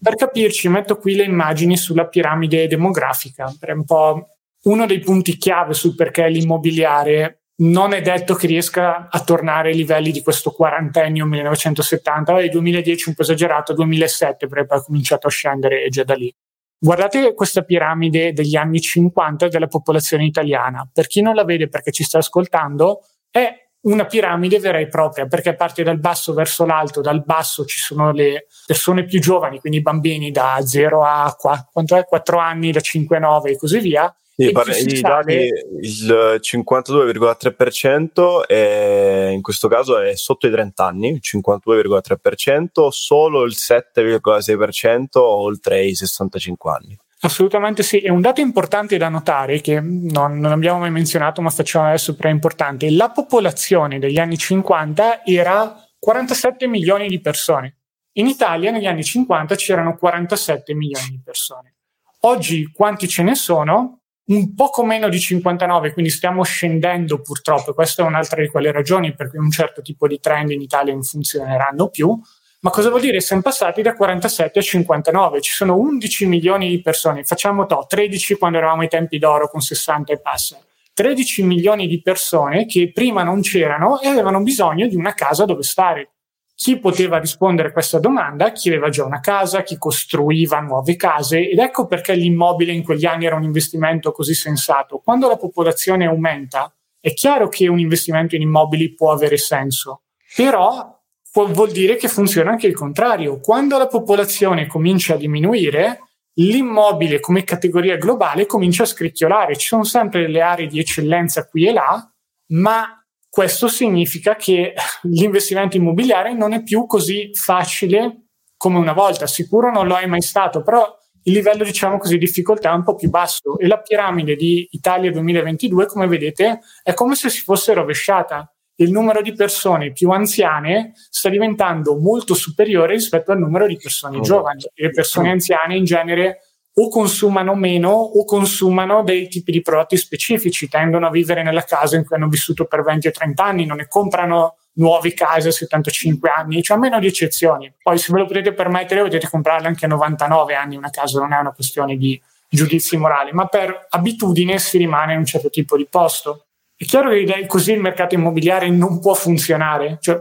Per 0.00 0.14
capirci, 0.16 0.68
metto 0.68 0.98
qui 0.98 1.14
le 1.14 1.24
immagini 1.24 1.76
sulla 1.76 2.06
piramide 2.06 2.66
demografica, 2.66 3.54
per 3.58 3.74
un 3.74 3.84
po' 3.84 4.28
uno 4.64 4.86
dei 4.86 4.98
punti 4.98 5.36
chiave 5.36 5.74
sul 5.74 5.94
perché 5.94 6.28
l'immobiliare 6.28 7.41
non 7.62 7.92
è 7.92 8.00
detto 8.00 8.34
che 8.34 8.46
riesca 8.46 9.08
a 9.10 9.20
tornare 9.20 9.70
ai 9.70 9.76
livelli 9.76 10.10
di 10.10 10.22
questo 10.22 10.50
quarantennio 10.50 11.26
1970, 11.26 12.40
il 12.40 12.50
2010 12.50 13.08
un 13.10 13.14
po' 13.14 13.22
esagerato, 13.22 13.72
2007 13.72 14.46
poi 14.48 14.64
ha 14.66 14.82
cominciato 14.82 15.26
a 15.26 15.30
scendere 15.30 15.88
già 15.88 16.02
da 16.02 16.14
lì. 16.14 16.34
Guardate 16.78 17.34
questa 17.34 17.62
piramide 17.62 18.32
degli 18.32 18.56
anni 18.56 18.80
50 18.80 19.46
della 19.46 19.68
popolazione 19.68 20.24
italiana. 20.24 20.88
Per 20.92 21.06
chi 21.06 21.22
non 21.22 21.36
la 21.36 21.44
vede 21.44 21.68
perché 21.68 21.92
ci 21.92 22.02
sta 22.02 22.18
ascoltando, 22.18 23.04
è 23.30 23.54
una 23.82 24.06
piramide 24.06 24.58
vera 24.58 24.78
e 24.78 24.88
propria, 24.88 25.26
perché 25.26 25.54
parte 25.54 25.84
dal 25.84 25.98
basso 25.98 26.34
verso 26.34 26.64
l'alto, 26.64 27.00
dal 27.00 27.22
basso 27.24 27.64
ci 27.64 27.78
sono 27.78 28.10
le 28.10 28.46
persone 28.66 29.04
più 29.04 29.20
giovani, 29.20 29.60
quindi 29.60 29.78
i 29.78 29.82
bambini 29.82 30.32
da 30.32 30.58
0 30.60 31.04
a 31.04 31.32
4, 31.38 32.04
4 32.04 32.38
anni, 32.38 32.72
da 32.72 32.80
5 32.80 33.16
a 33.16 33.20
9 33.20 33.50
e 33.50 33.56
così 33.56 33.78
via, 33.78 34.12
sì, 34.34 34.50
parla, 34.52 34.76
i 34.76 35.00
dati, 35.00 35.48
il 35.80 36.40
52,3% 36.40 38.46
è, 38.46 39.30
in 39.32 39.42
questo 39.42 39.68
caso 39.68 39.98
è 39.98 40.16
sotto 40.16 40.46
i 40.46 40.50
30 40.50 40.86
anni, 40.86 41.08
il 41.08 41.20
52,3%, 41.22 42.88
solo 42.88 43.44
il 43.44 43.54
7,6% 43.56 45.18
oltre 45.18 45.84
i 45.84 45.94
65 45.94 46.70
anni. 46.70 46.98
Assolutamente 47.24 47.84
sì, 47.84 47.98
è 47.98 48.08
un 48.08 48.20
dato 48.20 48.40
importante 48.40 48.96
da 48.96 49.08
notare 49.08 49.60
che 49.60 49.78
non, 49.80 50.40
non 50.40 50.50
abbiamo 50.50 50.80
mai 50.80 50.90
menzionato 50.90 51.40
ma 51.40 51.50
facciamo 51.50 51.86
adesso 51.86 52.16
però 52.16 52.28
è 52.28 52.32
importante. 52.32 52.90
La 52.90 53.10
popolazione 53.10 54.00
degli 54.00 54.18
anni 54.18 54.36
50 54.36 55.24
era 55.24 55.72
47 56.00 56.66
milioni 56.66 57.06
di 57.06 57.20
persone 57.20 57.76
In 58.14 58.26
Italia 58.26 58.72
negli 58.72 58.86
anni 58.86 59.04
50 59.04 59.54
c'erano 59.54 59.96
47 59.96 60.74
milioni 60.74 61.10
di 61.10 61.20
persone. 61.22 61.76
Oggi 62.22 62.72
quanti 62.72 63.06
ce 63.06 63.22
ne 63.22 63.36
sono? 63.36 64.01
Un 64.24 64.54
poco 64.54 64.84
meno 64.84 65.08
di 65.08 65.18
59, 65.18 65.92
quindi 65.92 66.10
stiamo 66.10 66.44
scendendo 66.44 67.20
purtroppo. 67.20 67.74
Questa 67.74 68.02
è 68.02 68.06
un'altra 68.06 68.40
di 68.40 68.48
quelle 68.48 68.70
ragioni 68.70 69.14
per 69.14 69.28
cui 69.28 69.38
un 69.38 69.50
certo 69.50 69.82
tipo 69.82 70.06
di 70.06 70.20
trend 70.20 70.50
in 70.52 70.60
Italia 70.60 70.92
non 70.92 71.02
funzioneranno 71.02 71.88
più. 71.88 72.18
Ma 72.60 72.70
cosa 72.70 72.90
vuol 72.90 73.00
dire? 73.00 73.20
Siamo 73.20 73.42
passati 73.42 73.82
da 73.82 73.94
47 73.94 74.60
a 74.60 74.62
59, 74.62 75.40
ci 75.40 75.50
sono 75.50 75.76
11 75.76 76.26
milioni 76.26 76.68
di 76.68 76.80
persone, 76.80 77.24
facciamo 77.24 77.66
to, 77.66 77.84
13 77.88 78.36
quando 78.36 78.58
eravamo 78.58 78.82
ai 78.82 78.88
tempi 78.88 79.18
d'oro 79.18 79.48
con 79.48 79.60
60 79.60 80.12
e 80.12 80.20
passa. 80.20 80.60
13 80.94 81.42
milioni 81.42 81.88
di 81.88 82.00
persone 82.00 82.64
che 82.66 82.92
prima 82.92 83.24
non 83.24 83.40
c'erano 83.40 84.00
e 84.00 84.06
avevano 84.06 84.40
bisogno 84.42 84.86
di 84.86 84.94
una 84.94 85.14
casa 85.14 85.44
dove 85.44 85.64
stare. 85.64 86.10
Chi 86.54 86.78
poteva 86.78 87.18
rispondere 87.18 87.68
a 87.68 87.72
questa 87.72 87.98
domanda? 87.98 88.52
Chi 88.52 88.68
aveva 88.68 88.88
già 88.88 89.04
una 89.04 89.20
casa, 89.20 89.62
chi 89.62 89.78
costruiva 89.78 90.60
nuove 90.60 90.96
case 90.96 91.48
ed 91.48 91.58
ecco 91.58 91.86
perché 91.86 92.14
l'immobile 92.14 92.72
in 92.72 92.84
quegli 92.84 93.04
anni 93.04 93.26
era 93.26 93.36
un 93.36 93.42
investimento 93.42 94.12
così 94.12 94.34
sensato. 94.34 94.98
Quando 94.98 95.28
la 95.28 95.36
popolazione 95.36 96.06
aumenta, 96.06 96.72
è 97.00 97.12
chiaro 97.14 97.48
che 97.48 97.66
un 97.66 97.80
investimento 97.80 98.36
in 98.36 98.42
immobili 98.42 98.94
può 98.94 99.10
avere 99.10 99.36
senso, 99.36 100.02
però 100.36 101.00
vuol 101.32 101.72
dire 101.72 101.96
che 101.96 102.06
funziona 102.08 102.50
anche 102.50 102.68
il 102.68 102.74
contrario. 102.74 103.40
Quando 103.40 103.76
la 103.76 103.88
popolazione 103.88 104.66
comincia 104.66 105.14
a 105.14 105.16
diminuire, 105.16 106.00
l'immobile 106.34 107.20
come 107.20 107.42
categoria 107.44 107.96
globale 107.96 108.46
comincia 108.46 108.84
a 108.84 108.86
scricchiolare. 108.86 109.56
Ci 109.56 109.66
sono 109.66 109.84
sempre 109.84 110.20
delle 110.22 110.40
aree 110.40 110.66
di 110.66 110.78
eccellenza 110.78 111.46
qui 111.46 111.66
e 111.66 111.72
là, 111.72 112.12
ma 112.48 113.01
questo 113.32 113.66
significa 113.66 114.36
che 114.36 114.74
l'investimento 115.04 115.78
immobiliare 115.78 116.34
non 116.34 116.52
è 116.52 116.62
più 116.62 116.84
così 116.84 117.30
facile 117.32 118.26
come 118.58 118.76
una 118.76 118.92
volta. 118.92 119.26
Sicuro 119.26 119.72
non 119.72 119.86
lo 119.86 119.96
è 119.96 120.04
mai 120.04 120.20
stato, 120.20 120.60
però 120.62 120.86
il 121.22 121.32
livello, 121.32 121.64
diciamo 121.64 121.96
così, 121.96 122.18
di 122.18 122.26
difficoltà 122.26 122.72
è 122.72 122.74
un 122.74 122.84
po' 122.84 122.94
più 122.94 123.08
basso 123.08 123.58
e 123.58 123.66
la 123.68 123.80
piramide 123.80 124.36
di 124.36 124.68
Italia 124.72 125.10
2022, 125.10 125.86
come 125.86 126.06
vedete, 126.08 126.60
è 126.82 126.92
come 126.92 127.14
se 127.14 127.30
si 127.30 127.40
fosse 127.40 127.72
rovesciata 127.72 128.52
il 128.82 128.90
numero 128.90 129.22
di 129.22 129.32
persone 129.32 129.92
più 129.92 130.10
anziane 130.10 130.92
sta 130.94 131.30
diventando 131.30 131.96
molto 131.96 132.34
superiore 132.34 132.92
rispetto 132.92 133.32
al 133.32 133.38
numero 133.38 133.66
di 133.66 133.78
persone 133.78 134.18
oh. 134.18 134.20
giovani. 134.20 134.60
Le 134.74 134.90
persone 134.90 135.30
anziane 135.30 135.74
in 135.74 135.84
genere 135.84 136.51
o 136.74 136.88
consumano 136.88 137.54
meno 137.54 137.90
o 137.90 138.24
consumano 138.24 139.02
dei 139.02 139.28
tipi 139.28 139.52
di 139.52 139.60
prodotti 139.60 139.96
specifici, 139.96 140.68
tendono 140.68 141.06
a 141.06 141.10
vivere 141.10 141.42
nella 141.42 141.64
casa 141.64 141.96
in 141.96 142.04
cui 142.04 142.16
hanno 142.16 142.28
vissuto 142.28 142.64
per 142.64 142.82
20 142.82 143.08
o 143.08 143.10
30 143.10 143.44
anni, 143.44 143.66
non 143.66 143.76
ne 143.76 143.88
comprano 143.88 144.56
nuove 144.74 145.12
case 145.12 145.48
a 145.48 145.52
75 145.52 146.30
anni, 146.30 146.62
cioè 146.62 146.76
a 146.76 146.80
meno 146.80 146.98
di 146.98 147.06
eccezioni. 147.06 147.72
Poi 147.82 147.98
se 147.98 148.12
ve 148.12 148.20
lo 148.20 148.26
potete 148.26 148.54
permettere 148.54 149.02
potete 149.02 149.28
comprarle 149.28 149.66
anche 149.66 149.84
a 149.84 149.88
99 149.88 150.54
anni 150.54 150.76
una 150.76 150.90
casa, 150.90 151.20
non 151.20 151.32
è 151.32 151.38
una 151.38 151.52
questione 151.52 151.96
di 151.96 152.20
giudizi 152.48 152.96
morali, 152.96 153.32
ma 153.32 153.46
per 153.46 153.86
abitudine 153.90 154.58
si 154.58 154.78
rimane 154.78 155.12
in 155.12 155.18
un 155.18 155.26
certo 155.26 155.50
tipo 155.50 155.76
di 155.76 155.86
posto. 155.88 156.46
È 156.74 156.84
chiaro 156.84 157.10
che 157.10 157.46
così 157.46 157.72
il 157.72 157.80
mercato 157.80 158.14
immobiliare 158.14 158.68
non 158.70 158.98
può 158.98 159.14
funzionare, 159.14 159.98
cioè, 160.00 160.18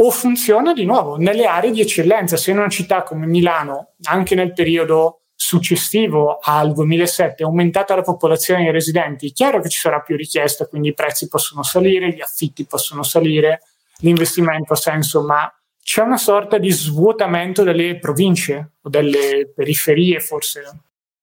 o 0.00 0.10
funziona 0.10 0.72
di 0.72 0.84
nuovo 0.84 1.16
nelle 1.16 1.44
aree 1.46 1.72
di 1.72 1.80
eccellenza. 1.80 2.36
Se 2.36 2.52
in 2.52 2.58
una 2.58 2.68
città 2.68 3.02
come 3.02 3.26
Milano, 3.26 3.94
anche 4.04 4.34
nel 4.36 4.52
periodo 4.52 5.22
successivo 5.40 6.40
al 6.42 6.72
2007, 6.72 7.42
è 7.42 7.46
aumentata 7.46 7.94
la 7.94 8.02
popolazione 8.02 8.64
dei 8.64 8.72
residenti, 8.72 9.28
è 9.28 9.32
chiaro 9.32 9.60
che 9.60 9.68
ci 9.68 9.78
sarà 9.78 10.00
più 10.00 10.16
richiesta, 10.16 10.66
quindi 10.66 10.88
i 10.88 10.94
prezzi 10.94 11.28
possono 11.28 11.62
salire, 11.62 12.12
gli 12.12 12.20
affitti 12.20 12.66
possono 12.66 13.04
salire, 13.04 13.62
l'investimento 14.00 14.72
ha 14.72 14.76
senso, 14.76 15.22
ma 15.22 15.50
c'è 15.80 16.02
una 16.02 16.16
sorta 16.16 16.58
di 16.58 16.72
svuotamento 16.72 17.62
delle 17.62 17.98
province 18.00 18.72
o 18.82 18.88
delle 18.88 19.52
periferie 19.54 20.18
forse. 20.18 20.62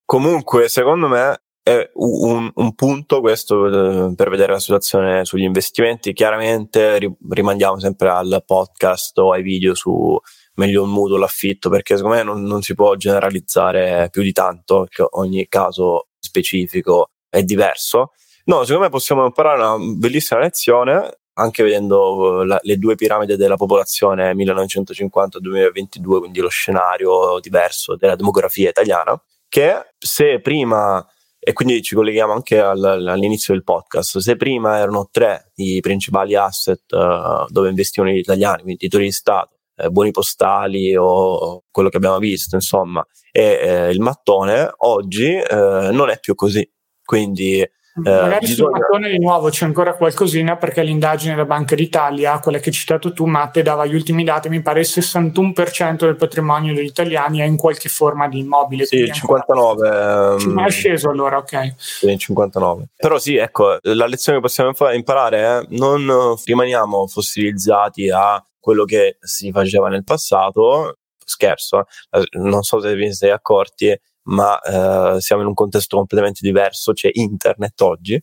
Comunque, 0.06 0.70
secondo 0.70 1.10
me, 1.10 1.42
è 1.62 1.90
un, 1.96 2.50
un, 2.54 2.74
punto 2.74 3.20
questo 3.20 3.66
eh, 3.66 4.16
per 4.16 4.30
vedere 4.30 4.54
la 4.54 4.60
situazione 4.60 5.26
sugli 5.26 5.44
investimenti. 5.44 6.14
Chiaramente 6.14 7.18
rimandiamo 7.30 7.80
sempre 7.80 8.10
al 8.10 8.44
podcast 8.46 9.18
o 9.18 9.34
ai 9.34 9.44
video 9.44 9.76
su 9.76 10.18
meglio 10.56 10.84
il 10.84 10.90
mutuo, 10.90 11.18
l'affitto, 11.18 11.70
perché 11.70 11.96
secondo 11.96 12.18
me 12.18 12.24
non, 12.24 12.44
non 12.44 12.62
si 12.62 12.76
può 12.76 12.96
generalizzare 12.96 14.10
più 14.12 14.22
di 14.22 14.32
tanto, 14.32 14.82
perché 14.82 15.06
ogni 15.12 15.48
caso 15.48 16.08
specifico 16.20 17.12
è 17.30 17.44
diverso. 17.44 18.12
No, 18.46 18.64
secondo 18.64 18.84
me 18.84 18.90
possiamo 18.90 19.26
imparare 19.26 19.60
una 19.60 19.78
bellissima 19.78 20.40
lezione 20.40 21.20
anche 21.38 21.64
vedendo 21.64 22.44
la, 22.44 22.60
le 22.62 22.78
due 22.78 22.96
piramidi 22.96 23.36
della 23.36 23.58
popolazione 23.58 24.34
1950-2022, 24.34 26.20
quindi 26.20 26.40
lo 26.40 26.48
scenario 26.48 27.40
diverso 27.42 27.96
della 27.96 28.16
demografia 28.16 28.70
italiana, 28.70 29.22
che 29.50 29.90
se 29.98 30.40
prima 30.40 31.06
e 31.48 31.54
quindi 31.54 31.84
ci 31.84 31.94
colleghiamo 31.94 32.34
anche 32.34 32.60
al, 32.60 32.84
all'inizio 32.84 33.54
del 33.54 33.64
podcast. 33.64 34.18
Se 34.18 34.36
prima 34.36 34.80
erano 34.80 35.10
tre 35.12 35.52
i 35.56 35.80
principali 35.80 36.36
asset 36.36 36.92
uh, 36.92 37.46
dove 37.50 37.70
investivano 37.70 38.12
gli 38.12 38.18
italiani, 38.18 38.64
quindi 38.64 38.80
titoli 38.80 39.06
di 39.06 39.12
Stato, 39.12 39.55
eh, 39.76 39.90
buoni 39.90 40.12
postali 40.12 40.96
o 40.96 41.64
quello 41.70 41.90
che 41.90 41.98
abbiamo 41.98 42.20
visto, 42.20 42.56
insomma, 42.56 43.06
e 43.32 43.60
eh, 43.62 43.90
il 43.92 44.00
mattone, 44.00 44.72
oggi 44.78 45.34
eh, 45.36 45.90
non 45.92 46.10
è 46.10 46.20
più 46.20 46.36
così. 46.36 46.68
Quindi 47.04 47.68
eh, 48.04 48.10
Magari 48.10 48.48
bisogna... 48.48 48.56
sul 48.56 48.80
mattone 48.80 49.10
di 49.10 49.20
nuovo 49.20 49.50
c'è 49.50 49.64
ancora 49.64 49.96
qualcosina 49.96 50.58
perché 50.58 50.84
l'indagine 50.84 51.34
della 51.34 51.46
Banca 51.46 51.76
d'Italia, 51.76 52.40
quella 52.40 52.58
che 52.58 52.68
hai 52.70 52.76
citato 52.76 53.14
tu, 53.14 53.26
Matte, 53.26 53.62
dava 53.62 53.86
gli 53.86 53.96
ultimi 53.96 54.26
dati, 54.26 54.50
mi 54.50 54.62
pare 54.62 54.82
il 54.82 54.88
61% 54.90 56.00
del 56.00 56.18
patrimonio 56.18 56.74
degli 56.74 56.88
italiani 56.88 57.40
è 57.40 57.46
in 57.46 57.56
qualche 57.56 57.88
forma 57.88 58.28
di 58.28 58.40
immobile. 58.40 58.86
Sì, 58.86 58.98
il 58.98 59.14
59. 59.14 59.90
Ancora... 59.90 60.66
È 60.66 60.70
sceso 60.70 61.10
allora, 61.10 61.38
ok. 61.38 61.76
Sì, 61.78 62.10
il 62.10 62.20
59. 62.20 62.90
Però 62.98 63.18
sì, 63.18 63.38
ecco, 63.38 63.78
la 63.82 64.08
lezione 64.08 64.40
che 64.40 64.44
possiamo 64.44 64.74
imparare 64.94 65.38
è 65.40 65.66
non 65.70 66.36
rimaniamo 66.44 67.08
fossilizzati 67.08 68.10
a 68.10 68.46
quello 68.66 68.84
che 68.84 69.18
si 69.20 69.52
faceva 69.52 69.90
nel 69.90 70.04
passato, 70.04 70.98
scherzo, 71.24 71.84
eh, 72.10 72.26
non 72.40 72.64
so 72.64 72.82
se 72.82 72.96
vi 72.96 73.14
siete 73.14 73.32
accorti, 73.32 73.96
ma 74.24 74.60
eh, 74.60 75.22
siamo 75.22 75.44
in 75.44 75.50
un 75.50 75.54
contesto 75.54 75.98
completamente 75.98 76.40
diverso, 76.42 76.94
c'è 76.94 77.12
internet 77.14 77.80
oggi. 77.82 78.20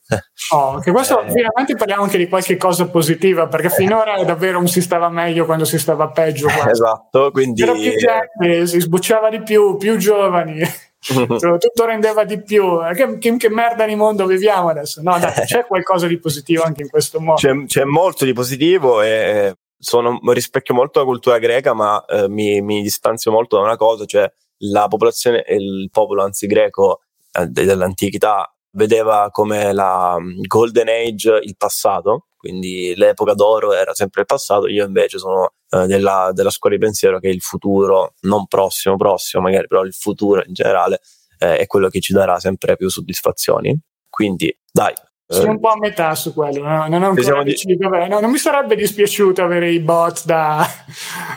Oh, 0.51 0.80
che 0.80 0.90
questo 0.90 1.22
eh. 1.22 1.30
finalmente 1.30 1.76
parliamo 1.76 2.03
anche 2.03 2.18
di 2.18 2.28
qualche 2.28 2.57
cosa 2.57 2.88
positiva, 2.88 3.47
perché 3.47 3.70
finora 3.70 4.20
davvero 4.24 4.59
non 4.59 4.66
si 4.66 4.82
stava 4.82 5.09
meglio 5.11 5.45
quando 5.45 5.64
si 5.64 5.78
stava 5.78 6.09
peggio. 6.09 6.47
Quasi. 6.47 6.70
Esatto, 6.70 7.30
quindi... 7.30 7.62
C'era 7.62 7.72
più 7.72 7.93
gente, 7.95 8.66
si 8.66 8.80
sbucciava 8.80 9.30
di 9.30 9.43
più, 9.45 9.76
più 9.76 9.97
giovani. 9.97 10.61
tutto 11.03 11.84
rendeva 11.84 12.24
di 12.24 12.43
più. 12.43 12.80
Che, 12.95 13.18
che, 13.18 13.36
che, 13.36 13.49
merda 13.49 13.86
di 13.86 13.95
mondo 13.95 14.26
viviamo 14.26 14.70
adesso? 14.70 15.03
No, 15.03 15.18
dai, 15.20 15.32
c'è 15.47 15.66
qualcosa 15.66 16.09
di 16.09 16.18
positivo 16.18 16.64
anche 16.64 16.82
in 16.82 16.88
questo 16.88 17.20
mondo. 17.20 17.40
C'è, 17.40 17.64
c'è 17.66 17.84
molto 17.84 18.24
di 18.24 18.32
positivo 18.32 19.03
e 19.03 19.55
sono, 19.83 20.20
rispecchio 20.33 20.74
molto 20.74 21.01
la 21.01 21.05
cultura 21.05 21.39
greca, 21.39 21.74
ma 21.74 22.05
eh, 22.05 22.28
mi, 22.28 22.61
mi 22.61 22.83
distanzio 22.83 23.33
molto 23.33 23.57
da 23.57 23.62
una 23.62 23.76
cosa, 23.76 24.05
cioè 24.05 24.33
la 24.59 24.87
popolazione, 24.87 25.45
il 25.49 25.89
popolo 25.91 26.22
anzi 26.22 26.47
greco 26.47 27.01
eh, 27.33 27.47
dell'antichità 27.49 28.55
vedeva 28.74 29.28
come 29.33 29.72
la 29.72 30.16
mm, 30.20 30.43
Golden 30.43 30.89
Age 30.89 31.41
il 31.43 31.57
passato, 31.57 32.28
quindi 32.37 32.95
l'epoca 32.95 33.35
d'oro 33.35 33.72
era 33.72 33.93
sempre 33.93 34.20
il 34.20 34.26
passato, 34.26 34.68
io 34.68 34.87
invece 34.87 35.18
sono 35.18 35.55
eh, 35.70 35.87
della, 35.87 36.30
della, 36.33 36.51
scuola 36.51 36.76
di 36.76 36.80
pensiero 36.80 37.18
che 37.18 37.28
il 37.28 37.41
futuro, 37.41 38.14
non 38.20 38.47
prossimo, 38.47 38.97
prossimo 38.97 39.43
magari, 39.43 39.66
però 39.66 39.83
il 39.83 39.93
futuro 39.93 40.45
in 40.47 40.53
generale 40.53 41.01
eh, 41.39 41.57
è 41.57 41.66
quello 41.66 41.89
che 41.89 42.01
ci 42.01 42.12
darà 42.12 42.39
sempre 42.39 42.76
più 42.76 42.89
soddisfazioni. 42.89 43.76
Quindi 44.09 44.57
dai, 44.70 44.93
sono 45.33 45.51
un 45.53 45.61
po' 45.61 45.68
a 45.68 45.76
metà 45.78 46.14
su 46.14 46.33
quello, 46.35 46.62
no? 46.62 46.87
non 46.89 47.03
ancora 47.03 47.43
deciso. 47.43 47.74
Di... 47.74 48.09
No, 48.09 48.20
non 48.20 48.30
mi 48.30 48.39
sarebbe 48.39 48.76
dispiaciuto 48.76 49.43
avere 49.43 49.70
i 49.70 49.80
bot 49.80 50.24
da, 50.24 50.66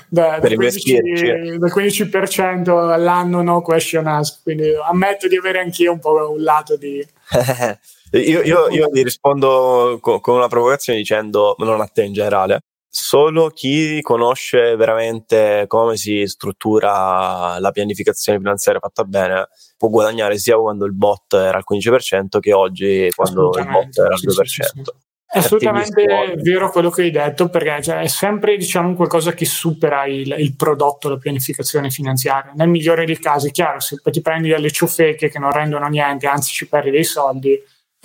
da, 0.08 0.40
da 0.40 0.56
15, 0.56 1.58
dal 1.58 1.72
15% 1.74 2.92
all'anno 2.92 3.42
no 3.42 3.62
question 3.62 4.08
ask, 4.08 4.44
quindi 4.44 4.72
ammetto 4.76 5.28
di 5.28 5.38
avere 5.38 5.60
anch'io 5.60 5.92
un 5.92 6.00
po' 6.00 6.32
un 6.32 6.42
lato 6.42 6.76
di... 6.78 7.06
io, 8.12 8.42
io, 8.42 8.70
io 8.70 8.90
ti 8.90 9.04
rispondo 9.04 9.98
con, 10.02 10.20
con 10.22 10.36
una 10.36 10.48
provocazione 10.48 11.00
dicendo, 11.00 11.56
non 11.60 11.82
a 11.82 11.88
te 11.88 12.04
in 12.04 12.14
generale, 12.14 12.62
solo 12.96 13.50
chi 13.50 14.02
conosce 14.02 14.78
veramente 14.78 15.66
come 15.68 15.98
si 15.98 16.26
struttura 16.28 17.60
la 17.60 17.72
pianificazione 17.72 18.38
finanziaria 18.38 18.80
fatta 18.80 19.04
bene 19.04 19.50
può 19.78 19.90
guadagnare 19.90 20.38
sia 20.38 20.56
quando 20.56 20.86
il 20.86 20.94
bot 20.94 21.34
era 21.34 21.58
al 21.58 21.66
15% 21.70 22.40
che 22.40 22.54
oggi 22.54 23.10
quando 23.14 23.52
il 23.58 23.68
bot 23.68 23.98
era 23.98 24.14
al 24.14 24.22
2%. 24.22 24.44
Sì, 24.46 24.62
sì, 24.62 24.62
sì. 24.62 24.82
È 25.28 25.40
assolutamente 25.40 26.36
vero 26.38 26.72
quello 26.72 26.90
che 26.90 27.02
hai 27.02 27.12
detto, 27.12 27.50
perché 27.50 27.82
cioè, 27.82 28.00
è 28.00 28.08
sempre 28.08 28.56
diciamo, 28.56 28.94
qualcosa 28.96 29.34
che 29.34 29.44
supera 29.44 30.06
il, 30.06 30.34
il, 30.38 30.56
prodotto, 30.56 31.10
la 31.10 31.18
pianificazione 31.18 31.90
finanziaria. 31.90 32.54
Nel 32.56 32.70
migliore 32.70 33.06
dei 33.06 33.20
casi, 33.20 33.52
chiaro, 33.52 33.82
se 33.82 33.98
ti 34.02 34.22
prendi 34.22 34.48
delle 34.48 34.72
ciofeche 34.72 35.30
che 35.30 35.40
non 35.40 35.52
rendono 35.52 35.88
niente, 35.88 36.28
anzi 36.28 36.54
ci 36.54 36.70
perdi 36.70 36.92
dei 36.92 37.04
soldi, 37.04 37.62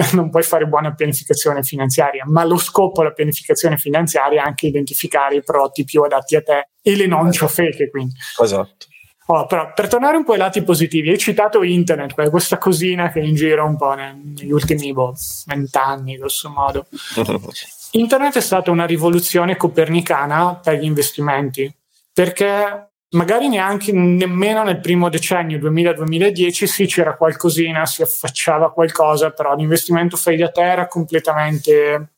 non 0.13 0.31
puoi 0.31 0.43
fare 0.43 0.67
buona 0.67 0.95
pianificazione 0.95 1.63
finanziaria, 1.63 2.25
ma 2.27 2.45
lo 2.45 2.57
scopo 2.57 3.03
della 3.03 3.13
pianificazione 3.13 3.77
finanziaria 3.77 4.43
è 4.43 4.47
anche 4.47 4.67
identificare 4.67 5.37
i 5.37 5.43
prodotti 5.43 5.85
più 5.85 6.03
adatti 6.03 6.37
a 6.37 6.43
te 6.43 6.69
e 6.83 6.97
le 6.97 7.07
non 7.07 7.31
ciofeche, 7.33 7.91
quindi. 7.91 8.15
Esatto. 8.41 8.87
Oh, 9.27 9.47
però, 9.47 9.73
per 9.73 9.87
tornare 9.87 10.17
un 10.17 10.25
po' 10.25 10.33
ai 10.33 10.39
lati 10.39 10.61
positivi, 10.63 11.09
hai 11.09 11.19
citato 11.19 11.63
internet, 11.63 12.15
questa 12.31 12.59
cosina 12.59 13.13
che 13.13 13.21
è 13.21 13.25
in 13.25 13.37
giro 13.37 13.65
un 13.65 13.77
po' 13.77 13.95
negli 13.95 14.51
ultimi 14.51 14.93
boh, 14.93 15.15
vent'anni, 15.47 16.17
grosso 16.17 16.51
modo. 16.51 16.87
internet 17.93 18.37
è 18.39 18.41
stata 18.41 18.73
una 18.73 18.87
rivoluzione 18.87 19.57
copernicana 19.57 20.57
per 20.57 20.81
gli 20.81 20.85
investimenti, 20.85 21.73
perché 22.13 22.90
magari 23.11 23.49
neanche 23.49 23.93
nemmeno 23.93 24.63
nel 24.63 24.81
primo 24.81 25.09
decennio 25.09 25.59
2000-2010 25.59 26.65
sì 26.65 26.87
c'era 26.87 27.17
qualcosina, 27.17 27.87
si 27.87 28.03
affacciava 28.03 28.73
qualcosa, 28.73 29.31
però 29.31 29.55
l'investimento 29.55 30.17
fai 30.17 30.37
da 30.37 30.51
te 30.51 30.63
era 30.63 30.87
completamente 30.87 32.11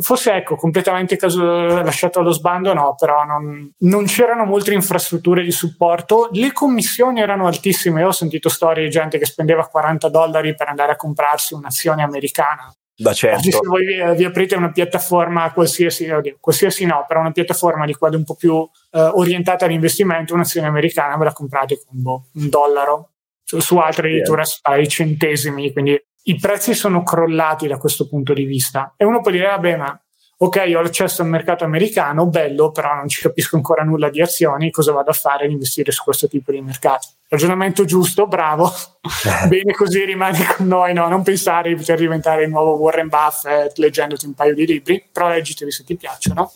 forse 0.00 0.34
ecco 0.34 0.54
completamente 0.56 1.16
caso, 1.16 1.42
lasciato 1.42 2.20
allo 2.20 2.30
sbando 2.30 2.72
no 2.74 2.94
però 2.96 3.24
non, 3.24 3.72
non, 3.78 4.04
c'erano 4.04 4.44
molte 4.44 4.72
infrastrutture 4.72 5.42
di 5.42 5.50
supporto. 5.50 6.28
Le 6.32 6.52
commissioni 6.52 7.20
erano 7.20 7.46
altissime. 7.46 8.00
Io 8.00 8.08
ho 8.08 8.12
sentito 8.12 8.48
storie 8.48 8.84
di 8.84 8.90
gente 8.90 9.18
che 9.18 9.26
spendeva 9.26 9.66
40 9.66 10.08
dollari 10.08 10.54
per 10.54 10.68
andare 10.68 10.92
a 10.92 10.96
comprarsi 10.96 11.54
un'azione 11.54 12.02
americana 12.02 12.72
da 13.00 13.14
certo. 13.14 13.50
se 13.50 13.60
voi 13.64 13.86
vi, 13.86 14.16
vi, 14.16 14.24
aprite 14.24 14.56
una 14.56 14.70
piattaforma 14.70 15.50
qualsiasi, 15.52 16.10
oddio, 16.10 16.36
qualsiasi 16.38 16.84
no, 16.84 17.06
però 17.08 17.20
una 17.20 17.32
piattaforma 17.32 17.86
di 17.86 17.94
quella 17.94 18.18
un 18.18 18.24
po' 18.24 18.34
più 18.34 18.68
eh, 18.90 19.00
orientata 19.00 19.64
all'investimento, 19.64 20.34
un'azione 20.34 20.66
americana 20.66 21.16
ve 21.16 21.24
la 21.24 21.32
comprate 21.32 21.80
con 21.82 22.02
boh, 22.02 22.26
un 22.34 22.48
dollaro, 22.50 23.12
su, 23.42 23.58
su 23.60 23.78
altre 23.78 24.08
addirittura 24.08 24.42
yeah. 24.42 24.76
ai 24.76 24.86
centesimi, 24.86 25.72
quindi 25.72 25.98
i 26.24 26.36
prezzi 26.36 26.74
sono 26.74 27.02
crollati 27.02 27.66
da 27.66 27.78
questo 27.78 28.06
punto 28.06 28.34
di 28.34 28.44
vista. 28.44 28.92
E 28.98 29.06
uno 29.06 29.22
può 29.22 29.30
dire, 29.30 29.46
vabbè, 29.46 29.76
ma 29.76 29.98
ok, 30.36 30.72
ho 30.76 30.82
l'accesso 30.82 31.22
al 31.22 31.28
mercato 31.28 31.64
americano, 31.64 32.26
bello, 32.26 32.70
però 32.70 32.94
non 32.94 33.08
ci 33.08 33.22
capisco 33.22 33.56
ancora 33.56 33.82
nulla 33.82 34.10
di 34.10 34.20
azioni, 34.20 34.70
cosa 34.70 34.92
vado 34.92 35.08
a 35.08 35.14
fare 35.14 35.46
ad 35.46 35.50
investire 35.50 35.90
su 35.90 36.04
questo 36.04 36.28
tipo 36.28 36.52
di 36.52 36.60
mercato? 36.60 37.08
Ragionamento 37.32 37.84
giusto, 37.84 38.26
bravo, 38.26 38.72
bene 39.46 39.72
così 39.72 40.04
rimani 40.04 40.44
con 40.44 40.66
noi, 40.66 40.92
no? 40.92 41.06
non 41.06 41.22
pensare 41.22 41.68
di 41.68 41.76
poter 41.76 41.96
diventare 41.96 42.42
il 42.42 42.50
nuovo 42.50 42.72
Warren 42.72 43.06
Buffett 43.06 43.78
leggendoti 43.78 44.26
un 44.26 44.34
paio 44.34 44.52
di 44.52 44.66
libri, 44.66 45.08
però 45.12 45.28
leggiteli 45.28 45.70
se 45.70 45.84
ti 45.84 45.96
piacciono. 45.96 46.50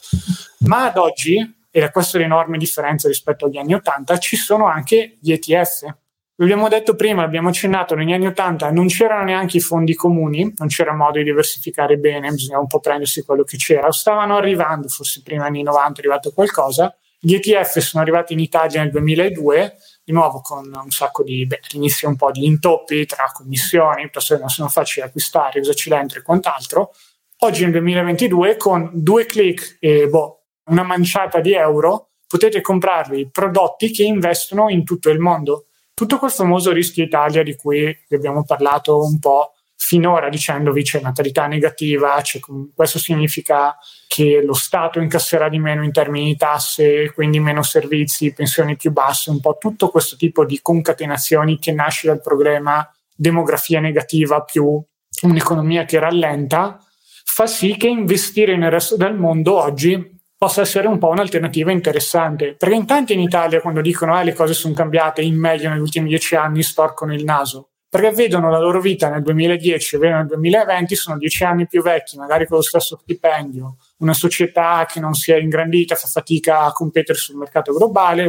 Ma 0.66 0.86
ad 0.86 0.96
oggi, 0.96 1.38
e 1.70 1.80
da 1.80 1.92
questa 1.92 2.18
è 2.18 2.22
l'enorme 2.22 2.58
differenza 2.58 3.06
rispetto 3.06 3.46
agli 3.46 3.56
anni 3.56 3.74
80, 3.74 4.18
ci 4.18 4.34
sono 4.34 4.66
anche 4.66 5.16
gli 5.20 5.30
ETF, 5.30 5.94
L'abbiamo 6.38 6.68
detto 6.68 6.96
prima, 6.96 7.22
abbiamo 7.22 7.50
accennato, 7.50 7.94
negli 7.94 8.12
anni 8.12 8.26
80 8.26 8.72
non 8.72 8.88
c'erano 8.88 9.22
neanche 9.22 9.58
i 9.58 9.60
fondi 9.60 9.94
comuni, 9.94 10.52
non 10.56 10.66
c'era 10.66 10.92
modo 10.92 11.18
di 11.18 11.22
diversificare 11.22 11.96
bene, 11.96 12.28
bisognava 12.30 12.62
un 12.62 12.66
po' 12.66 12.80
prendersi 12.80 13.22
quello 13.22 13.44
che 13.44 13.56
c'era, 13.56 13.92
stavano 13.92 14.36
arrivando, 14.36 14.88
forse 14.88 15.22
prima 15.22 15.44
anni 15.44 15.62
90 15.62 16.00
è 16.00 16.04
arrivato 16.04 16.32
qualcosa, 16.32 16.92
gli 17.20 17.34
ETF 17.34 17.78
sono 17.78 18.02
arrivati 18.02 18.32
in 18.32 18.40
Italia 18.40 18.82
nel 18.82 18.90
2002, 18.90 19.76
di 20.04 20.12
nuovo 20.12 20.40
con 20.40 20.70
un 20.72 20.90
sacco 20.90 21.22
di, 21.22 21.46
beh, 21.46 21.60
all'inizio 21.70 22.08
un 22.08 22.16
po' 22.16 22.30
di 22.30 22.44
intoppi 22.44 23.06
tra 23.06 23.30
commissioni, 23.32 24.02
piuttosto 24.02 24.34
che 24.34 24.40
non 24.40 24.50
sono 24.50 24.68
facili 24.68 25.06
acquistare, 25.06 25.60
usaci 25.60 25.88
l'entro 25.88 26.18
e 26.18 26.22
quant'altro. 26.22 26.92
Oggi 27.38 27.62
nel 27.62 27.72
2022 27.72 28.56
con 28.56 28.90
due 28.92 29.26
clic 29.26 29.78
e 29.80 30.08
boh, 30.08 30.44
una 30.66 30.82
manciata 30.82 31.40
di 31.40 31.52
euro 31.52 32.10
potete 32.26 32.60
comprarvi 32.60 33.30
prodotti 33.30 33.90
che 33.90 34.04
investono 34.04 34.68
in 34.68 34.84
tutto 34.84 35.10
il 35.10 35.18
mondo 35.18 35.66
tutto 35.94 36.18
quel 36.18 36.32
famoso 36.32 36.72
rischio 36.72 37.04
Italia 37.04 37.44
di 37.44 37.54
cui 37.54 37.96
abbiamo 38.10 38.44
parlato 38.44 38.98
un 38.98 39.20
po' 39.20 39.53
finora 39.86 40.30
dicendovi 40.30 40.82
c'è 40.82 41.02
natalità 41.02 41.46
negativa, 41.46 42.18
c'è, 42.22 42.40
questo 42.74 42.98
significa 42.98 43.76
che 44.08 44.40
lo 44.42 44.54
Stato 44.54 44.98
incasserà 44.98 45.50
di 45.50 45.58
meno 45.58 45.84
in 45.84 45.92
termini 45.92 46.28
di 46.28 46.36
tasse, 46.36 47.12
quindi 47.12 47.38
meno 47.38 47.62
servizi, 47.62 48.32
pensioni 48.32 48.76
più 48.76 48.92
basse, 48.92 49.28
un 49.28 49.40
po' 49.40 49.58
tutto 49.60 49.90
questo 49.90 50.16
tipo 50.16 50.46
di 50.46 50.60
concatenazioni 50.62 51.58
che 51.58 51.72
nasce 51.72 52.06
dal 52.06 52.22
problema 52.22 52.90
demografia 53.14 53.78
negativa 53.78 54.40
più 54.40 54.82
un'economia 55.20 55.84
che 55.84 55.98
rallenta, 55.98 56.82
fa 57.22 57.46
sì 57.46 57.76
che 57.76 57.88
investire 57.88 58.56
nel 58.56 58.70
resto 58.70 58.96
del 58.96 59.14
mondo 59.14 59.60
oggi 59.60 60.12
possa 60.34 60.62
essere 60.62 60.86
un 60.86 60.96
po' 60.96 61.08
un'alternativa 61.08 61.70
interessante. 61.70 62.54
Perché 62.54 62.74
in 62.74 62.86
tanti 62.86 63.12
in 63.12 63.20
Italia, 63.20 63.60
quando 63.60 63.82
dicono 63.82 64.14
che 64.14 64.20
eh, 64.20 64.24
le 64.24 64.32
cose 64.32 64.54
sono 64.54 64.72
cambiate 64.72 65.20
in 65.20 65.38
meglio 65.38 65.68
negli 65.68 65.80
ultimi 65.80 66.08
dieci 66.08 66.36
anni, 66.36 66.62
storcono 66.62 67.12
il 67.12 67.24
naso. 67.24 67.68
Perché 67.94 68.10
vedono 68.10 68.50
la 68.50 68.58
loro 68.58 68.80
vita 68.80 69.08
nel 69.08 69.22
2010 69.22 69.94
e 69.94 69.98
nel 70.00 70.26
2020, 70.26 70.96
sono 70.96 71.16
dieci 71.16 71.44
anni 71.44 71.68
più 71.68 71.80
vecchi, 71.80 72.16
magari 72.16 72.44
con 72.44 72.56
lo 72.56 72.62
stesso 72.64 72.98
stipendio, 73.00 73.76
una 73.98 74.12
società 74.12 74.84
che 74.90 74.98
non 74.98 75.14
si 75.14 75.30
è 75.30 75.36
ingrandita, 75.36 75.94
fa 75.94 76.08
fatica 76.08 76.62
a 76.62 76.72
competere 76.72 77.16
sul 77.16 77.36
mercato 77.36 77.72
globale. 77.72 78.26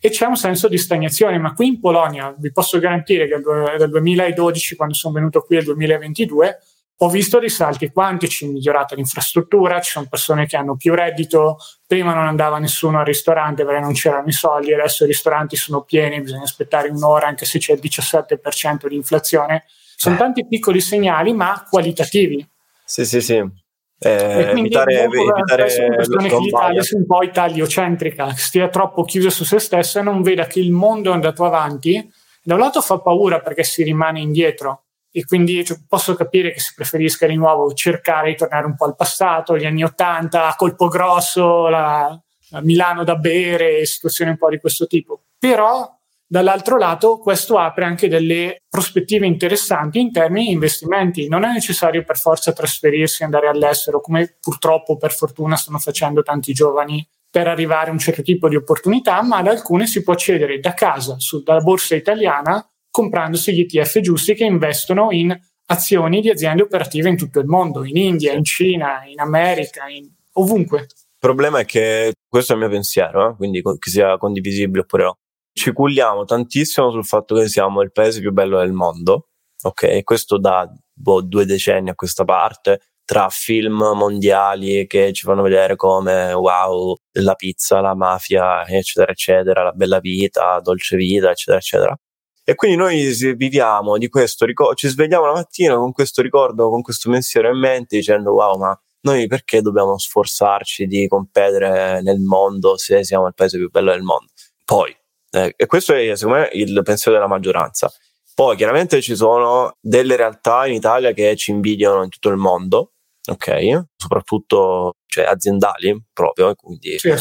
E 0.00 0.08
c'è 0.08 0.24
un 0.24 0.36
senso 0.36 0.68
di 0.68 0.78
stagnazione, 0.78 1.36
ma 1.36 1.52
qui 1.52 1.66
in 1.66 1.78
Polonia 1.78 2.34
vi 2.38 2.52
posso 2.52 2.78
garantire 2.78 3.28
che 3.28 3.38
dal 3.76 3.90
2012, 3.90 4.76
quando 4.76 4.94
sono 4.94 5.12
venuto 5.12 5.42
qui, 5.42 5.58
al 5.58 5.64
2022, 5.64 6.60
ho 6.96 7.08
visto 7.08 7.38
dei 7.38 7.48
salti 7.48 7.90
quantici, 7.90 8.46
migliorata 8.46 8.94
l'infrastruttura, 8.94 9.80
ci 9.80 9.90
sono 9.90 10.06
persone 10.08 10.46
che 10.46 10.56
hanno 10.56 10.76
più 10.76 10.94
reddito, 10.94 11.58
prima 11.86 12.14
non 12.14 12.26
andava 12.26 12.58
nessuno 12.58 13.00
al 13.00 13.04
ristorante 13.04 13.64
perché 13.64 13.80
non 13.80 13.92
c'erano 13.92 14.28
i 14.28 14.32
soldi, 14.32 14.72
adesso 14.72 15.04
i 15.04 15.08
ristoranti 15.08 15.56
sono 15.56 15.82
pieni, 15.82 16.20
bisogna 16.20 16.44
aspettare 16.44 16.88
un'ora 16.88 17.26
anche 17.26 17.46
se 17.46 17.58
c'è 17.58 17.72
il 17.72 17.80
17% 17.82 18.86
di 18.86 18.94
inflazione. 18.94 19.64
Sono 19.96 20.16
tanti 20.16 20.46
piccoli 20.46 20.80
segnali 20.80 21.32
ma 21.32 21.66
qualitativi. 21.68 22.46
Sì, 22.84 23.04
sì, 23.04 23.20
sì. 23.20 23.62
Eh, 23.98 24.50
evitare, 24.50 25.04
evitare 25.04 25.66
che 25.66 26.38
l'Italia 26.38 26.82
sia 26.82 26.98
un 26.98 27.06
po' 27.06 27.22
italiocentrica, 27.22 28.34
stia 28.34 28.68
troppo 28.68 29.04
chiusa 29.04 29.30
su 29.30 29.44
se 29.44 29.58
stessa 29.58 30.00
e 30.00 30.02
non 30.02 30.20
veda 30.20 30.46
che 30.46 30.60
il 30.60 30.72
mondo 30.72 31.10
è 31.10 31.14
andato 31.14 31.44
avanti. 31.44 32.06
Da 32.42 32.54
un 32.54 32.60
lato 32.60 32.82
fa 32.82 32.98
paura 32.98 33.40
perché 33.40 33.62
si 33.62 33.82
rimane 33.82 34.20
indietro, 34.20 34.83
e 35.16 35.24
quindi 35.24 35.64
cioè, 35.64 35.78
posso 35.86 36.16
capire 36.16 36.52
che 36.52 36.58
si 36.58 36.72
preferisca 36.74 37.28
di 37.28 37.36
nuovo 37.36 37.72
cercare 37.72 38.30
di 38.30 38.36
tornare 38.36 38.66
un 38.66 38.74
po' 38.74 38.86
al 38.86 38.96
passato, 38.96 39.56
gli 39.56 39.64
anni 39.64 39.84
Ottanta, 39.84 40.52
colpo 40.56 40.88
grosso, 40.88 41.68
la, 41.68 42.20
la 42.48 42.60
Milano 42.62 43.04
da 43.04 43.14
bere, 43.14 43.86
situazioni 43.86 44.32
un 44.32 44.36
po' 44.36 44.50
di 44.50 44.58
questo 44.58 44.88
tipo. 44.88 45.22
Però 45.38 45.88
dall'altro 46.26 46.78
lato 46.78 47.18
questo 47.18 47.58
apre 47.58 47.84
anche 47.84 48.08
delle 48.08 48.62
prospettive 48.68 49.24
interessanti 49.24 50.00
in 50.00 50.10
termini 50.10 50.46
di 50.46 50.52
investimenti. 50.54 51.28
Non 51.28 51.44
è 51.44 51.52
necessario 51.52 52.02
per 52.02 52.18
forza 52.18 52.52
trasferirsi 52.52 53.22
e 53.22 53.26
andare 53.26 53.46
all'estero, 53.46 54.00
come 54.00 54.36
purtroppo 54.40 54.96
per 54.96 55.12
fortuna 55.12 55.54
stanno 55.54 55.78
facendo 55.78 56.24
tanti 56.24 56.52
giovani 56.52 57.06
per 57.30 57.46
arrivare 57.46 57.90
a 57.90 57.92
un 57.92 58.00
certo 58.00 58.22
tipo 58.22 58.48
di 58.48 58.56
opportunità, 58.56 59.22
ma 59.22 59.36
ad 59.36 59.46
alcune 59.46 59.86
si 59.86 60.02
può 60.02 60.14
accedere 60.14 60.58
da 60.58 60.74
casa, 60.74 61.20
su, 61.20 61.40
dalla 61.44 61.60
borsa 61.60 61.94
italiana, 61.94 62.68
comprandosi 62.94 63.52
gli 63.52 63.66
ETF 63.68 63.98
giusti 63.98 64.34
che 64.34 64.44
investono 64.44 65.10
in 65.10 65.36
azioni 65.66 66.20
di 66.20 66.30
aziende 66.30 66.62
operative 66.62 67.08
in 67.08 67.16
tutto 67.16 67.40
il 67.40 67.46
mondo, 67.46 67.84
in 67.84 67.96
India, 67.96 68.32
in 68.32 68.44
Cina, 68.44 69.04
in 69.04 69.18
America, 69.18 69.88
in 69.88 70.08
ovunque. 70.34 70.82
Il 70.82 71.18
problema 71.18 71.58
è 71.58 71.64
che 71.64 72.12
questo 72.28 72.52
è 72.52 72.54
il 72.54 72.62
mio 72.62 72.70
pensiero, 72.70 73.30
eh? 73.30 73.34
quindi 73.34 73.62
che 73.62 73.90
sia 73.90 74.16
condivisibile 74.16 74.82
oppure 74.82 75.02
no. 75.02 75.18
Ci 75.52 75.72
culliamo 75.72 76.24
tantissimo 76.24 76.92
sul 76.92 77.04
fatto 77.04 77.34
che 77.34 77.48
siamo 77.48 77.82
il 77.82 77.90
paese 77.90 78.20
più 78.20 78.30
bello 78.30 78.58
del 78.58 78.72
mondo, 78.72 79.30
ok? 79.64 79.82
E 79.82 80.04
questo 80.04 80.38
da 80.38 80.72
boh, 80.92 81.20
due 81.20 81.46
decenni 81.46 81.90
a 81.90 81.96
questa 81.96 82.22
parte, 82.22 82.80
tra 83.04 83.28
film 83.28 83.90
mondiali 83.96 84.86
che 84.86 85.12
ci 85.12 85.24
fanno 85.24 85.42
vedere 85.42 85.74
come 85.74 86.32
wow, 86.32 86.94
la 87.18 87.34
pizza, 87.34 87.80
la 87.80 87.96
mafia, 87.96 88.64
eccetera, 88.68 89.10
eccetera, 89.10 89.64
la 89.64 89.72
bella 89.72 89.98
vita, 89.98 90.60
dolce 90.60 90.96
vita, 90.96 91.30
eccetera, 91.30 91.58
eccetera. 91.58 91.98
E 92.44 92.54
quindi 92.54 92.76
noi 92.76 93.10
viviamo 93.36 93.96
di 93.96 94.08
questo 94.08 94.44
ricordo, 94.44 94.74
ci 94.74 94.88
svegliamo 94.88 95.24
la 95.24 95.32
mattina 95.32 95.76
con 95.76 95.92
questo 95.92 96.20
ricordo, 96.20 96.68
con 96.68 96.82
questo 96.82 97.10
pensiero 97.10 97.48
in 97.48 97.58
mente, 97.58 97.96
dicendo 97.96 98.32
wow, 98.32 98.58
ma 98.58 98.78
noi 99.00 99.26
perché 99.26 99.62
dobbiamo 99.62 99.98
sforzarci 99.98 100.86
di 100.86 101.08
competere 101.08 102.02
nel 102.02 102.20
mondo 102.20 102.76
se 102.76 103.02
siamo 103.02 103.26
il 103.26 103.34
paese 103.34 103.56
più 103.56 103.70
bello 103.70 103.92
del 103.92 104.02
mondo? 104.02 104.30
Poi, 104.64 104.94
eh, 105.30 105.54
e 105.56 105.66
questo 105.66 105.94
è 105.94 106.14
secondo 106.16 106.40
me 106.40 106.50
il 106.52 106.80
pensiero 106.82 107.16
della 107.16 107.28
maggioranza. 107.28 107.90
Poi 108.34 108.56
chiaramente 108.56 109.00
ci 109.00 109.14
sono 109.14 109.76
delle 109.80 110.16
realtà 110.16 110.66
in 110.66 110.74
Italia 110.74 111.12
che 111.12 111.36
ci 111.36 111.50
invidiano 111.50 112.02
in 112.02 112.08
tutto 112.10 112.28
il 112.28 112.36
mondo, 112.36 112.92
ok? 113.30 113.84
Soprattutto 113.96 114.96
cioè, 115.06 115.24
aziendali 115.24 116.02
proprio, 116.12 116.54
quindi 116.54 116.98
sì, 116.98 117.08
eh, 117.08 117.18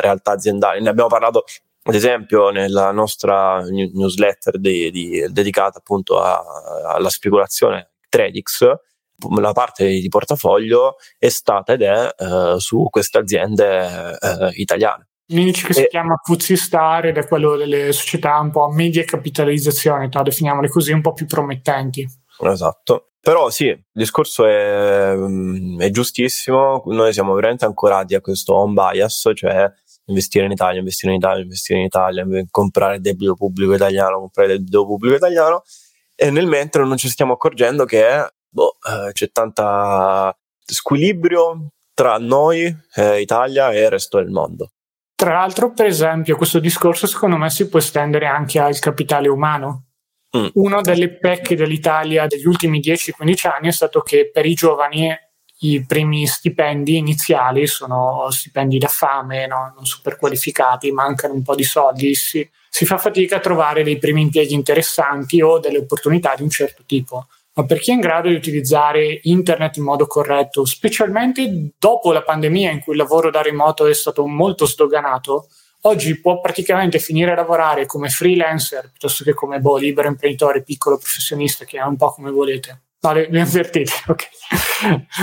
realtà 0.00 0.32
aziendali. 0.32 0.80
Ne 0.80 0.88
abbiamo 0.88 1.08
parlato 1.08 1.44
ad 1.86 1.94
esempio 1.94 2.48
nella 2.50 2.90
nostra 2.92 3.62
newsletter 3.62 4.58
di, 4.58 4.90
di, 4.90 5.26
dedicata 5.30 5.78
appunto 5.78 6.18
a, 6.18 6.42
alla 6.86 7.10
speculazione 7.10 7.92
Tradix, 8.08 8.66
la 9.38 9.52
parte 9.52 9.86
di 9.86 10.08
portafoglio 10.08 10.96
è 11.18 11.28
stata 11.28 11.74
ed 11.74 11.82
è 11.82 12.14
eh, 12.16 12.54
su 12.58 12.88
queste 12.90 13.18
aziende 13.18 14.18
eh, 14.18 14.50
italiane. 14.54 15.08
L'indice 15.26 15.66
che 15.66 15.72
e, 15.72 15.74
si 15.74 15.86
chiama 15.88 16.20
Fuzzy 16.22 16.56
Star 16.56 17.06
ed 17.06 17.16
è 17.16 17.26
quello 17.26 17.56
delle 17.56 17.92
società 17.92 18.38
un 18.38 18.50
po' 18.50 18.64
a 18.64 18.72
media 18.72 19.04
capitalizzazione, 19.04 20.08
definiamole 20.08 20.68
così, 20.68 20.92
un 20.92 21.00
po' 21.00 21.12
più 21.12 21.26
promettenti. 21.26 22.06
Esatto. 22.40 23.10
Però 23.24 23.48
sì, 23.48 23.68
il 23.68 23.84
discorso 23.90 24.44
è, 24.44 25.14
mm, 25.16 25.80
è, 25.80 25.88
giustissimo, 25.88 26.82
noi 26.88 27.14
siamo 27.14 27.32
veramente 27.32 27.64
ancorati 27.64 28.14
a 28.14 28.20
questo 28.20 28.54
home 28.54 28.74
bias, 28.74 29.30
cioè 29.34 29.72
investire 30.06 30.44
in 30.46 30.52
Italia, 30.52 30.80
investire 30.80 31.12
in 31.12 31.18
Italia, 31.18 31.42
investire 31.42 31.78
in 31.78 31.84
Italia, 31.86 32.26
comprare 32.50 33.00
debito 33.00 33.34
pubblico 33.34 33.74
italiano, 33.74 34.18
comprare 34.18 34.48
debito 34.48 34.84
pubblico 34.86 35.14
italiano, 35.14 35.62
e 36.14 36.30
nel 36.30 36.46
mentre 36.46 36.84
non 36.84 36.96
ci 36.96 37.08
stiamo 37.08 37.32
accorgendo 37.34 37.84
che 37.84 38.32
boh, 38.48 38.76
eh, 38.82 39.12
c'è 39.12 39.30
tanta 39.30 40.36
squilibrio 40.64 41.70
tra 41.92 42.18
noi, 42.18 42.74
eh, 42.94 43.20
Italia 43.20 43.70
e 43.72 43.82
il 43.82 43.90
resto 43.90 44.18
del 44.18 44.30
mondo. 44.30 44.70
Tra 45.14 45.32
l'altro, 45.32 45.72
per 45.72 45.86
esempio, 45.86 46.36
questo 46.36 46.58
discorso 46.58 47.06
secondo 47.06 47.36
me 47.36 47.48
si 47.50 47.68
può 47.68 47.78
estendere 47.78 48.26
anche 48.26 48.58
al 48.58 48.78
capitale 48.78 49.28
umano. 49.28 49.86
Mm. 50.36 50.48
Una 50.54 50.80
delle 50.80 51.16
pecche 51.16 51.54
dell'Italia 51.54 52.26
degli 52.26 52.46
ultimi 52.46 52.80
10-15 52.80 53.48
anni 53.48 53.68
è 53.68 53.72
stato 53.72 54.00
che 54.00 54.30
per 54.32 54.44
i 54.44 54.54
giovani 54.54 55.08
i 55.66 55.84
primi 55.86 56.26
stipendi 56.26 56.96
iniziali 56.96 57.66
sono 57.66 58.26
stipendi 58.30 58.78
da 58.78 58.88
fame, 58.88 59.46
no? 59.46 59.72
non 59.74 59.86
super 59.86 60.16
qualificati, 60.16 60.92
mancano 60.92 61.34
un 61.34 61.42
po' 61.42 61.54
di 61.54 61.64
soldi, 61.64 62.14
si, 62.14 62.48
si 62.68 62.84
fa 62.84 62.98
fatica 62.98 63.36
a 63.36 63.40
trovare 63.40 63.82
dei 63.82 63.98
primi 63.98 64.22
impieghi 64.22 64.54
interessanti 64.54 65.40
o 65.40 65.58
delle 65.58 65.78
opportunità 65.78 66.34
di 66.36 66.42
un 66.42 66.50
certo 66.50 66.82
tipo 66.86 67.26
ma 67.56 67.64
per 67.64 67.78
chi 67.78 67.90
è 67.90 67.94
in 67.94 68.00
grado 68.00 68.28
di 68.28 68.34
utilizzare 68.34 69.20
internet 69.22 69.76
in 69.76 69.84
modo 69.84 70.06
corretto, 70.06 70.64
specialmente 70.64 71.70
dopo 71.78 72.12
la 72.12 72.22
pandemia 72.22 72.70
in 72.72 72.80
cui 72.80 72.94
il 72.94 72.98
lavoro 72.98 73.30
da 73.30 73.42
remoto 73.42 73.86
è 73.86 73.94
stato 73.94 74.26
molto 74.26 74.66
sdoganato, 74.66 75.46
oggi 75.82 76.20
può 76.20 76.40
praticamente 76.40 76.98
finire 76.98 77.30
a 77.30 77.36
lavorare 77.36 77.86
come 77.86 78.08
freelancer 78.08 78.90
piuttosto 78.90 79.22
che 79.22 79.34
come 79.34 79.60
boh, 79.60 79.76
libero 79.76 80.08
imprenditore, 80.08 80.64
piccolo 80.64 80.98
professionista, 80.98 81.64
che 81.64 81.78
è 81.78 81.82
un 81.82 81.96
po' 81.96 82.10
come 82.10 82.32
volete. 82.32 82.82
No, 83.04 83.12
le, 83.12 83.28
le 83.30 83.40
invertite, 83.40 83.92
ok. 84.08 84.28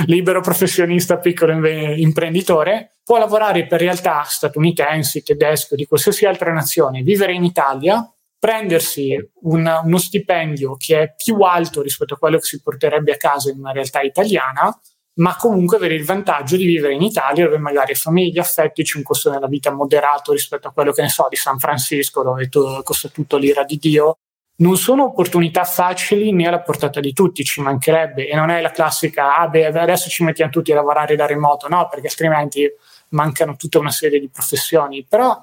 libero 0.06 0.40
professionista, 0.42 1.18
piccolo 1.18 1.54
imprenditore, 1.96 2.98
può 3.04 3.18
lavorare 3.18 3.66
per 3.66 3.82
realtà 3.82 4.24
statunitensi, 4.24 5.24
tedesche 5.24 5.74
o 5.74 5.78
di 5.78 5.86
qualsiasi 5.86 6.26
altra 6.26 6.54
nazione, 6.54 7.02
vivere 7.02 7.34
in 7.34 7.44
Italia 7.44 8.08
prendersi 8.42 9.16
un, 9.42 9.82
uno 9.84 9.98
stipendio 10.00 10.76
che 10.76 11.00
è 11.00 11.14
più 11.16 11.42
alto 11.42 11.84
rispetto 11.84 12.16
a 12.16 12.18
quello 12.18 12.38
che 12.38 12.46
si 12.46 12.60
porterebbe 12.60 13.12
a 13.12 13.18
casa 13.18 13.52
in 13.52 13.60
una 13.60 13.72
realtà 13.72 14.02
italiana, 14.02 14.76
ma 15.16 15.36
comunque 15.36 15.78
avere 15.78 15.94
il 15.94 16.06
vantaggio 16.06 16.58
di 16.58 16.66
vivere 16.66 16.96
in 16.96 17.04
Italia 17.04 17.46
dove 17.46 17.60
magari 17.60 17.94
famiglia, 17.94 18.42
affetti, 18.42 18.82
c'è 18.82 18.98
un 18.98 19.04
costo 19.04 19.30
della 19.30 19.46
vita 19.46 19.72
moderato 19.72 20.32
rispetto 20.32 20.68
a 20.68 20.72
quello 20.72 20.92
che 20.92 21.04
ne 21.04 21.10
so 21.10 21.28
di 21.30 21.36
San 21.36 21.60
Francisco 21.60 22.24
dove 22.24 22.50
to- 22.50 22.82
costa 22.84 23.10
tutto 23.10 23.38
l'ira 23.38 23.64
di 23.64 23.78
Dio. 23.78 24.18
Non 24.62 24.78
sono 24.78 25.06
opportunità 25.06 25.64
facili 25.64 26.32
né 26.32 26.48
alla 26.48 26.62
portata 26.62 27.00
di 27.00 27.14
tutti, 27.14 27.44
ci 27.44 27.62
mancherebbe 27.62 28.28
e 28.28 28.36
non 28.36 28.52
è 28.52 28.62
la 28.62 28.70
classica, 28.70 29.38
ah 29.38 29.48
beh 29.48 29.66
adesso 29.66 30.08
ci 30.08 30.24
mettiamo 30.24 30.52
tutti 30.52 30.72
a 30.72 30.76
lavorare 30.76 31.16
da 31.16 31.26
remoto, 31.26 31.68
no, 31.68 31.88
perché 31.90 32.08
altrimenti 32.08 32.72
mancano 33.10 33.56
tutta 33.56 33.80
una 33.80 33.90
serie 33.90 34.20
di 34.20 34.30
professioni, 34.30 35.04
però 35.04 35.36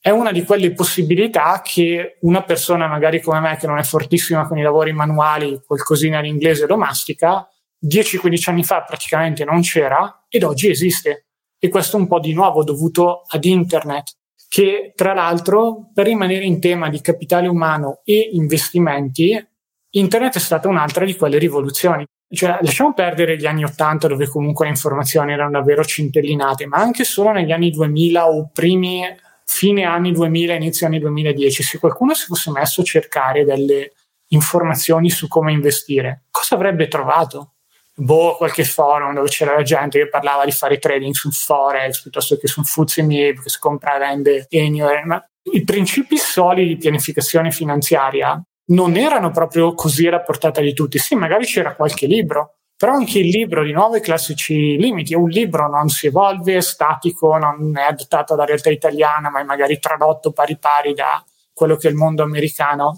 è 0.00 0.08
una 0.08 0.32
di 0.32 0.44
quelle 0.44 0.72
possibilità 0.72 1.60
che 1.62 2.16
una 2.20 2.42
persona 2.42 2.86
magari 2.86 3.20
come 3.20 3.40
me 3.40 3.56
che 3.56 3.66
non 3.66 3.78
è 3.78 3.82
fortissima 3.82 4.46
con 4.46 4.56
i 4.56 4.62
lavori 4.62 4.92
manuali, 4.92 5.60
qualcosina 5.66 6.18
in 6.20 6.26
inglese 6.26 6.66
domestica, 6.66 7.46
10-15 7.86 8.50
anni 8.50 8.64
fa 8.64 8.82
praticamente 8.82 9.44
non 9.44 9.60
c'era 9.60 10.24
ed 10.28 10.42
oggi 10.42 10.70
esiste. 10.70 11.26
E 11.58 11.68
questo 11.68 11.96
è 11.96 12.00
un 12.00 12.06
po' 12.06 12.18
di 12.18 12.32
nuovo 12.32 12.64
dovuto 12.64 13.24
ad 13.26 13.44
internet, 13.44 14.12
che 14.54 14.92
tra 14.94 15.14
l'altro 15.14 15.90
per 15.92 16.06
rimanere 16.06 16.44
in 16.44 16.60
tema 16.60 16.88
di 16.88 17.00
capitale 17.00 17.48
umano 17.48 18.02
e 18.04 18.30
investimenti, 18.34 19.36
internet 19.90 20.36
è 20.36 20.38
stata 20.38 20.68
un'altra 20.68 21.04
di 21.04 21.16
quelle 21.16 21.38
rivoluzioni. 21.38 22.06
Cioè, 22.28 22.58
lasciamo 22.60 22.94
perdere 22.94 23.36
gli 23.36 23.46
anni 23.46 23.64
80 23.64 24.06
dove 24.06 24.28
comunque 24.28 24.66
le 24.66 24.70
informazioni 24.70 25.32
erano 25.32 25.50
davvero 25.50 25.84
centellinate, 25.84 26.66
ma 26.66 26.76
anche 26.76 27.02
solo 27.02 27.32
negli 27.32 27.50
anni 27.50 27.72
2000 27.72 28.28
o 28.28 28.50
primi 28.52 29.02
fine 29.44 29.82
anni 29.82 30.12
2000, 30.12 30.54
inizio 30.54 30.86
anni 30.86 31.00
2010, 31.00 31.62
se 31.64 31.78
qualcuno 31.80 32.14
si 32.14 32.26
fosse 32.26 32.52
messo 32.52 32.82
a 32.82 32.84
cercare 32.84 33.44
delle 33.44 33.90
informazioni 34.28 35.10
su 35.10 35.26
come 35.26 35.50
investire, 35.50 36.26
cosa 36.30 36.54
avrebbe 36.54 36.86
trovato? 36.86 37.53
Boh, 37.96 38.36
qualche 38.36 38.64
forum 38.64 39.14
dove 39.14 39.28
c'era 39.28 39.62
gente 39.62 40.00
che 40.00 40.08
parlava 40.08 40.44
di 40.44 40.50
fare 40.50 40.78
trading 40.78 41.14
sul 41.14 41.32
Forex 41.32 42.02
piuttosto 42.02 42.36
che 42.36 42.48
sul 42.48 42.64
Fuzzy 42.64 43.02
Mib 43.02 43.40
che 43.40 43.48
si 43.48 43.58
compra 43.60 43.94
e 43.94 43.98
vende 44.00 44.46
anywhere. 44.50 45.04
Ma 45.04 45.24
i 45.52 45.62
principi 45.62 46.16
solidi 46.16 46.68
di 46.68 46.76
pianificazione 46.76 47.52
finanziaria 47.52 48.42
non 48.66 48.96
erano 48.96 49.30
proprio 49.30 49.74
così 49.74 50.08
alla 50.08 50.22
portata 50.22 50.60
di 50.60 50.72
tutti. 50.72 50.98
Sì, 50.98 51.14
magari 51.14 51.44
c'era 51.44 51.76
qualche 51.76 52.06
libro, 52.06 52.56
però 52.76 52.94
anche 52.94 53.20
il 53.20 53.28
libro 53.28 53.62
di 53.62 53.72
nuovo 53.72 53.96
i 53.96 54.00
classici 54.00 54.76
limiti. 54.76 55.14
Un 55.14 55.28
libro 55.28 55.68
non 55.68 55.88
si 55.88 56.08
evolve, 56.08 56.56
è 56.56 56.62
statico, 56.62 57.36
non 57.36 57.76
è 57.76 57.82
adattato 57.82 58.34
alla 58.34 58.44
realtà 58.44 58.70
italiana, 58.70 59.30
ma 59.30 59.40
è 59.40 59.44
magari 59.44 59.78
tradotto 59.78 60.32
pari 60.32 60.58
pari 60.58 60.94
da 60.94 61.24
quello 61.52 61.76
che 61.76 61.86
è 61.86 61.90
il 61.90 61.96
mondo 61.96 62.24
americano. 62.24 62.94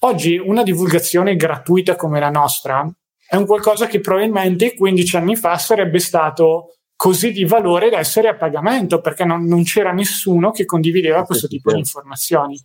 Oggi 0.00 0.36
una 0.36 0.62
divulgazione 0.62 1.34
gratuita 1.34 1.96
come 1.96 2.20
la 2.20 2.28
nostra 2.28 2.86
è 3.34 3.36
un 3.36 3.46
qualcosa 3.46 3.86
che 3.86 3.98
probabilmente 3.98 4.74
15 4.74 5.16
anni 5.16 5.34
fa 5.34 5.58
sarebbe 5.58 5.98
stato 5.98 6.76
così 6.94 7.32
di 7.32 7.44
valore 7.44 7.90
da 7.90 7.98
essere 7.98 8.28
a 8.28 8.36
pagamento, 8.36 9.00
perché 9.00 9.24
non, 9.24 9.44
non 9.44 9.64
c'era 9.64 9.92
nessuno 9.92 10.52
che 10.52 10.64
condivideva 10.64 11.24
questo 11.24 11.48
tipo 11.48 11.72
di 11.72 11.78
informazioni. 11.80 12.56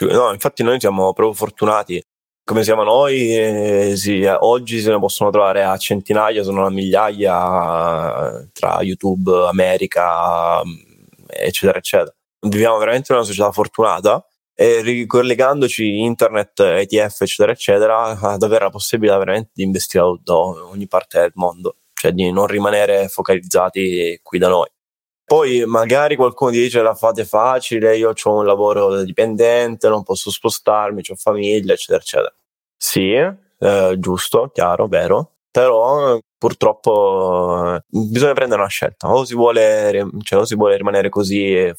No, 0.00 0.30
infatti 0.32 0.62
noi 0.62 0.78
siamo 0.78 1.12
proprio 1.14 1.32
fortunati 1.32 2.02
come 2.44 2.62
siamo 2.62 2.82
noi, 2.82 3.36
eh, 3.36 3.92
sì, 3.96 4.24
oggi 4.24 4.80
se 4.80 4.90
ne 4.90 4.98
possono 4.98 5.28
trovare 5.30 5.64
a 5.64 5.76
centinaia, 5.76 6.42
sono 6.42 6.64
a 6.64 6.70
migliaia 6.70 8.48
tra 8.52 8.80
YouTube, 8.80 9.46
America, 9.48 10.62
eccetera, 11.26 11.76
eccetera. 11.76 12.14
Viviamo 12.40 12.78
veramente 12.78 13.12
in 13.12 13.18
una 13.18 13.26
società 13.26 13.50
fortunata 13.52 14.26
e 14.60 14.80
ricollegandoci 14.80 16.00
internet, 16.00 16.58
ETF, 16.58 17.20
eccetera, 17.20 17.52
eccetera, 17.52 18.18
ad 18.18 18.42
avere 18.42 18.64
la 18.64 18.70
possibilità 18.70 19.16
veramente 19.16 19.50
di 19.54 19.62
investire 19.62 20.18
da 20.24 20.34
ogni 20.34 20.88
parte 20.88 21.20
del 21.20 21.30
mondo, 21.34 21.76
cioè 21.94 22.10
di 22.10 22.32
non 22.32 22.48
rimanere 22.48 23.06
focalizzati 23.06 24.18
qui 24.20 24.38
da 24.40 24.48
noi. 24.48 24.66
Poi 25.24 25.64
magari 25.64 26.16
qualcuno 26.16 26.50
dice 26.50 26.82
la 26.82 26.96
fate 26.96 27.24
facile, 27.24 27.96
io 27.96 28.12
ho 28.20 28.34
un 28.34 28.46
lavoro 28.46 29.04
dipendente, 29.04 29.88
non 29.88 30.02
posso 30.02 30.28
spostarmi, 30.28 31.02
ho 31.08 31.14
famiglia, 31.14 31.74
eccetera, 31.74 32.00
eccetera. 32.00 32.34
Sì, 32.76 33.12
eh, 33.12 33.94
giusto, 33.96 34.50
chiaro, 34.52 34.88
vero. 34.88 35.34
Però 35.52 36.18
purtroppo 36.38 37.78
bisogna 37.88 38.32
prendere 38.32 38.60
una 38.60 38.70
scelta. 38.70 39.12
O 39.12 39.24
si 39.24 39.34
vuole, 39.34 40.06
cioè, 40.22 40.40
o 40.40 40.44
si 40.44 40.54
vuole 40.54 40.76
rimanere 40.76 41.08
così 41.08 41.70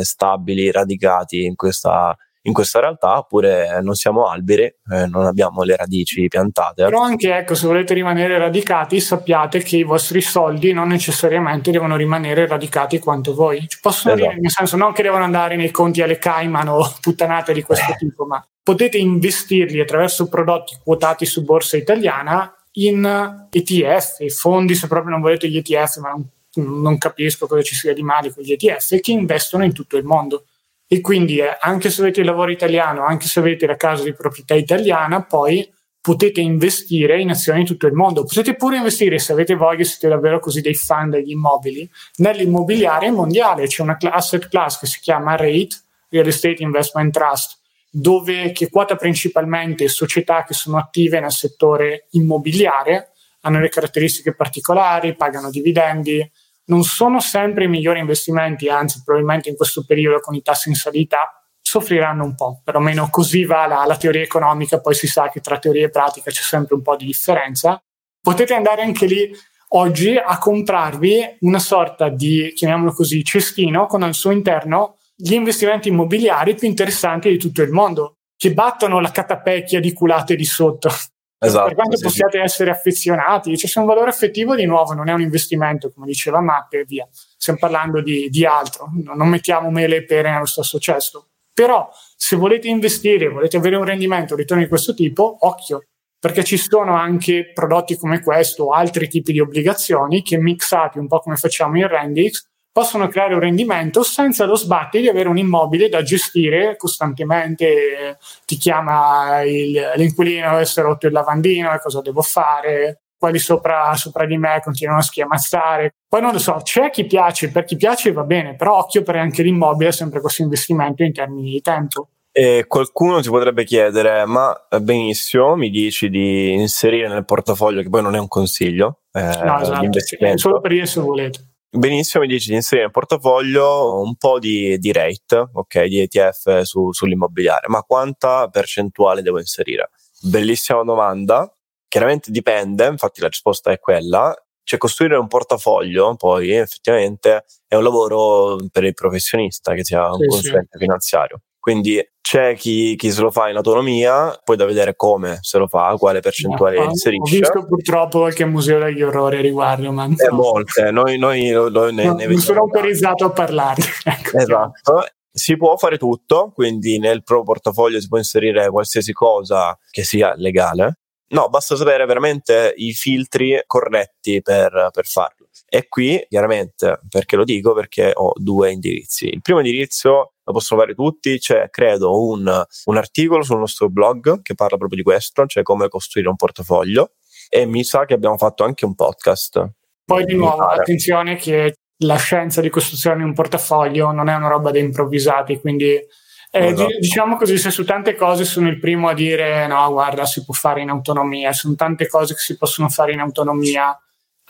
stabili, 0.00 0.70
radicati 0.70 1.44
in 1.44 1.54
questa 1.54 2.16
in 2.42 2.52
questa 2.52 2.80
realtà, 2.80 3.18
oppure 3.18 3.80
non 3.82 3.94
siamo 3.94 4.26
alberi, 4.26 4.62
eh, 4.62 5.06
non 5.06 5.26
abbiamo 5.26 5.62
le 5.62 5.76
radici 5.76 6.26
piantate. 6.28 6.84
Però 6.84 7.02
anche 7.02 7.36
ecco, 7.36 7.54
se 7.54 7.66
volete 7.66 7.92
rimanere 7.92 8.38
radicati, 8.38 8.98
sappiate 9.00 9.62
che 9.62 9.76
i 9.76 9.82
vostri 9.82 10.20
soldi 10.22 10.72
non 10.72 10.88
necessariamente 10.88 11.70
devono 11.70 11.96
rimanere 11.96 12.46
radicati 12.46 12.98
quanto 12.98 13.34
voi. 13.34 13.66
Ci 13.68 13.78
possono 13.80 14.14
esatto. 14.14 14.30
dire, 14.30 14.40
nel 14.40 14.50
senso, 14.50 14.76
non 14.76 14.92
che 14.92 15.02
devono 15.02 15.24
andare 15.24 15.56
nei 15.56 15.70
conti 15.70 16.00
alle 16.00 16.18
Cayman 16.18 16.68
o 16.68 16.90
puttanate 17.00 17.52
di 17.52 17.62
questo 17.62 17.92
eh. 17.92 17.96
tipo, 17.96 18.24
ma 18.24 18.42
potete 18.62 18.96
investirli 18.96 19.80
attraverso 19.80 20.28
prodotti 20.28 20.76
quotati 20.82 21.26
su 21.26 21.44
borsa 21.44 21.76
italiana 21.76 22.54
in 22.72 23.48
ETF, 23.50 24.26
fondi 24.28 24.74
se 24.74 24.86
proprio 24.86 25.12
non 25.12 25.20
volete 25.20 25.48
gli 25.48 25.56
ETF, 25.56 25.98
ma 25.98 26.10
non, 26.10 26.80
non 26.80 26.98
capisco 26.98 27.46
cosa 27.46 27.62
ci 27.62 27.74
sia 27.74 27.92
di 27.92 28.02
male 28.02 28.32
con 28.32 28.42
gli 28.42 28.52
ETF, 28.52 29.00
che 29.00 29.12
investono 29.12 29.64
in 29.64 29.72
tutto 29.72 29.96
il 29.96 30.04
mondo 30.04 30.44
e 30.92 31.00
quindi 31.00 31.38
eh, 31.38 31.56
anche 31.60 31.88
se 31.88 32.00
avete 32.00 32.18
il 32.18 32.26
lavoro 32.26 32.50
italiano, 32.50 33.04
anche 33.04 33.26
se 33.26 33.38
avete 33.38 33.64
la 33.64 33.76
casa 33.76 34.02
di 34.02 34.12
proprietà 34.12 34.54
italiana, 34.54 35.22
poi 35.22 35.72
potete 36.00 36.40
investire 36.40 37.20
in 37.20 37.30
azioni 37.30 37.60
in 37.60 37.66
tutto 37.66 37.86
il 37.86 37.92
mondo. 37.92 38.24
Potete 38.24 38.56
pure 38.56 38.78
investire, 38.78 39.20
se 39.20 39.30
avete 39.30 39.54
voglia, 39.54 39.84
siete 39.84 40.08
davvero 40.08 40.40
così 40.40 40.60
dei 40.60 40.74
fan 40.74 41.10
degli 41.10 41.30
immobili, 41.30 41.88
nell'immobiliare 42.16 43.08
mondiale. 43.12 43.68
C'è 43.68 43.82
una 43.82 43.96
asset 44.00 44.48
class 44.48 44.80
che 44.80 44.86
si 44.86 44.98
chiama 44.98 45.36
REIT, 45.36 45.80
Real 46.08 46.26
Estate 46.26 46.62
Investment 46.64 47.12
Trust, 47.12 47.59
dove 47.90 48.52
che 48.52 48.70
quota 48.70 48.94
principalmente 48.94 49.88
società 49.88 50.44
che 50.44 50.54
sono 50.54 50.78
attive 50.78 51.18
nel 51.18 51.32
settore 51.32 52.06
immobiliare, 52.10 53.12
hanno 53.40 53.58
le 53.58 53.68
caratteristiche 53.68 54.34
particolari, 54.34 55.16
pagano 55.16 55.50
dividendi, 55.50 56.30
non 56.66 56.84
sono 56.84 57.20
sempre 57.20 57.64
i 57.64 57.68
migliori 57.68 57.98
investimenti, 57.98 58.68
anzi 58.68 59.02
probabilmente 59.04 59.48
in 59.48 59.56
questo 59.56 59.84
periodo 59.84 60.20
con 60.20 60.34
i 60.34 60.42
tassi 60.42 60.68
in 60.68 60.76
salita 60.76 61.34
soffriranno 61.60 62.24
un 62.24 62.34
po', 62.34 62.60
perlomeno 62.64 63.08
così 63.10 63.44
va 63.44 63.66
la, 63.66 63.84
la 63.84 63.96
teoria 63.96 64.22
economica, 64.22 64.80
poi 64.80 64.94
si 64.94 65.06
sa 65.06 65.28
che 65.30 65.40
tra 65.40 65.58
teoria 65.58 65.86
e 65.86 65.90
pratica 65.90 66.30
c'è 66.30 66.42
sempre 66.42 66.74
un 66.74 66.82
po' 66.82 66.96
di 66.96 67.06
differenza. 67.06 67.82
Potete 68.20 68.54
andare 68.54 68.82
anche 68.82 69.06
lì 69.06 69.30
oggi 69.68 70.16
a 70.16 70.38
comprarvi 70.38 71.38
una 71.40 71.58
sorta 71.58 72.08
di, 72.08 72.52
chiamiamolo 72.54 72.92
così, 72.92 73.24
cestino 73.24 73.86
con 73.86 74.02
al 74.02 74.14
suo 74.14 74.30
interno 74.30 74.96
gli 75.20 75.34
investimenti 75.34 75.88
immobiliari 75.88 76.54
più 76.54 76.66
interessanti 76.66 77.28
di 77.28 77.38
tutto 77.38 77.62
il 77.62 77.70
mondo, 77.70 78.16
che 78.36 78.54
battono 78.54 79.00
la 79.00 79.10
catapecchia 79.10 79.80
di 79.80 79.92
culate 79.92 80.34
di 80.36 80.44
sotto. 80.44 80.88
Esatto, 81.42 81.68
per 81.68 81.74
quanto 81.74 81.96
sì, 81.96 82.02
possiate 82.02 82.36
sì. 82.36 82.44
essere 82.44 82.70
affezionati, 82.70 83.56
c'è 83.56 83.66
cioè, 83.66 83.82
un 83.82 83.88
valore 83.88 84.10
affettivo 84.10 84.54
di 84.54 84.66
nuovo, 84.66 84.92
non 84.92 85.08
è 85.08 85.14
un 85.14 85.22
investimento, 85.22 85.90
come 85.90 86.04
diceva 86.04 86.42
Matt, 86.42 86.74
e 86.74 86.84
via. 86.84 87.08
Stiamo 87.10 87.58
parlando 87.58 88.02
di, 88.02 88.28
di 88.28 88.44
altro, 88.44 88.90
non 89.02 89.26
mettiamo 89.26 89.70
mele 89.70 89.96
e 89.96 90.04
pere 90.04 90.30
nello 90.30 90.44
stesso 90.44 90.78
cesto. 90.78 91.28
Però 91.54 91.88
se 92.14 92.36
volete 92.36 92.68
investire, 92.68 93.30
volete 93.30 93.56
avere 93.56 93.76
un 93.76 93.84
rendimento, 93.84 94.34
un 94.34 94.40
ritorno 94.40 94.62
di 94.62 94.68
questo 94.68 94.92
tipo, 94.92 95.38
occhio, 95.40 95.84
perché 96.18 96.44
ci 96.44 96.58
sono 96.58 96.94
anche 96.94 97.50
prodotti 97.54 97.96
come 97.96 98.20
questo 98.20 98.64
o 98.64 98.72
altri 98.72 99.08
tipi 99.08 99.32
di 99.32 99.40
obbligazioni 99.40 100.22
che 100.22 100.36
mixati 100.36 100.98
un 100.98 101.06
po' 101.06 101.20
come 101.20 101.36
facciamo 101.36 101.78
in 101.78 101.88
Rendix 101.88 102.49
possono 102.72 103.08
creare 103.08 103.34
un 103.34 103.40
rendimento 103.40 104.02
senza 104.02 104.44
lo 104.44 104.54
sbatti 104.54 105.00
di 105.00 105.08
avere 105.08 105.28
un 105.28 105.38
immobile 105.38 105.88
da 105.88 106.02
gestire 106.02 106.76
costantemente. 106.76 108.18
Ti 108.44 108.56
chiama 108.56 109.42
il, 109.42 109.92
l'inquilino, 109.96 110.58
è 110.58 110.64
rotto 110.76 111.06
il 111.06 111.12
lavandino, 111.12 111.72
e 111.72 111.80
cosa 111.80 112.00
devo 112.00 112.22
fare? 112.22 113.02
Quelli 113.18 113.38
sopra, 113.38 113.94
sopra 113.96 114.24
di 114.24 114.38
me 114.38 114.60
continuano 114.64 115.00
a 115.00 115.02
schiamazzare. 115.02 115.94
Poi 116.08 116.22
non 116.22 116.32
lo 116.32 116.38
so, 116.38 116.60
c'è 116.62 116.90
chi 116.90 117.04
piace, 117.04 117.50
per 117.50 117.64
chi 117.64 117.76
piace 117.76 118.12
va 118.12 118.22
bene, 118.22 118.54
però 118.54 118.78
occhio 118.78 119.02
per 119.02 119.16
anche 119.16 119.42
l'immobile 119.42 119.90
è 119.90 119.92
sempre 119.92 120.20
questo 120.20 120.42
investimento 120.42 121.02
in 121.02 121.12
termini 121.12 121.50
di 121.50 121.60
tempo. 121.60 122.08
E 122.32 122.64
qualcuno 122.68 123.20
ti 123.20 123.28
potrebbe 123.28 123.64
chiedere, 123.64 124.24
ma 124.24 124.56
benissimo, 124.80 125.56
mi 125.56 125.68
dici 125.68 126.08
di 126.08 126.52
inserire 126.52 127.08
nel 127.08 127.24
portafoglio, 127.24 127.82
che 127.82 127.90
poi 127.90 128.02
non 128.02 128.14
è 128.14 128.18
un 128.18 128.28
consiglio, 128.28 129.00
eh, 129.12 129.20
no, 129.20 129.60
esatto, 129.60 130.36
solo 130.36 130.60
per 130.60 130.70
dire 130.70 130.86
se 130.86 131.00
volete 131.00 131.49
Benissimo, 131.72 132.24
mi 132.24 132.28
dici 132.28 132.48
di 132.48 132.56
inserire 132.56 132.86
nel 132.86 132.92
portafoglio 132.92 134.00
un 134.00 134.16
po' 134.16 134.40
di, 134.40 134.76
di 134.78 134.90
rate, 134.90 135.50
ok, 135.52 135.84
di 135.84 136.00
ETF 136.00 136.62
su, 136.62 136.90
sull'immobiliare, 136.90 137.68
ma 137.68 137.82
quanta 137.82 138.48
percentuale 138.48 139.22
devo 139.22 139.38
inserire? 139.38 139.90
Bellissima 140.20 140.82
domanda, 140.82 141.48
chiaramente 141.86 142.32
dipende, 142.32 142.86
infatti 142.86 143.20
la 143.20 143.28
risposta 143.28 143.70
è 143.70 143.78
quella, 143.78 144.34
cioè 144.64 144.80
costruire 144.80 145.16
un 145.16 145.28
portafoglio 145.28 146.16
poi 146.16 146.50
effettivamente 146.50 147.44
è 147.68 147.76
un 147.76 147.84
lavoro 147.84 148.56
per 148.72 148.82
il 148.82 148.94
professionista 148.94 149.72
che 149.74 149.84
sia 149.84 150.08
un 150.08 150.18
sì, 150.18 150.26
consulente 150.26 150.70
sì. 150.72 150.78
finanziario. 150.78 151.40
Quindi 151.60 152.02
c'è 152.20 152.54
chi, 152.54 152.96
chi, 152.96 153.10
se 153.10 153.20
lo 153.20 153.30
fa 153.30 153.50
in 153.50 153.56
autonomia, 153.56 154.40
poi 154.42 154.56
da 154.56 154.64
vedere 154.64 154.94
come 154.96 155.38
se 155.42 155.58
lo 155.58 155.66
fa, 155.66 155.94
quale 155.98 156.20
percentuale 156.20 156.78
no, 156.78 156.84
inserisce. 156.84 157.36
Ho 157.36 157.38
visto 157.38 157.66
purtroppo 157.66 158.20
qualche 158.20 158.44
museo 158.46 158.78
degli 158.78 159.02
orrori 159.02 159.38
a 159.38 159.40
riguardo, 159.40 159.92
ma 159.92 160.04
eh, 160.06 160.30
molte, 160.30 160.90
noi, 160.90 161.18
noi 161.18 161.50
lo, 161.50 161.90
ne, 161.90 162.04
no, 162.04 162.14
ne 162.14 162.26
non 162.26 162.38
sono 162.38 162.60
autorizzato 162.60 163.24
a 163.26 163.30
parlare. 163.30 163.82
ecco. 164.04 164.38
Esatto. 164.38 165.06
Si 165.32 165.56
può 165.56 165.76
fare 165.76 165.98
tutto, 165.98 166.50
quindi 166.54 166.98
nel 166.98 167.22
pro 167.22 167.42
portafoglio 167.42 168.00
si 168.00 168.08
può 168.08 168.18
inserire 168.18 168.70
qualsiasi 168.70 169.12
cosa 169.12 169.76
che 169.90 170.02
sia 170.02 170.32
legale. 170.36 170.98
No, 171.32 171.48
basta 171.48 171.76
sapere 171.76 172.06
veramente 172.06 172.72
i 172.76 172.92
filtri 172.92 173.60
corretti 173.66 174.40
per, 174.40 174.90
per 174.92 175.04
farlo. 175.06 175.48
E 175.68 175.86
qui, 175.88 176.24
chiaramente, 176.28 176.98
perché 177.08 177.36
lo 177.36 177.44
dico? 177.44 177.74
Perché 177.74 178.10
ho 178.14 178.32
due 178.34 178.72
indirizzi. 178.72 179.28
Il 179.28 179.40
primo 179.40 179.60
indirizzo 179.60 180.32
lo 180.50 180.58
possono 180.58 180.80
fare 180.80 180.94
tutti, 180.94 181.38
c'è 181.38 181.70
credo 181.70 182.26
un, 182.26 182.64
un 182.84 182.96
articolo 182.96 183.42
sul 183.42 183.58
nostro 183.58 183.88
blog 183.88 184.42
che 184.42 184.54
parla 184.54 184.76
proprio 184.76 184.98
di 184.98 185.04
questo, 185.04 185.46
cioè 185.46 185.62
come 185.62 185.88
costruire 185.88 186.28
un 186.28 186.36
portafoglio 186.36 187.12
e 187.48 187.66
mi 187.66 187.82
sa 187.82 188.04
che 188.04 188.14
abbiamo 188.14 188.36
fatto 188.36 188.64
anche 188.64 188.84
un 188.84 188.94
podcast. 188.94 189.70
Poi 190.04 190.24
di 190.24 190.34
nuovo, 190.34 190.64
attenzione 190.64 191.36
che 191.36 191.74
la 191.98 192.16
scienza 192.16 192.60
di 192.60 192.70
costruzione 192.70 193.18
di 193.18 193.22
un 193.22 193.34
portafoglio 193.34 194.10
non 194.12 194.28
è 194.28 194.34
una 194.34 194.48
roba 194.48 194.70
da 194.70 194.78
improvvisati, 194.78 195.60
quindi 195.60 195.92
eh, 195.92 196.66
esatto. 196.66 196.96
diciamo 196.98 197.36
così, 197.36 197.58
se 197.58 197.70
su 197.70 197.84
tante 197.84 198.16
cose 198.16 198.44
sono 198.44 198.68
il 198.68 198.78
primo 198.80 199.08
a 199.08 199.14
dire 199.14 199.66
no, 199.66 199.88
guarda, 199.92 200.24
si 200.24 200.44
può 200.44 200.54
fare 200.54 200.80
in 200.80 200.88
autonomia, 200.88 201.52
sono 201.52 201.74
tante 201.74 202.08
cose 202.08 202.34
che 202.34 202.40
si 202.40 202.56
possono 202.56 202.88
fare 202.88 203.12
in 203.12 203.20
autonomia, 203.20 203.96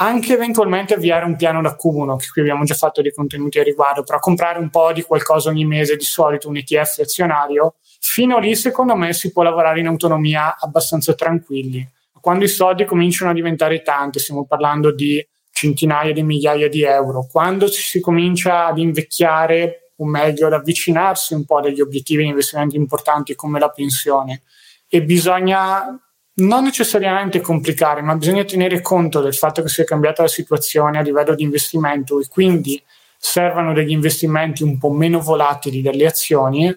anche 0.02 0.32
eventualmente 0.32 0.94
avviare 0.94 1.26
un 1.26 1.36
piano 1.36 1.60
d'accumulo, 1.60 2.16
che 2.16 2.28
qui 2.32 2.40
abbiamo 2.40 2.64
già 2.64 2.74
fatto 2.74 3.02
dei 3.02 3.12
contenuti 3.12 3.58
a 3.58 3.62
riguardo, 3.62 4.02
però 4.02 4.18
comprare 4.18 4.58
un 4.58 4.70
po' 4.70 4.92
di 4.92 5.02
qualcosa 5.02 5.50
ogni 5.50 5.66
mese, 5.66 5.96
di 5.96 6.04
solito 6.04 6.48
un 6.48 6.56
ETF 6.56 7.00
azionario, 7.00 7.74
fino 8.00 8.38
lì 8.38 8.56
secondo 8.56 8.96
me 8.96 9.12
si 9.12 9.30
può 9.30 9.42
lavorare 9.42 9.80
in 9.80 9.86
autonomia 9.86 10.56
abbastanza 10.58 11.12
tranquilli. 11.14 11.86
Quando 12.18 12.44
i 12.44 12.48
soldi 12.48 12.86
cominciano 12.86 13.30
a 13.30 13.34
diventare 13.34 13.82
tanti, 13.82 14.18
stiamo 14.20 14.46
parlando 14.46 14.90
di 14.90 15.26
centinaia 15.52 16.14
di 16.14 16.22
migliaia 16.22 16.70
di 16.70 16.82
euro, 16.82 17.26
quando 17.30 17.68
ci 17.68 17.82
si 17.82 18.00
comincia 18.00 18.66
ad 18.66 18.78
invecchiare, 18.78 19.92
o 19.96 20.06
meglio 20.06 20.46
ad 20.46 20.54
avvicinarsi 20.54 21.34
un 21.34 21.44
po' 21.44 21.60
degli 21.60 21.82
obiettivi 21.82 22.22
di 22.22 22.30
investimenti 22.30 22.76
importanti 22.76 23.34
come 23.34 23.58
la 23.58 23.68
pensione, 23.68 24.42
e 24.88 25.02
bisogna 25.02 25.94
non 26.40 26.64
necessariamente 26.64 27.40
complicare, 27.40 28.02
ma 28.02 28.16
bisogna 28.16 28.44
tenere 28.44 28.80
conto 28.80 29.20
del 29.20 29.34
fatto 29.34 29.62
che 29.62 29.68
sia 29.68 29.84
cambiata 29.84 30.22
la 30.22 30.28
situazione 30.28 30.98
a 30.98 31.02
livello 31.02 31.34
di 31.34 31.42
investimento 31.42 32.20
e 32.20 32.26
quindi 32.28 32.82
servano 33.16 33.72
degli 33.72 33.90
investimenti 33.90 34.62
un 34.62 34.78
po' 34.78 34.90
meno 34.90 35.20
volatili 35.20 35.82
delle 35.82 36.06
azioni 36.06 36.74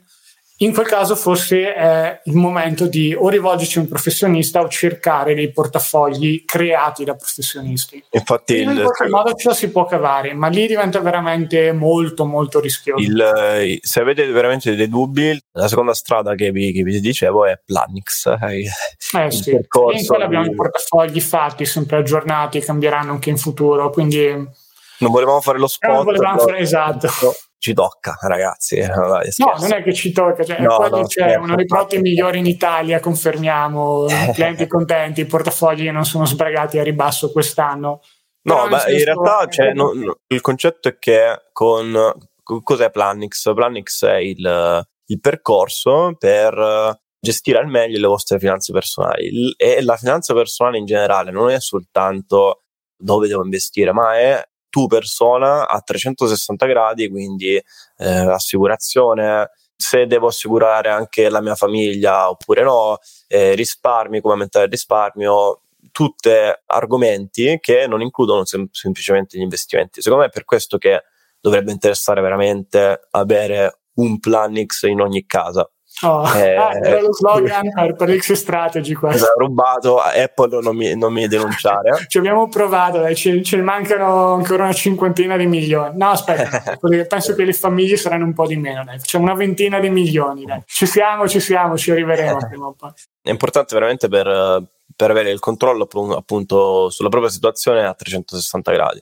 in 0.64 0.74
quel 0.74 0.86
caso 0.86 1.16
forse 1.16 1.74
è 1.74 2.22
il 2.26 2.36
momento 2.36 2.88
di 2.88 3.16
o 3.18 3.28
rivolgersi 3.30 3.78
a 3.78 3.82
un 3.82 3.88
professionista 3.88 4.62
o 4.62 4.68
cercare 4.68 5.34
dei 5.36 5.52
portafogli 5.52 6.46
creati 6.46 7.04
da 7.04 7.16
professionisti. 7.16 8.04
Infatti, 8.12 8.62
in 8.62 8.74
qualche 8.74 9.08
modo 9.08 9.34
ce 9.34 9.50
la 9.50 9.54
si 9.54 9.70
può 9.70 9.86
cavare, 9.86 10.34
ma 10.34 10.48
lì 10.48 10.68
diventa 10.68 11.00
veramente 11.00 11.72
molto 11.72 12.26
molto 12.26 12.60
rischioso. 12.60 13.04
Il, 13.04 13.20
eh, 13.20 13.80
se 13.82 14.00
avete 14.00 14.26
veramente 14.28 14.76
dei 14.76 14.88
dubbi, 14.88 15.38
la 15.52 15.68
seconda 15.68 15.94
strada 15.94 16.36
che 16.36 16.52
vi, 16.52 16.72
che 16.72 16.84
vi 16.84 17.00
dicevo 17.00 17.46
è 17.46 17.60
Planix. 17.64 18.32
Eh, 18.54 19.26
eh 19.26 19.32
sì, 19.32 19.52
in 19.52 20.06
quella 20.06 20.26
abbiamo 20.26 20.46
i 20.46 20.54
portafogli 20.54 21.20
fatti, 21.20 21.66
sempre 21.66 21.98
aggiornati, 21.98 22.60
cambieranno 22.60 23.12
anche 23.12 23.30
in 23.30 23.38
futuro, 23.38 23.90
quindi... 23.90 24.28
Non 24.28 25.12
volevamo 25.12 25.42
fare 25.42 25.60
lo 25.60 25.68
spot. 25.68 25.92
Non 25.92 26.04
volevamo 26.04 26.40
fare, 26.40 26.60
esatto 26.60 27.10
ci 27.64 27.74
tocca, 27.74 28.18
ragazzi. 28.20 28.76
Eh, 28.76 28.88
no, 28.88 29.54
non 29.58 29.72
è 29.72 29.82
che 29.84 29.94
ci 29.94 30.12
tocca, 30.12 30.44
cioè, 30.44 30.60
no, 30.60 30.86
no, 30.86 31.06
c'è 31.06 31.36
uno 31.36 31.56
dei 31.56 31.66
prodotti 31.66 31.98
migliori 31.98 32.40
in 32.40 32.46
Italia, 32.46 33.00
confermiamo, 33.00 34.06
clienti 34.34 34.68
contenti, 34.68 35.22
i 35.22 35.26
portafogli 35.26 35.90
non 35.90 36.04
sono 36.04 36.26
sbragati 36.26 36.78
a 36.78 36.84
ribasso 36.84 37.32
quest'anno. 37.32 38.02
No, 38.42 38.68
ma 38.68 38.86
in 38.90 39.02
realtà 39.06 39.48
cioè, 39.48 39.72
no, 39.72 39.94
no, 39.94 40.18
il 40.28 40.42
concetto 40.42 40.90
è 40.90 40.98
che 41.00 41.44
con 41.54 42.12
cos'è 42.44 42.92
Planix? 42.92 43.54
Planix 43.54 44.06
è 44.06 44.18
il, 44.18 44.86
il 45.06 45.20
percorso 45.22 46.18
per 46.20 47.00
gestire 47.18 47.60
al 47.60 47.68
meglio 47.68 47.98
le 47.98 48.08
vostre 48.08 48.40
finanze 48.40 48.74
personali 48.74 49.54
e 49.56 49.82
la 49.82 49.96
finanza 49.96 50.34
personale 50.34 50.80
in 50.80 50.86
generale 50.86 51.32
non 51.32 51.50
è 51.50 51.62
soltanto 51.62 52.64
dove 52.98 53.30
devo 53.30 53.46
investire, 53.46 53.94
ma 53.94 54.20
è 54.20 54.44
tu 54.74 54.88
persona 54.88 55.68
a 55.68 55.82
360 55.82 56.66
gradi, 56.66 57.08
quindi 57.08 57.54
eh, 57.54 58.08
assicurazione, 58.08 59.52
se 59.76 60.08
devo 60.08 60.30
assicurare 60.30 60.90
anche 60.90 61.30
la 61.30 61.42
mia 61.42 61.54
famiglia 61.54 62.28
oppure 62.28 62.64
no, 62.64 62.98
eh, 63.28 63.54
risparmi, 63.54 64.20
come 64.20 64.34
aumentare 64.34 64.66
il 64.66 64.72
risparmio, 64.72 65.62
tutti 65.92 66.32
argomenti 66.66 67.60
che 67.62 67.86
non 67.86 68.02
includono 68.02 68.46
sem- 68.46 68.68
semplicemente 68.72 69.38
gli 69.38 69.42
investimenti. 69.42 70.02
Secondo 70.02 70.24
me 70.24 70.30
è 70.32 70.34
per 70.34 70.44
questo 70.44 70.80
che 70.80 71.04
dovrebbe 71.40 71.72
interessare 71.72 72.20
veramente 72.22 73.10
avere 73.12 73.82
un 73.98 74.18
plan 74.18 74.56
in 74.56 75.02
ogni 75.02 75.24
casa. 75.28 75.70
Oh, 76.02 76.28
eh, 76.36 76.56
ah, 76.56 76.72
era 76.76 77.00
lo 77.00 77.14
slogan 77.14 77.72
per, 77.72 77.96
per 77.96 78.10
l'X 78.10 78.34
Strategy 78.34 78.94
questo. 78.94 79.28
Rubato, 79.38 80.00
Apple 80.00 80.60
non 80.62 80.76
mi, 80.76 80.96
non 80.96 81.14
mi 81.14 81.28
denunciare. 81.28 82.06
Ci 82.08 82.18
abbiamo 82.18 82.50
provato, 82.50 83.00
dai, 83.00 83.16
ce, 83.16 83.42
ne 83.42 83.62
mancano 83.62 84.34
ancora 84.34 84.64
una 84.64 84.74
cinquantina 84.74 85.38
di 85.38 85.46
milioni. 85.46 85.96
No, 85.98 86.10
aspetta, 86.10 86.78
penso 87.08 87.36
che 87.36 87.46
le 87.46 87.54
famiglie 87.54 87.96
saranno 87.96 88.26
un 88.26 88.34
po' 88.34 88.48
di 88.48 88.58
meno, 88.58 88.84
dai. 88.84 89.00
C'è 89.00 89.18
una 89.18 89.36
ventina 89.36 89.80
di 89.80 89.90
milioni, 89.90 90.46
dai. 90.46 90.62
Ci 90.66 90.86
siamo, 90.86 91.28
ci 91.28 91.40
siamo, 91.40 91.78
ci 91.78 91.92
arriveremo 91.92 92.38
prima 92.50 92.66
o 92.66 92.74
poi. 92.74 92.92
È 93.22 93.30
importante 93.30 93.76
veramente 93.76 94.10
per, 94.10 94.64
per 94.96 95.10
avere 95.10 95.30
il 95.30 95.40
controllo 95.40 95.88
appunto 96.18 96.90
sulla 96.90 97.10
propria 97.10 97.32
situazione 97.32 97.86
a 97.86 97.94
360 97.94 98.72
gradi. 98.72 99.02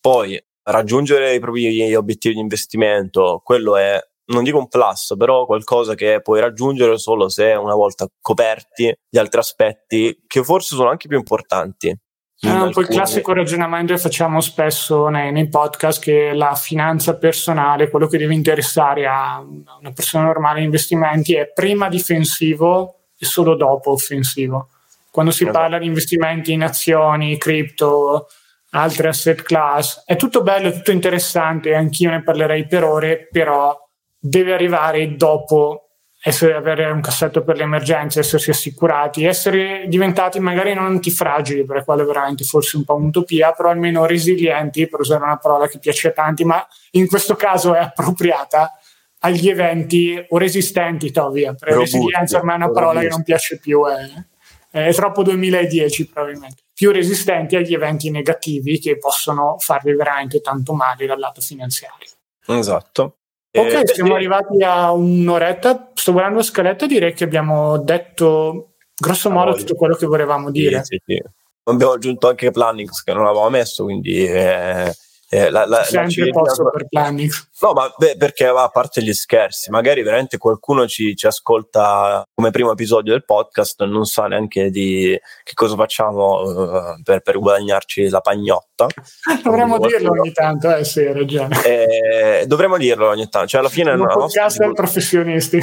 Poi 0.00 0.42
raggiungere 0.62 1.34
i 1.34 1.40
propri 1.40 1.94
obiettivi 1.94 2.34
di 2.34 2.40
investimento, 2.40 3.40
quello 3.44 3.76
è 3.76 4.00
non 4.30 4.44
dico 4.44 4.58
un 4.58 4.68
plus, 4.68 5.14
però 5.16 5.44
qualcosa 5.46 5.94
che 5.94 6.20
puoi 6.22 6.40
raggiungere 6.40 6.98
solo 6.98 7.28
se 7.28 7.52
una 7.52 7.74
volta 7.74 8.06
coperti 8.20 8.94
gli 9.08 9.18
altri 9.18 9.40
aspetti 9.40 10.22
che 10.26 10.42
forse 10.42 10.76
sono 10.76 10.90
anche 10.90 11.08
più 11.08 11.16
importanti. 11.16 11.96
È 12.42 12.48
un 12.48 12.70
po' 12.72 12.80
il 12.80 12.86
classico 12.86 13.34
ragionamento 13.34 13.92
che 13.92 13.98
facciamo 13.98 14.40
spesso 14.40 15.08
nei, 15.08 15.30
nei, 15.30 15.48
podcast 15.48 16.00
che 16.00 16.32
la 16.32 16.54
finanza 16.54 17.18
personale, 17.18 17.90
quello 17.90 18.06
che 18.06 18.16
deve 18.16 18.32
interessare 18.32 19.06
a 19.06 19.38
una 19.40 19.92
persona 19.92 20.24
normale 20.24 20.60
in 20.60 20.64
investimenti 20.64 21.34
è 21.34 21.52
prima 21.52 21.90
difensivo 21.90 23.00
e 23.18 23.26
solo 23.26 23.56
dopo 23.56 23.90
offensivo. 23.90 24.70
Quando 25.10 25.32
si 25.32 25.42
esatto. 25.42 25.58
parla 25.58 25.78
di 25.78 25.84
investimenti 25.84 26.52
in 26.52 26.62
azioni, 26.62 27.36
cripto, 27.36 28.28
altre 28.70 29.08
asset 29.08 29.42
class, 29.42 30.04
è 30.06 30.16
tutto 30.16 30.42
bello, 30.42 30.68
è 30.68 30.72
tutto 30.72 30.92
interessante, 30.92 31.74
anch'io 31.74 32.08
ne 32.08 32.22
parlerei 32.22 32.66
per 32.66 32.84
ore, 32.84 33.28
però 33.30 33.76
deve 34.20 34.52
arrivare 34.52 35.16
dopo 35.16 35.86
essere, 36.22 36.54
avere 36.54 36.90
un 36.90 37.00
cassetto 37.00 37.42
per 37.42 37.56
le 37.56 37.62
emergenze, 37.62 38.20
essersi 38.20 38.50
assicurati, 38.50 39.24
essere 39.24 39.86
diventati 39.88 40.38
magari 40.38 40.74
non 40.74 40.84
antifragili, 40.84 41.64
per 41.64 41.84
quale 41.84 42.04
veramente 42.04 42.44
forse 42.44 42.76
un 42.76 42.84
po' 42.84 42.94
un'utopia, 42.94 43.52
però 43.52 43.70
almeno 43.70 44.04
resilienti, 44.04 44.86
per 44.86 45.00
usare 45.00 45.24
una 45.24 45.38
parola 45.38 45.66
che 45.66 45.78
piace 45.78 46.08
a 46.08 46.12
tanti, 46.12 46.44
ma 46.44 46.64
in 46.92 47.06
questo 47.06 47.36
caso 47.36 47.74
è 47.74 47.78
appropriata 47.78 48.74
agli 49.20 49.48
eventi 49.48 50.22
o 50.28 50.38
resistenti, 50.38 51.10
Tovia. 51.10 51.54
Resilienza 51.58 52.38
ormai 52.38 52.54
è 52.54 52.58
una 52.58 52.70
parola 52.70 53.00
robusti. 53.00 53.08
che 53.08 53.14
non 53.14 53.22
piace 53.22 53.58
più, 53.58 53.82
è, 53.86 54.88
è 54.88 54.92
troppo 54.94 55.22
2010 55.22 56.08
probabilmente. 56.08 56.62
Più 56.74 56.90
resistenti 56.90 57.56
agli 57.56 57.74
eventi 57.74 58.10
negativi 58.10 58.78
che 58.78 58.96
possono 58.96 59.56
farvi 59.58 59.94
veramente 59.94 60.40
tanto 60.40 60.74
male 60.74 61.06
dal 61.06 61.18
lato 61.18 61.40
finanziario. 61.40 62.08
Esatto. 62.46 63.19
Ok, 63.52 63.72
eh, 63.72 63.86
siamo 63.86 64.14
arrivati 64.14 64.62
a 64.62 64.92
un'oretta. 64.92 65.90
Sto 65.94 66.12
guardando 66.12 66.38
la 66.38 66.44
scaletta, 66.44 66.86
direi 66.86 67.12
che 67.12 67.24
abbiamo 67.24 67.78
detto 67.78 68.74
grosso 68.96 69.30
modo 69.30 69.54
tutto 69.54 69.74
quello 69.74 69.96
che 69.96 70.06
volevamo 70.06 70.50
dire. 70.50 70.84
Sì, 70.84 71.00
sì, 71.04 71.14
sì. 71.14 71.22
Abbiamo 71.64 71.92
aggiunto 71.92 72.28
anche 72.28 72.50
Plannings 72.50 73.02
che 73.02 73.12
non 73.12 73.26
avevamo 73.26 73.50
messo, 73.50 73.84
quindi 73.84 74.24
eh, 74.24 74.94
eh, 75.32 75.48
la, 75.48 75.64
la, 75.64 75.84
sempre 75.84 76.24
la 76.24 76.32
posso 76.32 76.68
per 76.70 76.88
planning. 76.88 77.30
No, 77.60 77.72
ma 77.72 77.92
beh, 77.96 78.16
perché 78.16 78.46
a 78.46 78.68
parte 78.68 79.00
gli 79.00 79.12
scherzi, 79.12 79.70
magari 79.70 80.02
veramente 80.02 80.38
qualcuno 80.38 80.88
ci, 80.88 81.14
ci, 81.14 81.28
ascolta 81.28 82.24
come 82.34 82.50
primo 82.50 82.72
episodio 82.72 83.12
del 83.12 83.24
podcast 83.24 83.80
e 83.80 83.86
non 83.86 84.06
sa 84.06 84.26
neanche 84.26 84.70
di 84.70 85.16
che 85.44 85.52
cosa 85.54 85.76
facciamo 85.76 86.40
uh, 86.40 87.02
per, 87.04 87.20
per, 87.20 87.38
guadagnarci 87.38 88.08
la 88.08 88.20
pagnotta. 88.20 88.88
Dovremmo 89.44 89.78
dirlo 89.78 90.10
ogni 90.10 90.32
tanto, 90.32 90.74
eh 90.74 90.84
sì, 90.84 90.98
hai 90.98 91.12
ragione. 91.12 91.64
Eh, 91.64 92.46
dovremmo 92.48 92.76
dirlo 92.76 93.10
ogni 93.10 93.28
tanto, 93.28 93.46
cioè 93.46 93.60
alla 93.60 93.68
fine... 93.68 93.92
Un 93.92 94.06
podcast 94.06 94.58
per 94.58 94.72
professionisti. 94.72 95.60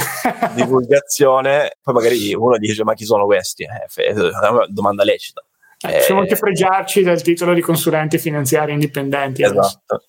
divulgazione, 0.54 1.76
poi 1.82 1.92
magari 1.92 2.32
uno 2.32 2.56
dice 2.56 2.84
ma 2.84 2.94
chi 2.94 3.04
sono 3.04 3.26
questi? 3.26 3.64
Eh, 3.64 4.02
è 4.02 4.12
una 4.12 4.64
domanda 4.68 5.04
lecita. 5.04 5.42
Eh, 5.80 5.92
possiamo 5.92 6.20
anche 6.20 6.36
fregiarci 6.36 7.02
del 7.02 7.22
titolo 7.22 7.54
di 7.54 7.60
consulenti 7.60 8.18
finanziari 8.18 8.72
indipendenti. 8.72 9.42
Esatto. 9.42 10.04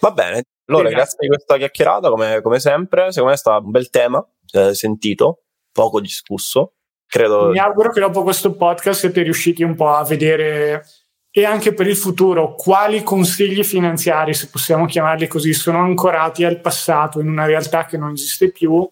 Va 0.00 0.10
bene, 0.10 0.42
allora 0.66 0.88
sì, 0.88 0.94
grazie 0.94 1.16
di 1.20 1.28
questa 1.28 1.56
chiacchierata 1.56 2.10
come, 2.10 2.40
come, 2.42 2.60
sempre, 2.60 3.10
secondo 3.10 3.28
me 3.28 3.34
è 3.34 3.38
stato 3.38 3.64
un 3.64 3.70
bel 3.70 3.90
tema, 3.90 4.26
eh, 4.52 4.74
sentito, 4.74 5.44
poco 5.72 6.00
discusso. 6.00 6.74
Credo... 7.06 7.50
Mi 7.50 7.58
auguro 7.58 7.90
che 7.90 8.00
dopo 8.00 8.22
questo 8.22 8.54
podcast 8.54 9.00
siete 9.00 9.22
riusciti 9.22 9.62
un 9.62 9.74
po' 9.74 9.88
a 9.88 10.04
vedere 10.04 10.84
e 11.30 11.44
anche 11.44 11.74
per 11.74 11.86
il 11.86 11.96
futuro 11.96 12.54
quali 12.54 13.02
consigli 13.02 13.64
finanziari, 13.64 14.34
se 14.34 14.48
possiamo 14.48 14.86
chiamarli 14.86 15.26
così, 15.26 15.52
sono 15.52 15.80
ancorati 15.80 16.44
al 16.44 16.60
passato 16.60 17.20
in 17.20 17.28
una 17.28 17.44
realtà 17.44 17.86
che 17.86 17.96
non 17.96 18.12
esiste 18.12 18.52
più 18.52 18.88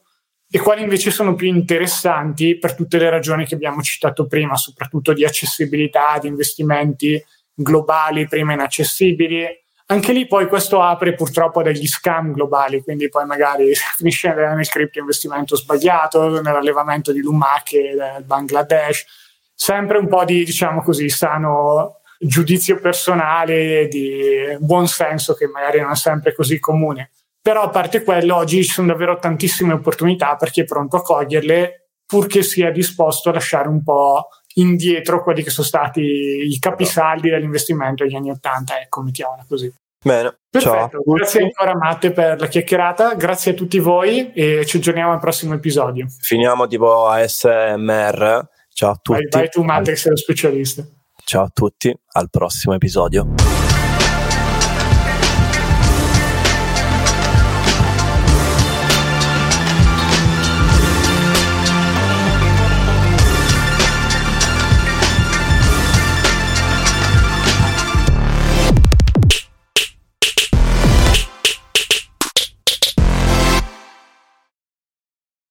e 0.54 0.60
quali 0.60 0.82
invece 0.82 1.10
sono 1.10 1.34
più 1.34 1.46
interessanti 1.46 2.58
per 2.58 2.74
tutte 2.74 2.98
le 2.98 3.08
ragioni 3.08 3.46
che 3.46 3.54
abbiamo 3.54 3.80
citato 3.80 4.26
prima, 4.26 4.54
soprattutto 4.54 5.14
di 5.14 5.24
accessibilità, 5.24 6.18
di 6.20 6.28
investimenti 6.28 7.18
globali 7.54 8.28
prima 8.28 8.52
inaccessibili. 8.52 9.46
Anche 9.86 10.12
lì 10.12 10.26
poi 10.26 10.46
questo 10.48 10.82
apre 10.82 11.14
purtroppo 11.14 11.60
a 11.60 11.62
degli 11.62 11.86
scam 11.86 12.32
globali, 12.32 12.82
quindi 12.82 13.08
poi 13.08 13.24
magari 13.24 13.72
finisce 13.96 14.34
nel 14.34 14.68
cripto 14.68 14.98
investimento 14.98 15.56
sbagliato, 15.56 16.42
nell'allevamento 16.42 17.12
di 17.12 17.22
lumache 17.22 17.94
del 17.96 18.24
Bangladesh, 18.24 19.06
sempre 19.54 19.96
un 19.96 20.06
po' 20.06 20.26
di, 20.26 20.44
diciamo 20.44 20.82
così, 20.82 21.08
sano 21.08 22.00
giudizio 22.18 22.78
personale, 22.78 23.88
di 23.88 24.54
buon 24.58 24.86
senso 24.86 25.32
che 25.32 25.46
magari 25.46 25.80
non 25.80 25.92
è 25.92 25.96
sempre 25.96 26.34
così 26.34 26.58
comune. 26.58 27.10
Però 27.42 27.62
a 27.62 27.70
parte 27.70 28.04
quello, 28.04 28.36
oggi 28.36 28.62
ci 28.62 28.70
sono 28.70 28.86
davvero 28.86 29.18
tantissime 29.18 29.72
opportunità 29.72 30.36
per 30.36 30.50
chi 30.50 30.60
è 30.60 30.64
pronto 30.64 30.96
a 30.96 31.02
coglierle, 31.02 31.88
purché 32.06 32.42
sia 32.42 32.70
disposto 32.70 33.30
a 33.30 33.32
lasciare 33.32 33.66
un 33.66 33.82
po' 33.82 34.28
indietro 34.54 35.24
quelli 35.24 35.42
che 35.42 35.50
sono 35.50 35.66
stati 35.66 36.00
i 36.00 36.58
capisaldi 36.60 37.30
dell'investimento 37.30 38.04
degli 38.04 38.14
anni 38.14 38.30
Ottanta, 38.30 38.80
ecco, 38.80 39.02
mettiamola 39.02 39.44
così. 39.48 39.72
Bene, 40.04 40.38
Perfetto, 40.48 41.00
ciao. 41.04 41.14
grazie 41.14 41.42
ancora 41.42 41.76
Matte 41.76 42.12
per 42.12 42.38
la 42.38 42.46
chiacchierata, 42.46 43.14
grazie 43.14 43.52
a 43.52 43.54
tutti 43.54 43.78
voi 43.80 44.32
e 44.32 44.64
ci 44.64 44.76
aggiorniamo 44.76 45.12
al 45.12 45.20
prossimo 45.20 45.54
episodio. 45.54 46.06
Finiamo 46.20 46.68
tipo 46.68 47.06
ASMR, 47.08 48.48
ciao 48.72 48.90
a 48.90 48.98
tutti. 49.00 49.18
Vai, 49.18 49.28
vai 49.30 49.48
tu 49.48 49.62
Matte 49.62 49.92
che 49.92 49.96
sei 49.96 50.10
lo 50.10 50.16
specialista. 50.16 50.84
Ciao 51.24 51.44
a 51.44 51.50
tutti, 51.52 51.92
al 52.12 52.30
prossimo 52.30 52.74
episodio. 52.74 53.71